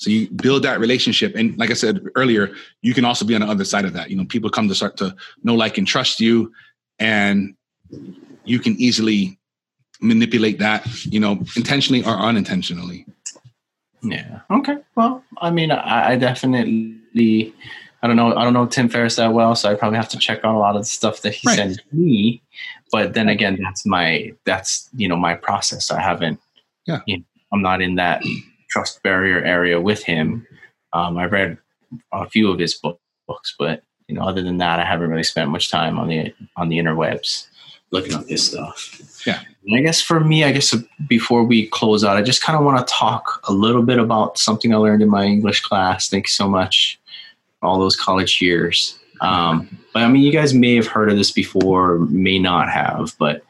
So 0.00 0.08
you 0.08 0.30
build 0.30 0.62
that 0.62 0.80
relationship. 0.80 1.34
And 1.36 1.56
like 1.58 1.70
I 1.70 1.74
said 1.74 2.00
earlier, 2.16 2.50
you 2.80 2.94
can 2.94 3.04
also 3.04 3.22
be 3.26 3.34
on 3.34 3.42
the 3.42 3.46
other 3.46 3.66
side 3.66 3.84
of 3.84 3.92
that. 3.92 4.08
You 4.10 4.16
know, 4.16 4.24
people 4.24 4.48
come 4.48 4.66
to 4.68 4.74
start 4.74 4.96
to 4.96 5.14
know, 5.44 5.54
like, 5.54 5.76
and 5.76 5.86
trust 5.86 6.20
you. 6.20 6.50
And 6.98 7.54
you 8.46 8.58
can 8.60 8.76
easily 8.80 9.38
manipulate 10.00 10.58
that, 10.58 10.86
you 11.04 11.20
know, 11.20 11.32
intentionally 11.54 12.02
or 12.02 12.12
unintentionally. 12.16 13.04
Yeah. 14.02 14.40
Okay. 14.50 14.78
Well, 14.96 15.22
I 15.36 15.50
mean, 15.50 15.70
I, 15.70 16.12
I 16.12 16.16
definitely, 16.16 17.52
I 18.02 18.06
don't 18.06 18.16
know, 18.16 18.34
I 18.34 18.42
don't 18.44 18.54
know 18.54 18.64
Tim 18.64 18.88
Ferriss 18.88 19.16
that 19.16 19.34
well, 19.34 19.54
so 19.54 19.70
I 19.70 19.74
probably 19.74 19.98
have 19.98 20.08
to 20.08 20.18
check 20.18 20.38
out 20.44 20.54
a 20.54 20.58
lot 20.58 20.76
of 20.76 20.80
the 20.82 20.86
stuff 20.88 21.20
that 21.20 21.34
he 21.34 21.46
Right. 21.46 21.56
sends 21.56 21.78
me. 21.92 22.40
But 22.90 23.12
then 23.12 23.28
again, 23.28 23.58
that's 23.62 23.84
my, 23.84 24.32
that's 24.46 24.88
you 24.96 25.08
know 25.08 25.16
my 25.16 25.34
process. 25.34 25.90
I 25.90 26.00
haven't, 26.00 26.40
Yeah. 26.86 27.00
you 27.06 27.18
know, 27.18 27.24
I'm 27.52 27.60
not 27.60 27.82
in 27.82 27.96
that 27.96 28.22
trust 28.70 29.02
barrier 29.02 29.42
area 29.42 29.80
with 29.80 30.02
him. 30.02 30.46
Um, 30.92 31.18
I've 31.18 31.32
read 31.32 31.58
a 32.12 32.28
few 32.28 32.50
of 32.50 32.58
his 32.58 32.74
book, 32.74 33.00
books, 33.26 33.54
but 33.58 33.82
you 34.08 34.14
know, 34.14 34.22
other 34.22 34.42
than 34.42 34.58
that, 34.58 34.80
I 34.80 34.84
haven't 34.84 35.10
really 35.10 35.22
spent 35.22 35.50
much 35.50 35.70
time 35.70 35.98
on 35.98 36.08
the 36.08 36.34
on 36.56 36.68
the 36.68 36.78
interwebs 36.78 37.46
looking 37.92 38.14
up 38.14 38.26
this 38.26 38.46
stuff. 38.46 39.22
Yeah. 39.26 39.40
And 39.66 39.76
I 39.76 39.82
guess 39.82 40.00
for 40.00 40.20
me, 40.20 40.44
I 40.44 40.52
guess 40.52 40.74
before 41.08 41.44
we 41.44 41.66
close 41.66 42.04
out, 42.04 42.16
I 42.16 42.22
just 42.22 42.42
kind 42.42 42.56
of 42.58 42.64
want 42.64 42.86
to 42.86 42.92
talk 42.92 43.40
a 43.48 43.52
little 43.52 43.82
bit 43.82 43.98
about 43.98 44.38
something 44.38 44.72
I 44.72 44.78
learned 44.78 45.02
in 45.02 45.08
my 45.08 45.24
English 45.24 45.60
class. 45.62 46.08
Thank 46.08 46.26
you 46.26 46.30
so 46.30 46.48
much, 46.48 47.00
all 47.62 47.78
those 47.78 47.96
college 47.96 48.40
years. 48.40 48.98
Um, 49.20 49.78
but 49.92 50.02
I 50.02 50.08
mean, 50.08 50.22
you 50.22 50.32
guys 50.32 50.54
may 50.54 50.76
have 50.76 50.86
heard 50.86 51.10
of 51.10 51.16
this 51.16 51.30
before, 51.30 51.98
may 51.98 52.38
not 52.38 52.70
have, 52.70 53.14
but 53.18 53.42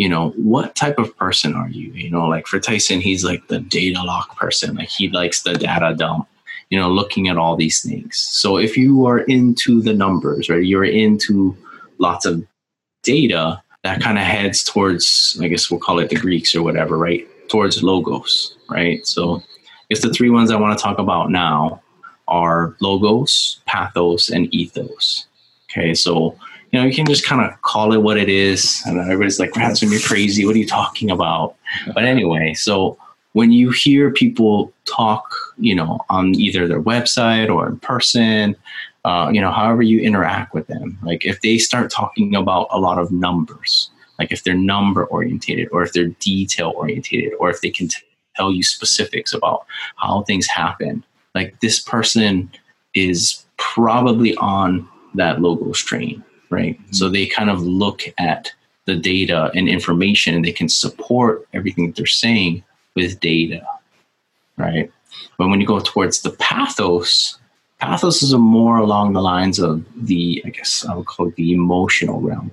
you 0.00 0.08
know, 0.08 0.30
what 0.30 0.74
type 0.76 0.98
of 0.98 1.14
person 1.18 1.54
are 1.54 1.68
you? 1.68 1.92
You 1.92 2.08
know, 2.08 2.26
like 2.26 2.46
for 2.46 2.58
Tyson, 2.58 3.02
he's 3.02 3.22
like 3.22 3.48
the 3.48 3.58
data 3.58 4.02
lock 4.02 4.34
person. 4.34 4.76
Like 4.76 4.88
he 4.88 5.10
likes 5.10 5.42
the 5.42 5.52
data 5.52 5.94
dump, 5.94 6.26
you 6.70 6.78
know, 6.78 6.90
looking 6.90 7.28
at 7.28 7.36
all 7.36 7.54
these 7.54 7.82
things. 7.82 8.16
So 8.16 8.56
if 8.56 8.78
you 8.78 9.04
are 9.04 9.18
into 9.18 9.82
the 9.82 9.92
numbers, 9.92 10.48
right, 10.48 10.64
you're 10.64 10.86
into 10.86 11.54
lots 11.98 12.24
of 12.24 12.42
data, 13.02 13.62
that 13.84 14.00
kind 14.00 14.16
of 14.16 14.24
heads 14.24 14.64
towards, 14.64 15.38
I 15.42 15.48
guess 15.48 15.70
we'll 15.70 15.80
call 15.80 15.98
it 15.98 16.08
the 16.08 16.16
Greeks 16.16 16.54
or 16.54 16.62
whatever, 16.62 16.96
right? 16.96 17.28
Towards 17.50 17.82
logos, 17.82 18.56
right? 18.70 19.06
So 19.06 19.36
I 19.36 19.42
guess 19.90 20.00
the 20.00 20.14
three 20.14 20.30
ones 20.30 20.50
I 20.50 20.56
want 20.56 20.78
to 20.78 20.82
talk 20.82 20.98
about 20.98 21.30
now 21.30 21.82
are 22.26 22.74
logos, 22.80 23.60
pathos, 23.66 24.30
and 24.30 24.48
ethos. 24.54 25.26
Okay, 25.70 25.92
so 25.92 26.38
you 26.72 26.80
know, 26.80 26.86
you 26.86 26.94
can 26.94 27.06
just 27.06 27.26
kind 27.26 27.44
of 27.44 27.60
call 27.62 27.92
it 27.92 28.02
what 28.02 28.16
it 28.16 28.28
is. 28.28 28.82
And 28.86 28.98
everybody's 28.98 29.40
like, 29.40 29.54
Ransom, 29.56 29.90
you're 29.90 30.00
crazy. 30.00 30.46
What 30.46 30.54
are 30.54 30.58
you 30.58 30.66
talking 30.66 31.10
about? 31.10 31.56
But 31.94 32.04
anyway, 32.04 32.54
so 32.54 32.96
when 33.32 33.52
you 33.52 33.70
hear 33.70 34.10
people 34.10 34.72
talk, 34.86 35.34
you 35.58 35.74
know, 35.74 36.00
on 36.08 36.34
either 36.34 36.66
their 36.66 36.82
website 36.82 37.52
or 37.52 37.68
in 37.68 37.78
person, 37.78 38.56
uh, 39.04 39.30
you 39.32 39.40
know, 39.40 39.50
however 39.50 39.82
you 39.82 40.00
interact 40.00 40.54
with 40.54 40.66
them, 40.66 40.98
like 41.02 41.24
if 41.24 41.40
they 41.40 41.58
start 41.58 41.90
talking 41.90 42.34
about 42.34 42.68
a 42.70 42.78
lot 42.78 42.98
of 42.98 43.10
numbers, 43.10 43.90
like 44.18 44.30
if 44.30 44.44
they're 44.44 44.54
number 44.54 45.06
orientated 45.06 45.68
or 45.72 45.82
if 45.82 45.92
they're 45.92 46.08
detail 46.20 46.72
orientated 46.76 47.32
or 47.40 47.50
if 47.50 47.60
they 47.62 47.70
can 47.70 47.88
t- 47.88 47.98
tell 48.36 48.52
you 48.52 48.62
specifics 48.62 49.32
about 49.32 49.64
how 49.96 50.22
things 50.22 50.46
happen, 50.46 51.04
like 51.34 51.58
this 51.60 51.80
person 51.80 52.50
is 52.94 53.44
probably 53.56 54.34
on 54.36 54.86
that 55.14 55.40
logo 55.40 55.72
strain, 55.72 56.22
right? 56.50 56.78
Mm-hmm. 56.78 56.92
So 56.92 57.08
they 57.08 57.26
kind 57.26 57.50
of 57.50 57.62
look 57.62 58.02
at 58.18 58.52
the 58.86 58.96
data 58.96 59.50
and 59.54 59.68
information 59.68 60.34
and 60.34 60.44
they 60.44 60.52
can 60.52 60.68
support 60.68 61.46
everything 61.52 61.86
that 61.86 61.96
they're 61.96 62.06
saying 62.06 62.62
with 62.94 63.20
data, 63.20 63.64
right? 64.56 64.90
But 65.38 65.48
when 65.48 65.60
you 65.60 65.66
go 65.66 65.80
towards 65.80 66.22
the 66.22 66.30
pathos, 66.30 67.38
pathos 67.78 68.22
is 68.22 68.34
more 68.34 68.78
along 68.78 69.12
the 69.12 69.22
lines 69.22 69.58
of 69.58 69.84
the, 69.96 70.42
I 70.44 70.50
guess 70.50 70.84
I 70.84 70.94
would 70.94 71.06
call 71.06 71.28
it 71.28 71.36
the 71.36 71.52
emotional 71.52 72.20
realm, 72.20 72.50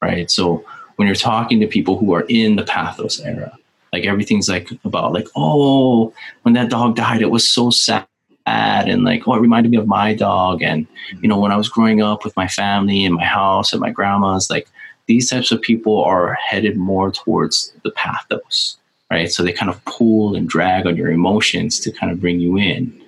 right? 0.00 0.30
So 0.30 0.64
when 0.96 1.06
you're 1.06 1.14
talking 1.14 1.60
to 1.60 1.66
people 1.66 1.98
who 1.98 2.14
are 2.14 2.24
in 2.28 2.56
the 2.56 2.64
pathos 2.64 3.20
era, 3.20 3.56
like 3.92 4.04
everything's 4.04 4.48
like 4.48 4.70
about 4.84 5.12
like, 5.12 5.28
oh, 5.36 6.12
when 6.42 6.54
that 6.54 6.70
dog 6.70 6.96
died, 6.96 7.22
it 7.22 7.30
was 7.30 7.52
so 7.52 7.70
sad. 7.70 8.06
And 8.46 9.04
like, 9.04 9.26
oh, 9.26 9.34
it 9.34 9.40
reminded 9.40 9.70
me 9.70 9.78
of 9.78 9.86
my 9.86 10.14
dog. 10.14 10.62
And, 10.62 10.86
mm-hmm. 10.86 11.18
you 11.22 11.28
know, 11.28 11.38
when 11.38 11.52
I 11.52 11.56
was 11.56 11.68
growing 11.68 12.02
up 12.02 12.24
with 12.24 12.36
my 12.36 12.48
family 12.48 13.04
and 13.04 13.14
my 13.14 13.24
house 13.24 13.72
and 13.72 13.80
my 13.80 13.90
grandma's, 13.90 14.50
like 14.50 14.68
these 15.06 15.30
types 15.30 15.50
of 15.50 15.62
people 15.62 16.02
are 16.04 16.34
headed 16.34 16.76
more 16.76 17.10
towards 17.10 17.72
the 17.84 17.90
pathos, 17.92 18.76
right? 19.10 19.30
So 19.30 19.42
they 19.42 19.52
kind 19.52 19.70
of 19.70 19.82
pull 19.84 20.34
and 20.34 20.48
drag 20.48 20.86
on 20.86 20.96
your 20.96 21.10
emotions 21.10 21.80
to 21.80 21.92
kind 21.92 22.12
of 22.12 22.20
bring 22.20 22.40
you 22.40 22.58
in 22.58 23.00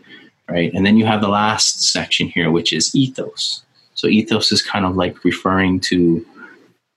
right? 0.48 0.72
And 0.74 0.86
then 0.86 0.96
you 0.96 1.06
have 1.06 1.20
the 1.20 1.28
last 1.28 1.92
section 1.92 2.28
here, 2.28 2.50
which 2.50 2.72
is 2.72 2.94
ethos. 2.94 3.62
So 3.94 4.06
ethos 4.06 4.52
is 4.52 4.62
kind 4.62 4.84
of 4.84 4.96
like 4.96 5.24
referring 5.24 5.80
to, 5.80 6.24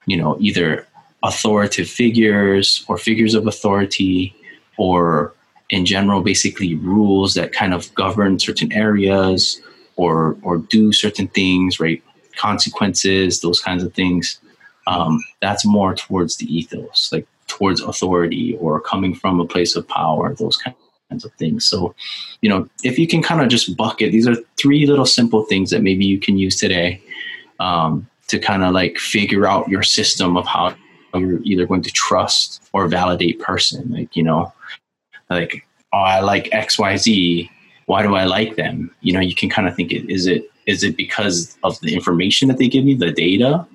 you 0.06 0.18
know, 0.18 0.38
either 0.40 0.88
authoritative 1.24 1.90
figures 1.90 2.86
or 2.88 2.98
figures 2.98 3.34
of 3.34 3.48
authority 3.48 4.36
or 4.78 5.34
in 5.70 5.86
general 5.86 6.22
basically 6.22 6.76
rules 6.76 7.34
that 7.34 7.51
kind 7.51 7.74
of 7.74 7.93
govern 7.95 8.39
certain 8.39 8.72
areas 8.74 9.61
or 9.95 10.38
or 10.43 10.57
do 10.57 10.91
certain 10.91 11.28
things 11.28 11.80
right 11.80 12.03
consequences 12.38 13.41
those 13.41 13.59
kinds 13.59 13.84
of 13.84 13.93
things 13.93 14.39
um, 14.88 15.22
that's 15.41 15.65
more 15.65 15.93
towards 15.93 16.38
the 16.38 16.45
ethos 16.53 17.11
like 17.11 17.28
towards 17.47 17.82
authority 17.82 18.57
or 18.61 18.80
coming 18.80 19.13
from 19.13 19.39
a 19.39 19.45
place 19.45 19.76
of 19.76 19.86
power 19.88 20.34
those 20.36 20.55
kinds 20.55 21.26
of 21.26 21.34
things. 21.34 21.65
So, 21.65 21.93
you 22.41 22.49
know, 22.49 22.70
if 22.84 22.97
you 22.97 23.07
can 23.07 23.22
kind 23.22 23.41
of 23.41 23.49
just 23.49 23.76
bucket, 23.76 24.11
these 24.11 24.28
are 24.28 24.36
three 24.57 24.86
little 24.86 25.05
simple 25.05 25.43
things 25.43 25.72
that 25.72 25.82
maybe 25.82 26.05
you 26.05 26.20
can 26.20 26.38
use 26.38 26.55
today 26.57 27.01
um, 27.59 28.07
to 28.28 28.39
kind 28.39 28.63
of 28.63 28.74
like 28.74 28.97
figure 28.97 29.47
out 29.47 29.67
your 29.67 29.84
system 29.84 30.38
of 30.38 30.45
how 30.45 30.76
you're 31.15 31.41
either 31.43 31.65
going 31.65 31.82
to 31.82 31.91
trust 31.91 32.61
or 32.74 32.88
validate 32.88 33.39
person. 33.39 33.91
Like, 33.91 34.15
you 34.15 34.24
know, 34.24 34.53
like, 35.30 35.65
oh, 35.93 35.99
I 35.99 36.19
like 36.19 36.49
X, 36.51 36.80
Y, 36.80 36.97
Z. 36.97 37.51
Why 37.86 38.03
do 38.03 38.15
I 38.15 38.25
like 38.25 38.55
them? 38.55 38.91
You 39.01 39.13
know, 39.13 39.19
you 39.19 39.36
can 39.36 39.49
kind 39.49 39.67
of 39.67 39.75
think, 39.75 39.91
is 39.91 40.27
it 40.27 40.49
is 40.65 40.84
it 40.84 40.95
because 40.95 41.57
of 41.63 41.80
the 41.82 41.95
information 41.95 42.47
that 42.47 42.57
they 42.57 42.67
give 42.67 42.86
me 42.86 42.93
the 42.93 43.11
data, 43.11 43.65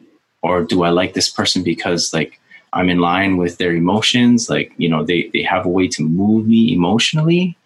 or 0.42 0.62
do 0.62 0.84
I 0.84 0.90
like 0.90 1.14
this 1.14 1.28
person 1.28 1.64
because 1.64 2.14
like 2.14 2.38
I'm 2.74 2.90
in 2.90 2.98
line 2.98 3.36
with 3.36 3.56
their 3.58 3.72
emotions. 3.72 4.50
Like, 4.50 4.72
you 4.76 4.88
know, 4.88 5.04
they, 5.04 5.30
they 5.32 5.42
have 5.42 5.64
a 5.64 5.68
way 5.68 5.88
to 5.88 6.02
move 6.02 6.46
me 6.46 6.74
emotionally. 6.74 7.56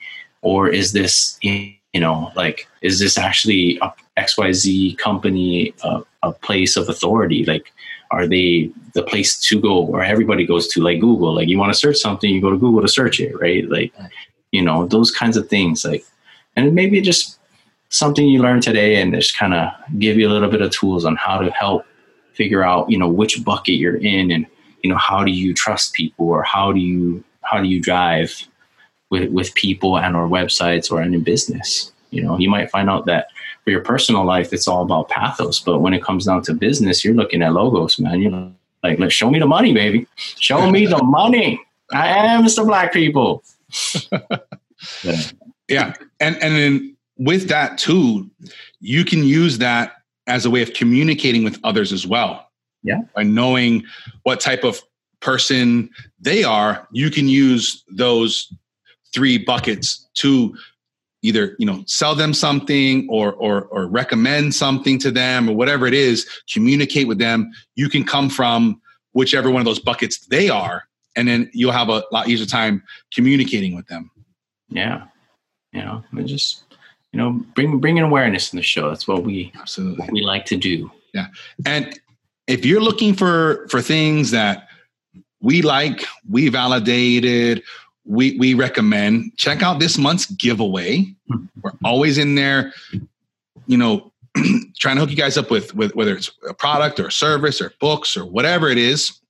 Or 0.42 0.68
is 0.68 0.92
this, 0.92 1.38
you 1.42 1.74
know, 1.94 2.30
like, 2.36 2.68
is 2.82 3.00
this 3.00 3.18
actually 3.18 3.78
a 3.82 3.92
XYZ 4.18 4.98
company, 4.98 5.74
a, 5.82 6.02
a 6.22 6.32
place 6.32 6.76
of 6.76 6.88
authority? 6.88 7.44
Like, 7.44 7.72
are 8.10 8.26
they 8.26 8.70
the 8.94 9.02
place 9.02 9.38
to 9.48 9.60
go 9.60 9.84
or 9.86 10.02
everybody 10.02 10.46
goes 10.46 10.68
to, 10.68 10.82
like 10.82 11.00
Google? 11.00 11.34
Like, 11.34 11.48
you 11.48 11.58
want 11.58 11.72
to 11.72 11.78
search 11.78 11.96
something, 11.96 12.30
you 12.30 12.40
go 12.40 12.50
to 12.50 12.58
Google 12.58 12.82
to 12.82 12.88
search 12.88 13.20
it, 13.20 13.38
right? 13.40 13.68
Like, 13.68 13.92
you 14.52 14.62
know, 14.62 14.86
those 14.86 15.10
kinds 15.10 15.36
of 15.36 15.48
things. 15.48 15.84
Like, 15.84 16.04
and 16.56 16.74
maybe 16.74 17.00
just 17.00 17.38
something 17.90 18.26
you 18.26 18.40
learn 18.40 18.60
today 18.60 19.00
and 19.00 19.14
just 19.14 19.36
kind 19.36 19.54
of 19.54 19.70
give 19.98 20.16
you 20.18 20.28
a 20.28 20.32
little 20.32 20.50
bit 20.50 20.62
of 20.62 20.70
tools 20.70 21.04
on 21.04 21.16
how 21.16 21.38
to 21.38 21.50
help 21.50 21.84
figure 22.32 22.64
out, 22.64 22.90
you 22.90 22.98
know, 22.98 23.08
which 23.08 23.44
bucket 23.44 23.74
you're 23.74 23.96
in 23.96 24.30
and 24.30 24.46
you 24.82 24.90
know 24.90 24.96
how 24.96 25.24
do 25.24 25.30
you 25.30 25.54
trust 25.54 25.92
people 25.92 26.28
or 26.28 26.42
how 26.42 26.72
do 26.72 26.80
you 26.80 27.22
how 27.42 27.60
do 27.60 27.68
you 27.68 27.80
drive 27.80 28.46
with 29.10 29.30
with 29.30 29.54
people 29.54 29.98
and 29.98 30.16
or 30.16 30.28
websites 30.28 30.90
or 30.90 31.02
in 31.02 31.20
business 31.22 31.92
you 32.10 32.22
know 32.22 32.38
you 32.38 32.48
might 32.48 32.70
find 32.70 32.88
out 32.88 33.06
that 33.06 33.28
for 33.68 33.72
your 33.72 33.82
personal 33.82 34.24
life 34.24 34.50
it's 34.54 34.66
all 34.66 34.80
about 34.80 35.10
pathos. 35.10 35.60
But 35.60 35.80
when 35.80 35.92
it 35.92 36.02
comes 36.02 36.24
down 36.24 36.40
to 36.44 36.54
business 36.54 37.04
you're 37.04 37.12
looking 37.12 37.42
at 37.42 37.52
logos 37.52 37.98
man. 37.98 38.22
You're 38.22 38.50
like 38.82 38.98
let's 38.98 39.12
show 39.12 39.30
me 39.30 39.38
the 39.38 39.46
money 39.46 39.74
baby. 39.74 40.06
Show 40.16 40.70
me 40.70 40.86
the 40.86 41.02
money. 41.04 41.60
I 41.92 42.08
am 42.08 42.44
mr 42.44 42.66
black 42.66 42.94
people. 42.94 43.44
Yeah. 45.04 45.20
yeah. 45.68 45.94
And 46.18 46.42
and 46.42 46.54
then 46.56 46.96
with 47.18 47.50
that 47.50 47.76
too 47.76 48.30
you 48.80 49.04
can 49.04 49.22
use 49.22 49.58
that 49.58 49.96
as 50.26 50.46
a 50.46 50.50
way 50.50 50.62
of 50.62 50.72
communicating 50.72 51.44
with 51.44 51.60
others 51.62 51.92
as 51.92 52.06
well. 52.06 52.48
Yeah. 52.82 53.02
By 53.14 53.24
knowing 53.24 53.84
what 54.22 54.40
type 54.40 54.64
of 54.64 54.80
person 55.20 55.90
they 56.18 56.42
are, 56.42 56.88
you 56.92 57.10
can 57.10 57.28
use 57.28 57.84
those 57.90 58.50
three 59.12 59.36
buckets 59.36 60.08
to 60.14 60.56
either 61.22 61.56
you 61.58 61.66
know 61.66 61.82
sell 61.86 62.14
them 62.14 62.32
something 62.32 63.06
or 63.10 63.32
or 63.34 63.64
or 63.66 63.86
recommend 63.86 64.54
something 64.54 64.98
to 64.98 65.10
them 65.10 65.48
or 65.48 65.56
whatever 65.56 65.86
it 65.86 65.94
is 65.94 66.28
communicate 66.52 67.08
with 67.08 67.18
them. 67.18 67.50
You 67.76 67.88
can 67.88 68.04
come 68.04 68.30
from 68.30 68.80
whichever 69.12 69.50
one 69.50 69.60
of 69.60 69.66
those 69.66 69.80
buckets 69.80 70.26
they 70.26 70.48
are 70.48 70.84
and 71.16 71.26
then 71.26 71.50
you'll 71.52 71.72
have 71.72 71.88
a 71.88 72.04
lot 72.12 72.28
easier 72.28 72.46
time 72.46 72.82
communicating 73.12 73.74
with 73.74 73.86
them. 73.88 74.10
Yeah. 74.68 75.04
You 75.72 75.82
know 75.82 76.02
just 76.24 76.64
you 77.12 77.18
know 77.18 77.44
bring 77.54 77.78
bring 77.78 77.98
an 77.98 78.04
awareness 78.04 78.52
in 78.52 78.56
the 78.56 78.62
show. 78.62 78.88
That's 78.88 79.06
what 79.06 79.24
we 79.24 79.52
absolutely. 79.58 79.98
what 79.98 80.12
we 80.12 80.22
like 80.22 80.46
to 80.46 80.56
do. 80.56 80.90
Yeah. 81.12 81.26
And 81.66 81.98
if 82.46 82.64
you're 82.64 82.80
looking 82.80 83.14
for 83.14 83.66
for 83.68 83.82
things 83.82 84.30
that 84.30 84.68
we 85.40 85.62
like, 85.62 86.04
we 86.28 86.48
validated, 86.48 87.62
we 88.08 88.36
we 88.38 88.54
recommend, 88.54 89.36
check 89.36 89.62
out 89.62 89.78
this 89.78 89.98
month's 89.98 90.26
giveaway. 90.26 91.04
Hmm. 91.30 91.44
We're 91.62 91.72
always 91.84 92.18
in 92.18 92.34
there, 92.34 92.72
you 93.66 93.76
know, 93.76 94.12
trying 94.78 94.96
to 94.96 95.00
hook 95.00 95.10
you 95.10 95.16
guys 95.16 95.36
up 95.36 95.50
with 95.50 95.74
with 95.74 95.94
whether 95.94 96.16
it's 96.16 96.30
a 96.48 96.54
product 96.54 96.98
or 96.98 97.08
a 97.08 97.12
service 97.12 97.60
or 97.60 97.72
books 97.80 98.16
or 98.16 98.24
whatever 98.24 98.68
it 98.68 98.78
is 98.78 99.20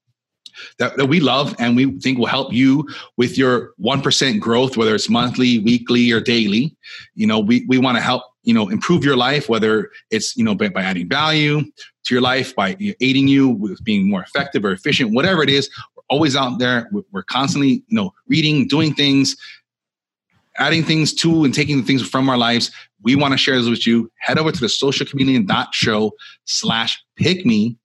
that, 0.79 0.97
that 0.97 1.07
we 1.07 1.20
love 1.20 1.55
and 1.59 1.76
we 1.76 1.99
think 2.01 2.18
will 2.18 2.26
help 2.26 2.53
you 2.53 2.89
with 3.16 3.39
your 3.39 3.72
1% 3.81 4.41
growth, 4.41 4.76
whether 4.76 4.95
it's 4.95 5.09
monthly, 5.09 5.59
weekly, 5.59 6.11
or 6.12 6.20
daily. 6.20 6.74
You 7.14 7.26
know, 7.26 7.39
we, 7.39 7.64
we 7.68 7.79
want 7.79 7.97
to 7.97 8.03
help, 8.03 8.24
you 8.43 8.55
know, 8.55 8.68
improve 8.68 9.05
your 9.05 9.16
life, 9.16 9.49
whether 9.49 9.91
it's, 10.11 10.37
you 10.37 10.45
know, 10.45 10.55
by, 10.55 10.68
by 10.68 10.83
adding 10.83 11.09
value 11.09 11.62
to 11.62 12.14
your 12.14 12.22
life, 12.22 12.55
by 12.55 12.76
aiding 13.01 13.29
you 13.29 13.49
with 13.49 13.83
being 13.85 14.09
more 14.11 14.22
effective 14.22 14.64
or 14.64 14.72
efficient, 14.72 15.12
whatever 15.12 15.43
it 15.43 15.51
is. 15.51 15.70
We're 16.11 16.14
always 16.16 16.36
out 16.36 16.59
there. 16.59 16.90
We're 17.12 17.22
constantly, 17.22 17.84
you 17.88 17.96
know, 17.96 18.12
reading, 18.28 18.68
doing 18.68 18.94
things. 18.94 19.36
adding 20.59 20.82
things 20.82 21.14
to 21.14 21.44
and 21.44 21.54
taking 21.54 21.84
things 21.84 22.06
from 22.06 22.28
our 22.28 22.36
lives. 22.36 22.70
We 23.02 23.14
want 23.14 23.32
to 23.32 23.38
share 23.38 23.56
this 23.56 23.68
with 23.68 23.86
you. 23.86 24.11
Head 24.18 24.38
over 24.38 24.50
to 24.50 24.61
the 24.61 24.66
socialchameleon.show 24.66 26.12
slash 26.46 27.00
pick 27.16 27.46
me. 27.46 27.76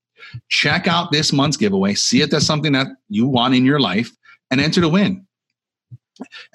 Check 0.49 0.87
out 0.87 1.11
this 1.11 1.31
month's 1.31 1.57
giveaway. 1.57 1.93
See 1.93 2.21
if 2.21 2.31
that's 2.31 2.45
something 2.45 2.71
that 2.73 2.87
you 3.09 3.27
want 3.27 3.53
in 3.53 3.65
your 3.65 3.79
life 3.79 4.11
and 4.49 4.59
enter 4.59 4.81
to 4.81 4.89
win. 4.89 5.25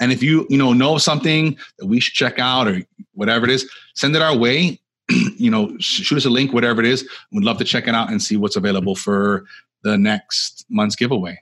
And 0.01 0.13
if 0.13 0.23
you, 0.23 0.47
you 0.51 0.59
know, 0.59 0.73
know 0.73 0.99
something 0.99 1.57
that 1.79 1.87
we 1.87 2.01
should 2.01 2.15
check 2.15 2.39
out 2.39 2.67
or 2.67 2.83
whatever 3.15 3.45
it 3.45 3.51
is, 3.51 3.71
send 3.95 4.17
it 4.17 4.23
our 4.23 4.37
way. 4.37 4.81
you 5.09 5.51
know, 5.51 5.77
shoot 5.79 6.17
us 6.17 6.25
a 6.25 6.31
link, 6.31 6.53
whatever 6.53 6.81
it 6.81 6.87
is. 6.87 7.09
We'd 7.33 7.45
love 7.45 7.59
to 7.59 7.65
check 7.65 7.87
it 7.87 7.95
out 7.95 8.11
and 8.11 8.21
see 8.21 8.37
what's 8.37 8.57
available 8.57 8.95
for 8.97 9.45
the 9.83 9.97
next 9.97 10.65
month's 10.69 10.97
giveaway. 10.97 11.41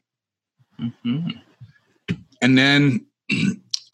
Mm-hmm. 0.80 1.30
And 2.42 2.58
then 2.58 3.06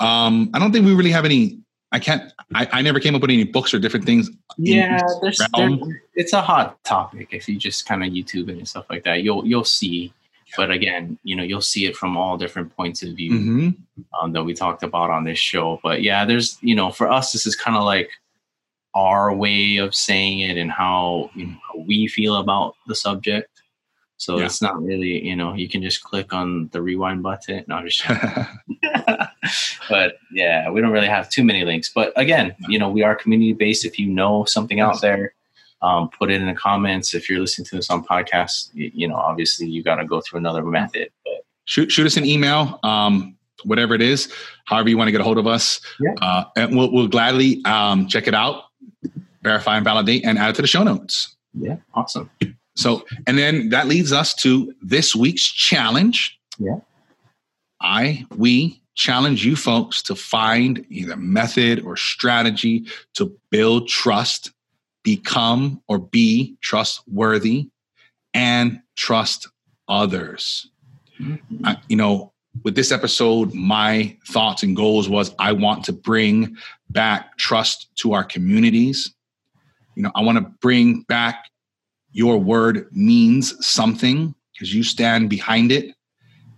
um, 0.01 0.51
I 0.55 0.59
don't 0.59 0.73
think 0.73 0.85
we 0.85 0.95
really 0.95 1.11
have 1.11 1.25
any. 1.25 1.59
I 1.93 1.99
can't. 1.99 2.33
I, 2.55 2.69
I 2.73 2.83
never 2.83 3.01
came 3.01 3.15
up 3.15 3.21
with 3.21 3.31
any 3.31 3.45
books 3.45 3.75
or 3.75 3.79
different 3.79 4.07
things. 4.07 4.31
Yeah, 4.57 4.99
there's, 5.21 5.41
there, 5.57 5.71
it's 6.15 6.33
a 6.33 6.41
hot 6.41 6.83
topic. 6.85 7.29
If 7.33 7.49
you 7.49 7.59
just 7.59 7.87
kind 7.87 8.03
of 8.03 8.11
YouTube 8.11 8.49
it 8.49 8.57
and 8.57 8.69
stuff 8.69 8.87
like 8.89 9.05
that, 9.05 9.23
you'll 9.23 9.47
you'll 9.47 9.65
see. 9.65 10.13
But 10.57 10.71
again, 10.71 11.19
you 11.23 11.35
know, 11.35 11.43
you'll 11.43 11.63
see 11.63 11.87
it 11.87 11.97
from 11.97 12.17
all 12.17 12.37
different 12.37 12.75
points 12.77 13.03
of 13.03 13.15
view 13.15 13.33
mm-hmm. 13.33 13.69
um, 14.21 14.33
that 14.33 14.45
we 14.45 14.53
talked 14.53 14.83
about 14.83 15.11
on 15.11 15.25
this 15.25 15.39
show. 15.39 15.81
But 15.83 16.03
yeah, 16.03 16.25
there's 16.25 16.59
you 16.61 16.75
know, 16.75 16.91
for 16.91 17.11
us, 17.11 17.33
this 17.33 17.47
is 17.47 17.57
kind 17.57 17.77
of 17.77 17.85
like 17.85 18.11
our 18.95 19.35
way 19.35 19.79
of 19.79 19.95
saying 19.95 20.41
it 20.41 20.59
and 20.59 20.71
how, 20.71 21.31
you 21.35 21.47
know, 21.47 21.57
how 21.67 21.79
we 21.81 22.07
feel 22.07 22.37
about 22.37 22.75
the 22.87 22.95
subject. 22.95 23.52
So 24.23 24.39
yeah. 24.39 24.45
it's 24.45 24.63
not 24.63 24.81
really, 24.81 25.27
you 25.27 25.35
know, 25.35 25.53
you 25.53 25.69
can 25.69 25.83
just 25.83 26.05
click 26.05 26.33
on 26.33 26.69
the 26.69 26.81
rewind 26.81 27.25
button. 27.25 27.65
No, 27.67 27.85
just 27.85 28.07
but 29.89 30.15
yeah, 30.31 30.71
we 30.71 30.81
don't 30.81 30.93
really 30.93 31.09
have 31.09 31.29
too 31.29 31.43
many 31.43 31.65
links. 31.65 31.91
But 31.93 32.13
again, 32.15 32.55
you 32.69 32.79
know, 32.79 32.89
we 32.89 33.03
are 33.03 33.17
community 33.17 33.53
based. 33.53 33.85
If 33.85 33.99
you 33.99 34.07
know 34.07 34.45
something 34.45 34.79
out 34.79 35.01
there, 35.01 35.35
um, 35.83 36.09
put 36.09 36.31
it 36.31 36.41
in 36.41 36.47
the 36.47 36.55
comments. 36.55 37.15
If 37.15 37.29
you're 37.29 37.41
listening 37.41 37.65
to 37.65 37.75
this 37.75 37.91
on 37.91 38.05
podcast, 38.05 38.71
you, 38.73 38.93
you 38.95 39.09
know, 39.09 39.17
obviously 39.17 39.67
you 39.67 39.83
got 39.83 39.97
to 39.97 40.05
go 40.05 40.21
through 40.21 40.39
another 40.39 40.63
method. 40.63 41.11
But 41.25 41.45
shoot, 41.65 41.91
shoot 41.91 42.07
us 42.07 42.17
an 42.17 42.25
email, 42.25 42.79
um, 42.85 43.37
whatever 43.65 43.93
it 43.93 44.03
is, 44.03 44.33
however 44.67 44.89
you 44.89 44.97
want 44.97 45.09
to 45.09 45.13
get 45.13 45.21
a 45.21 45.25
hold 45.25 45.39
of 45.39 45.49
us, 45.49 45.81
yeah. 45.99 46.15
uh, 46.23 46.45
and 46.57 46.77
we'll, 46.77 46.93
we'll 46.93 47.09
gladly 47.09 47.61
um, 47.65 48.07
check 48.07 48.29
it 48.29 48.35
out, 48.35 48.67
verify 49.43 49.79
and 49.79 49.85
validate, 49.85 50.25
and 50.25 50.39
add 50.39 50.51
it 50.51 50.55
to 50.55 50.63
the 50.63 50.69
show 50.69 50.85
notes. 50.85 51.37
Yeah, 51.55 51.79
awesome. 51.93 52.31
So, 52.83 53.05
and 53.27 53.39
then 53.39 53.69
that 53.71 53.87
leads 53.87 54.13
us 54.13 54.35
to 54.37 54.73
this 54.83 55.15
week's 55.15 55.45
challenge. 55.45 56.39
Yeah. 56.59 56.81
I, 57.81 58.27
we 58.37 58.81
challenge 58.95 59.45
you 59.45 59.57
folks 59.57 60.03
to 60.03 60.15
find 60.15 60.85
either 60.91 61.17
method 61.17 61.81
or 61.85 61.97
strategy 61.97 62.87
to 63.15 63.35
build 63.51 63.89
trust, 63.89 64.53
become 65.03 65.83
or 65.89 65.99
be 65.99 66.57
trustworthy, 66.61 67.69
and 68.35 68.81
trust 68.97 69.49
others. 69.89 70.69
Mm-hmm. 71.21 71.67
I, 71.67 71.77
you 71.89 71.97
know, 71.97 72.33
with 72.65 72.75
this 72.75 72.93
episode, 72.93 73.55
my 73.55 74.17
thoughts 74.29 74.63
and 74.63 74.77
goals 74.77 75.09
was 75.09 75.35
I 75.39 75.53
want 75.53 75.85
to 75.85 75.93
bring 75.93 76.57
back 76.91 77.39
trust 77.39 77.89
to 77.97 78.13
our 78.13 78.25
communities. 78.25 79.15
You 79.95 80.03
know, 80.03 80.13
I 80.15 80.23
want 80.23 80.39
to 80.39 80.53
bring 80.61 81.03
back 81.03 81.47
your 82.13 82.39
word 82.39 82.87
means 82.93 83.67
something 83.67 84.35
because 84.53 84.75
you 84.75 84.83
stand 84.83 85.31
behind 85.31 85.73
it. 85.73 85.95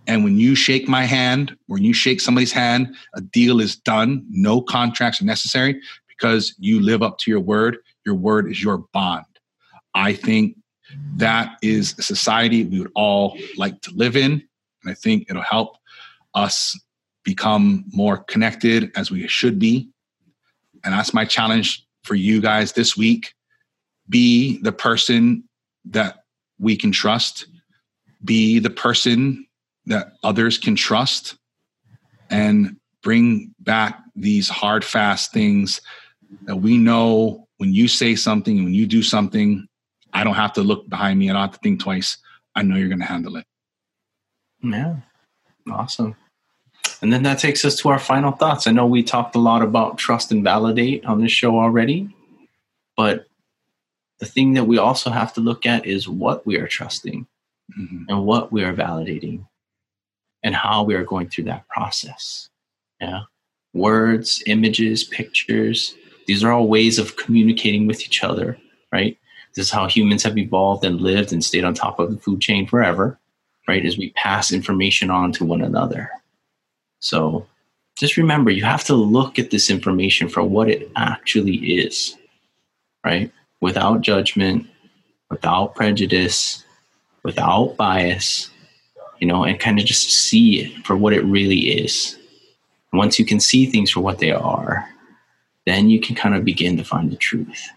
And 0.07 0.23
when 0.23 0.37
you 0.37 0.53
shake 0.53 0.87
my 0.87 1.03
hand, 1.03 1.57
when 1.67 1.83
you 1.83 1.93
shake 1.93 2.21
somebody's 2.21 2.51
hand, 2.51 2.95
a 3.15 3.21
deal 3.21 3.59
is 3.59 3.75
done. 3.75 4.25
No 4.29 4.61
contracts 4.61 5.21
are 5.21 5.25
necessary 5.25 5.81
because 6.07 6.53
you 6.59 6.79
live 6.79 7.01
up 7.01 7.17
to 7.19 7.31
your 7.31 7.39
word. 7.39 7.77
Your 8.05 8.15
word 8.15 8.51
is 8.51 8.61
your 8.61 8.79
bond. 8.93 9.25
I 9.95 10.13
think 10.13 10.57
that 11.15 11.57
is 11.63 11.97
a 11.97 12.03
society 12.03 12.65
we 12.65 12.79
would 12.79 12.91
all 12.93 13.37
like 13.57 13.81
to 13.81 13.91
live 13.95 14.15
in. 14.15 14.33
And 14.83 14.91
I 14.91 14.93
think 14.93 15.25
it'll 15.29 15.41
help 15.41 15.77
us 16.35 16.79
become 17.23 17.85
more 17.91 18.17
connected 18.17 18.91
as 18.95 19.09
we 19.09 19.27
should 19.27 19.57
be. 19.57 19.89
And 20.83 20.93
that's 20.93 21.13
my 21.13 21.25
challenge 21.25 21.87
for 22.03 22.13
you 22.13 22.39
guys 22.39 22.73
this 22.73 22.95
week 22.95 23.34
be 24.09 24.59
the 24.61 24.71
person 24.71 25.43
that 25.85 26.23
we 26.59 26.75
can 26.75 26.91
trust, 26.91 27.47
be 28.23 28.59
the 28.59 28.69
person 28.69 29.45
that 29.85 30.13
others 30.23 30.57
can 30.57 30.75
trust, 30.75 31.35
and 32.29 32.77
bring 33.03 33.53
back 33.59 34.01
these 34.15 34.49
hard, 34.49 34.83
fast 34.83 35.31
things 35.31 35.81
that 36.43 36.55
we 36.55 36.77
know 36.77 37.47
when 37.57 37.73
you 37.73 37.87
say 37.87 38.15
something 38.15 38.57
and 38.57 38.65
when 38.65 38.73
you 38.73 38.87
do 38.87 39.03
something, 39.03 39.67
I 40.13 40.23
don't 40.23 40.33
have 40.35 40.53
to 40.53 40.61
look 40.61 40.89
behind 40.89 41.19
me. 41.19 41.29
I 41.29 41.33
don't 41.33 41.41
have 41.41 41.51
to 41.53 41.59
think 41.59 41.79
twice. 41.79 42.17
I 42.55 42.63
know 42.63 42.75
you're 42.75 42.87
going 42.87 42.99
to 42.99 43.05
handle 43.05 43.35
it. 43.37 43.45
Yeah. 44.63 44.97
Awesome. 45.69 46.15
And 47.01 47.11
then 47.11 47.23
that 47.23 47.39
takes 47.39 47.65
us 47.65 47.75
to 47.77 47.89
our 47.89 47.99
final 47.99 48.31
thoughts. 48.31 48.67
I 48.67 48.71
know 48.71 48.85
we 48.85 49.03
talked 49.03 49.35
a 49.35 49.39
lot 49.39 49.61
about 49.61 49.97
trust 49.97 50.31
and 50.31 50.43
validate 50.43 51.05
on 51.05 51.21
this 51.21 51.31
show 51.31 51.59
already, 51.59 52.15
but 52.95 53.27
the 54.25 54.31
thing 54.31 54.53
that 54.53 54.65
we 54.65 54.79
also 54.79 55.11
have 55.11 55.33
to 55.33 55.39
look 55.39 55.67
at 55.67 55.85
is 55.85 56.09
what 56.09 56.45
we 56.47 56.57
are 56.57 56.67
trusting 56.67 57.27
mm-hmm. 57.79 58.03
and 58.09 58.25
what 58.25 58.51
we 58.51 58.63
are 58.63 58.73
validating 58.73 59.45
and 60.41 60.55
how 60.55 60.83
we 60.83 60.95
are 60.95 61.03
going 61.03 61.29
through 61.29 61.43
that 61.43 61.67
process. 61.67 62.49
Yeah. 62.99 63.21
Words, 63.73 64.41
images, 64.47 65.03
pictures, 65.03 65.93
these 66.25 66.43
are 66.43 66.51
all 66.51 66.67
ways 66.67 66.97
of 66.97 67.17
communicating 67.17 67.85
with 67.85 68.01
each 68.01 68.23
other, 68.23 68.57
right? 68.91 69.15
This 69.53 69.67
is 69.67 69.71
how 69.71 69.87
humans 69.87 70.23
have 70.23 70.39
evolved 70.39 70.83
and 70.83 70.99
lived 70.99 71.31
and 71.31 71.43
stayed 71.43 71.63
on 71.63 71.75
top 71.75 71.99
of 71.99 72.11
the 72.11 72.17
food 72.17 72.41
chain 72.41 72.65
forever, 72.65 73.19
right? 73.67 73.85
As 73.85 73.95
we 73.95 74.09
pass 74.11 74.51
information 74.51 75.11
on 75.11 75.33
to 75.33 75.45
one 75.45 75.61
another. 75.61 76.09
So 76.99 77.45
just 77.95 78.17
remember, 78.17 78.49
you 78.49 78.63
have 78.63 78.85
to 78.85 78.95
look 78.95 79.37
at 79.37 79.51
this 79.51 79.69
information 79.69 80.29
for 80.29 80.41
what 80.41 80.67
it 80.67 80.89
actually 80.95 81.57
is, 81.57 82.17
right? 83.05 83.31
Without 83.65 84.01
judgment, 84.01 84.67
without 85.31 85.73
prejudice, 85.73 86.63
without 87.23 87.75
bias, 87.75 88.51
you 89.19 89.27
know, 89.27 89.43
and 89.43 89.59
kind 89.59 89.79
of 89.79 89.85
just 89.85 90.07
see 90.07 90.61
it 90.61 90.85
for 90.85 90.95
what 90.95 91.13
it 91.13 91.21
really 91.21 91.61
is. 91.81 92.15
Once 92.93 93.17
you 93.17 93.25
can 93.25 93.39
see 93.39 93.65
things 93.65 93.89
for 93.89 94.01
what 94.01 94.19
they 94.19 94.31
are, 94.31 94.87
then 95.65 95.89
you 95.89 95.99
can 95.99 96.15
kind 96.15 96.35
of 96.35 96.45
begin 96.45 96.77
to 96.77 96.83
find 96.83 97.11
the 97.11 97.15
truth. 97.15 97.67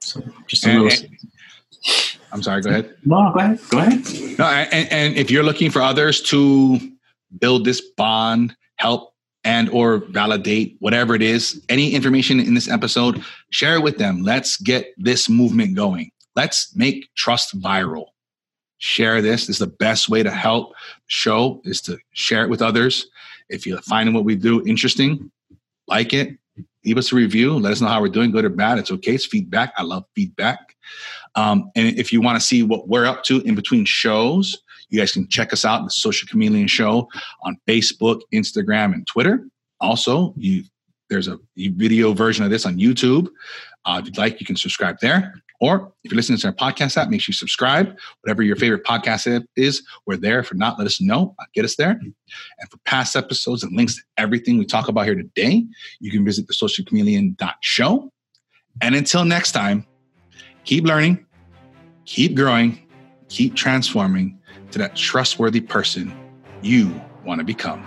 So 0.00 0.20
just 0.48 0.66
a 0.66 0.70
and, 0.70 0.82
little. 0.82 1.04
And, 1.04 1.18
I'm 2.32 2.42
sorry. 2.42 2.62
Go 2.62 2.70
ahead. 2.70 2.96
No, 3.04 3.30
go 3.32 3.38
ahead. 3.38 3.60
Go 3.70 3.78
ahead. 3.78 4.38
No, 4.40 4.44
and, 4.44 4.90
and 4.90 5.16
if 5.16 5.30
you're 5.30 5.44
looking 5.44 5.70
for 5.70 5.80
others 5.82 6.20
to 6.22 6.80
build 7.38 7.64
this 7.64 7.80
bond, 7.80 8.56
help 8.74 9.11
and 9.44 9.68
or 9.70 9.98
validate 10.10 10.76
whatever 10.78 11.14
it 11.14 11.22
is 11.22 11.64
any 11.68 11.94
information 11.94 12.38
in 12.38 12.54
this 12.54 12.68
episode 12.68 13.24
share 13.50 13.76
it 13.76 13.82
with 13.82 13.98
them. 13.98 14.22
Let's 14.22 14.56
get 14.56 14.94
this 14.96 15.28
movement 15.28 15.74
going. 15.74 16.10
Let's 16.36 16.74
make 16.76 17.08
trust 17.14 17.60
viral. 17.60 18.06
Share 18.78 19.20
this. 19.22 19.46
this 19.46 19.56
is 19.56 19.58
the 19.58 19.66
best 19.66 20.08
way 20.08 20.22
to 20.22 20.30
help 20.30 20.74
show 21.06 21.60
is 21.64 21.80
to 21.82 21.98
share 22.12 22.44
it 22.44 22.50
with 22.50 22.62
others. 22.62 23.06
If 23.48 23.66
you 23.66 23.76
find 23.78 24.14
what 24.14 24.24
we 24.24 24.34
do 24.36 24.66
interesting 24.66 25.30
like 25.86 26.12
it 26.12 26.38
leave 26.84 26.98
us 26.98 27.12
a 27.12 27.16
review. 27.16 27.54
Let 27.54 27.72
us 27.72 27.80
know 27.80 27.88
how 27.88 28.00
we're 28.00 28.08
doing 28.08 28.30
good 28.30 28.44
or 28.44 28.48
bad. 28.48 28.78
It's 28.78 28.90
okay. 28.90 29.14
It's 29.14 29.26
feedback. 29.26 29.72
I 29.76 29.82
love 29.82 30.04
feedback. 30.14 30.76
Um, 31.34 31.70
and 31.74 31.96
if 31.98 32.12
you 32.12 32.20
want 32.20 32.40
to 32.40 32.46
see 32.46 32.62
what 32.62 32.88
we're 32.88 33.06
up 33.06 33.24
to 33.24 33.40
in 33.42 33.54
between 33.54 33.84
shows 33.84 34.58
you 34.92 34.98
guys 34.98 35.12
can 35.12 35.28
check 35.28 35.52
us 35.52 35.64
out, 35.64 35.84
the 35.84 35.90
Social 35.90 36.28
Chameleon 36.28 36.66
Show, 36.66 37.08
on 37.42 37.56
Facebook, 37.66 38.20
Instagram, 38.32 38.92
and 38.92 39.06
Twitter. 39.06 39.46
Also, 39.80 40.34
you 40.36 40.64
there's 41.08 41.28
a 41.28 41.38
video 41.56 42.14
version 42.14 42.42
of 42.42 42.50
this 42.50 42.64
on 42.64 42.78
YouTube. 42.78 43.28
Uh, 43.84 43.98
if 44.00 44.06
you'd 44.06 44.16
like, 44.16 44.40
you 44.40 44.46
can 44.46 44.56
subscribe 44.56 44.96
there. 45.02 45.34
Or 45.60 45.92
if 46.02 46.10
you're 46.10 46.16
listening 46.16 46.38
to 46.38 46.46
our 46.48 46.54
podcast 46.54 46.96
app, 46.96 47.08
make 47.08 47.20
sure 47.20 47.32
you 47.32 47.36
subscribe. 47.36 47.96
Whatever 48.22 48.42
your 48.42 48.56
favorite 48.56 48.82
podcast 48.84 49.32
app 49.32 49.42
is, 49.54 49.82
we're 50.06 50.16
there. 50.16 50.40
If 50.40 50.52
not, 50.54 50.78
let 50.78 50.86
us 50.86 51.00
know. 51.00 51.36
Get 51.54 51.64
us 51.64 51.76
there. 51.76 51.90
And 51.90 52.70
for 52.70 52.78
past 52.84 53.14
episodes 53.14 53.62
and 53.62 53.76
links 53.76 53.96
to 53.96 54.02
everything 54.16 54.58
we 54.58 54.64
talk 54.64 54.88
about 54.88 55.04
here 55.04 55.14
today, 55.14 55.64
you 56.00 56.10
can 56.10 56.24
visit 56.24 56.48
the 56.48 56.54
socialchameleon.show. 56.54 58.12
And 58.80 58.94
until 58.94 59.24
next 59.24 59.52
time, 59.52 59.86
keep 60.64 60.84
learning, 60.84 61.26
keep 62.06 62.34
growing, 62.34 62.88
keep 63.28 63.54
transforming, 63.54 64.40
to 64.72 64.78
that 64.78 64.96
trustworthy 64.96 65.60
person 65.60 66.12
you 66.62 67.00
want 67.24 67.38
to 67.38 67.44
become. 67.44 67.82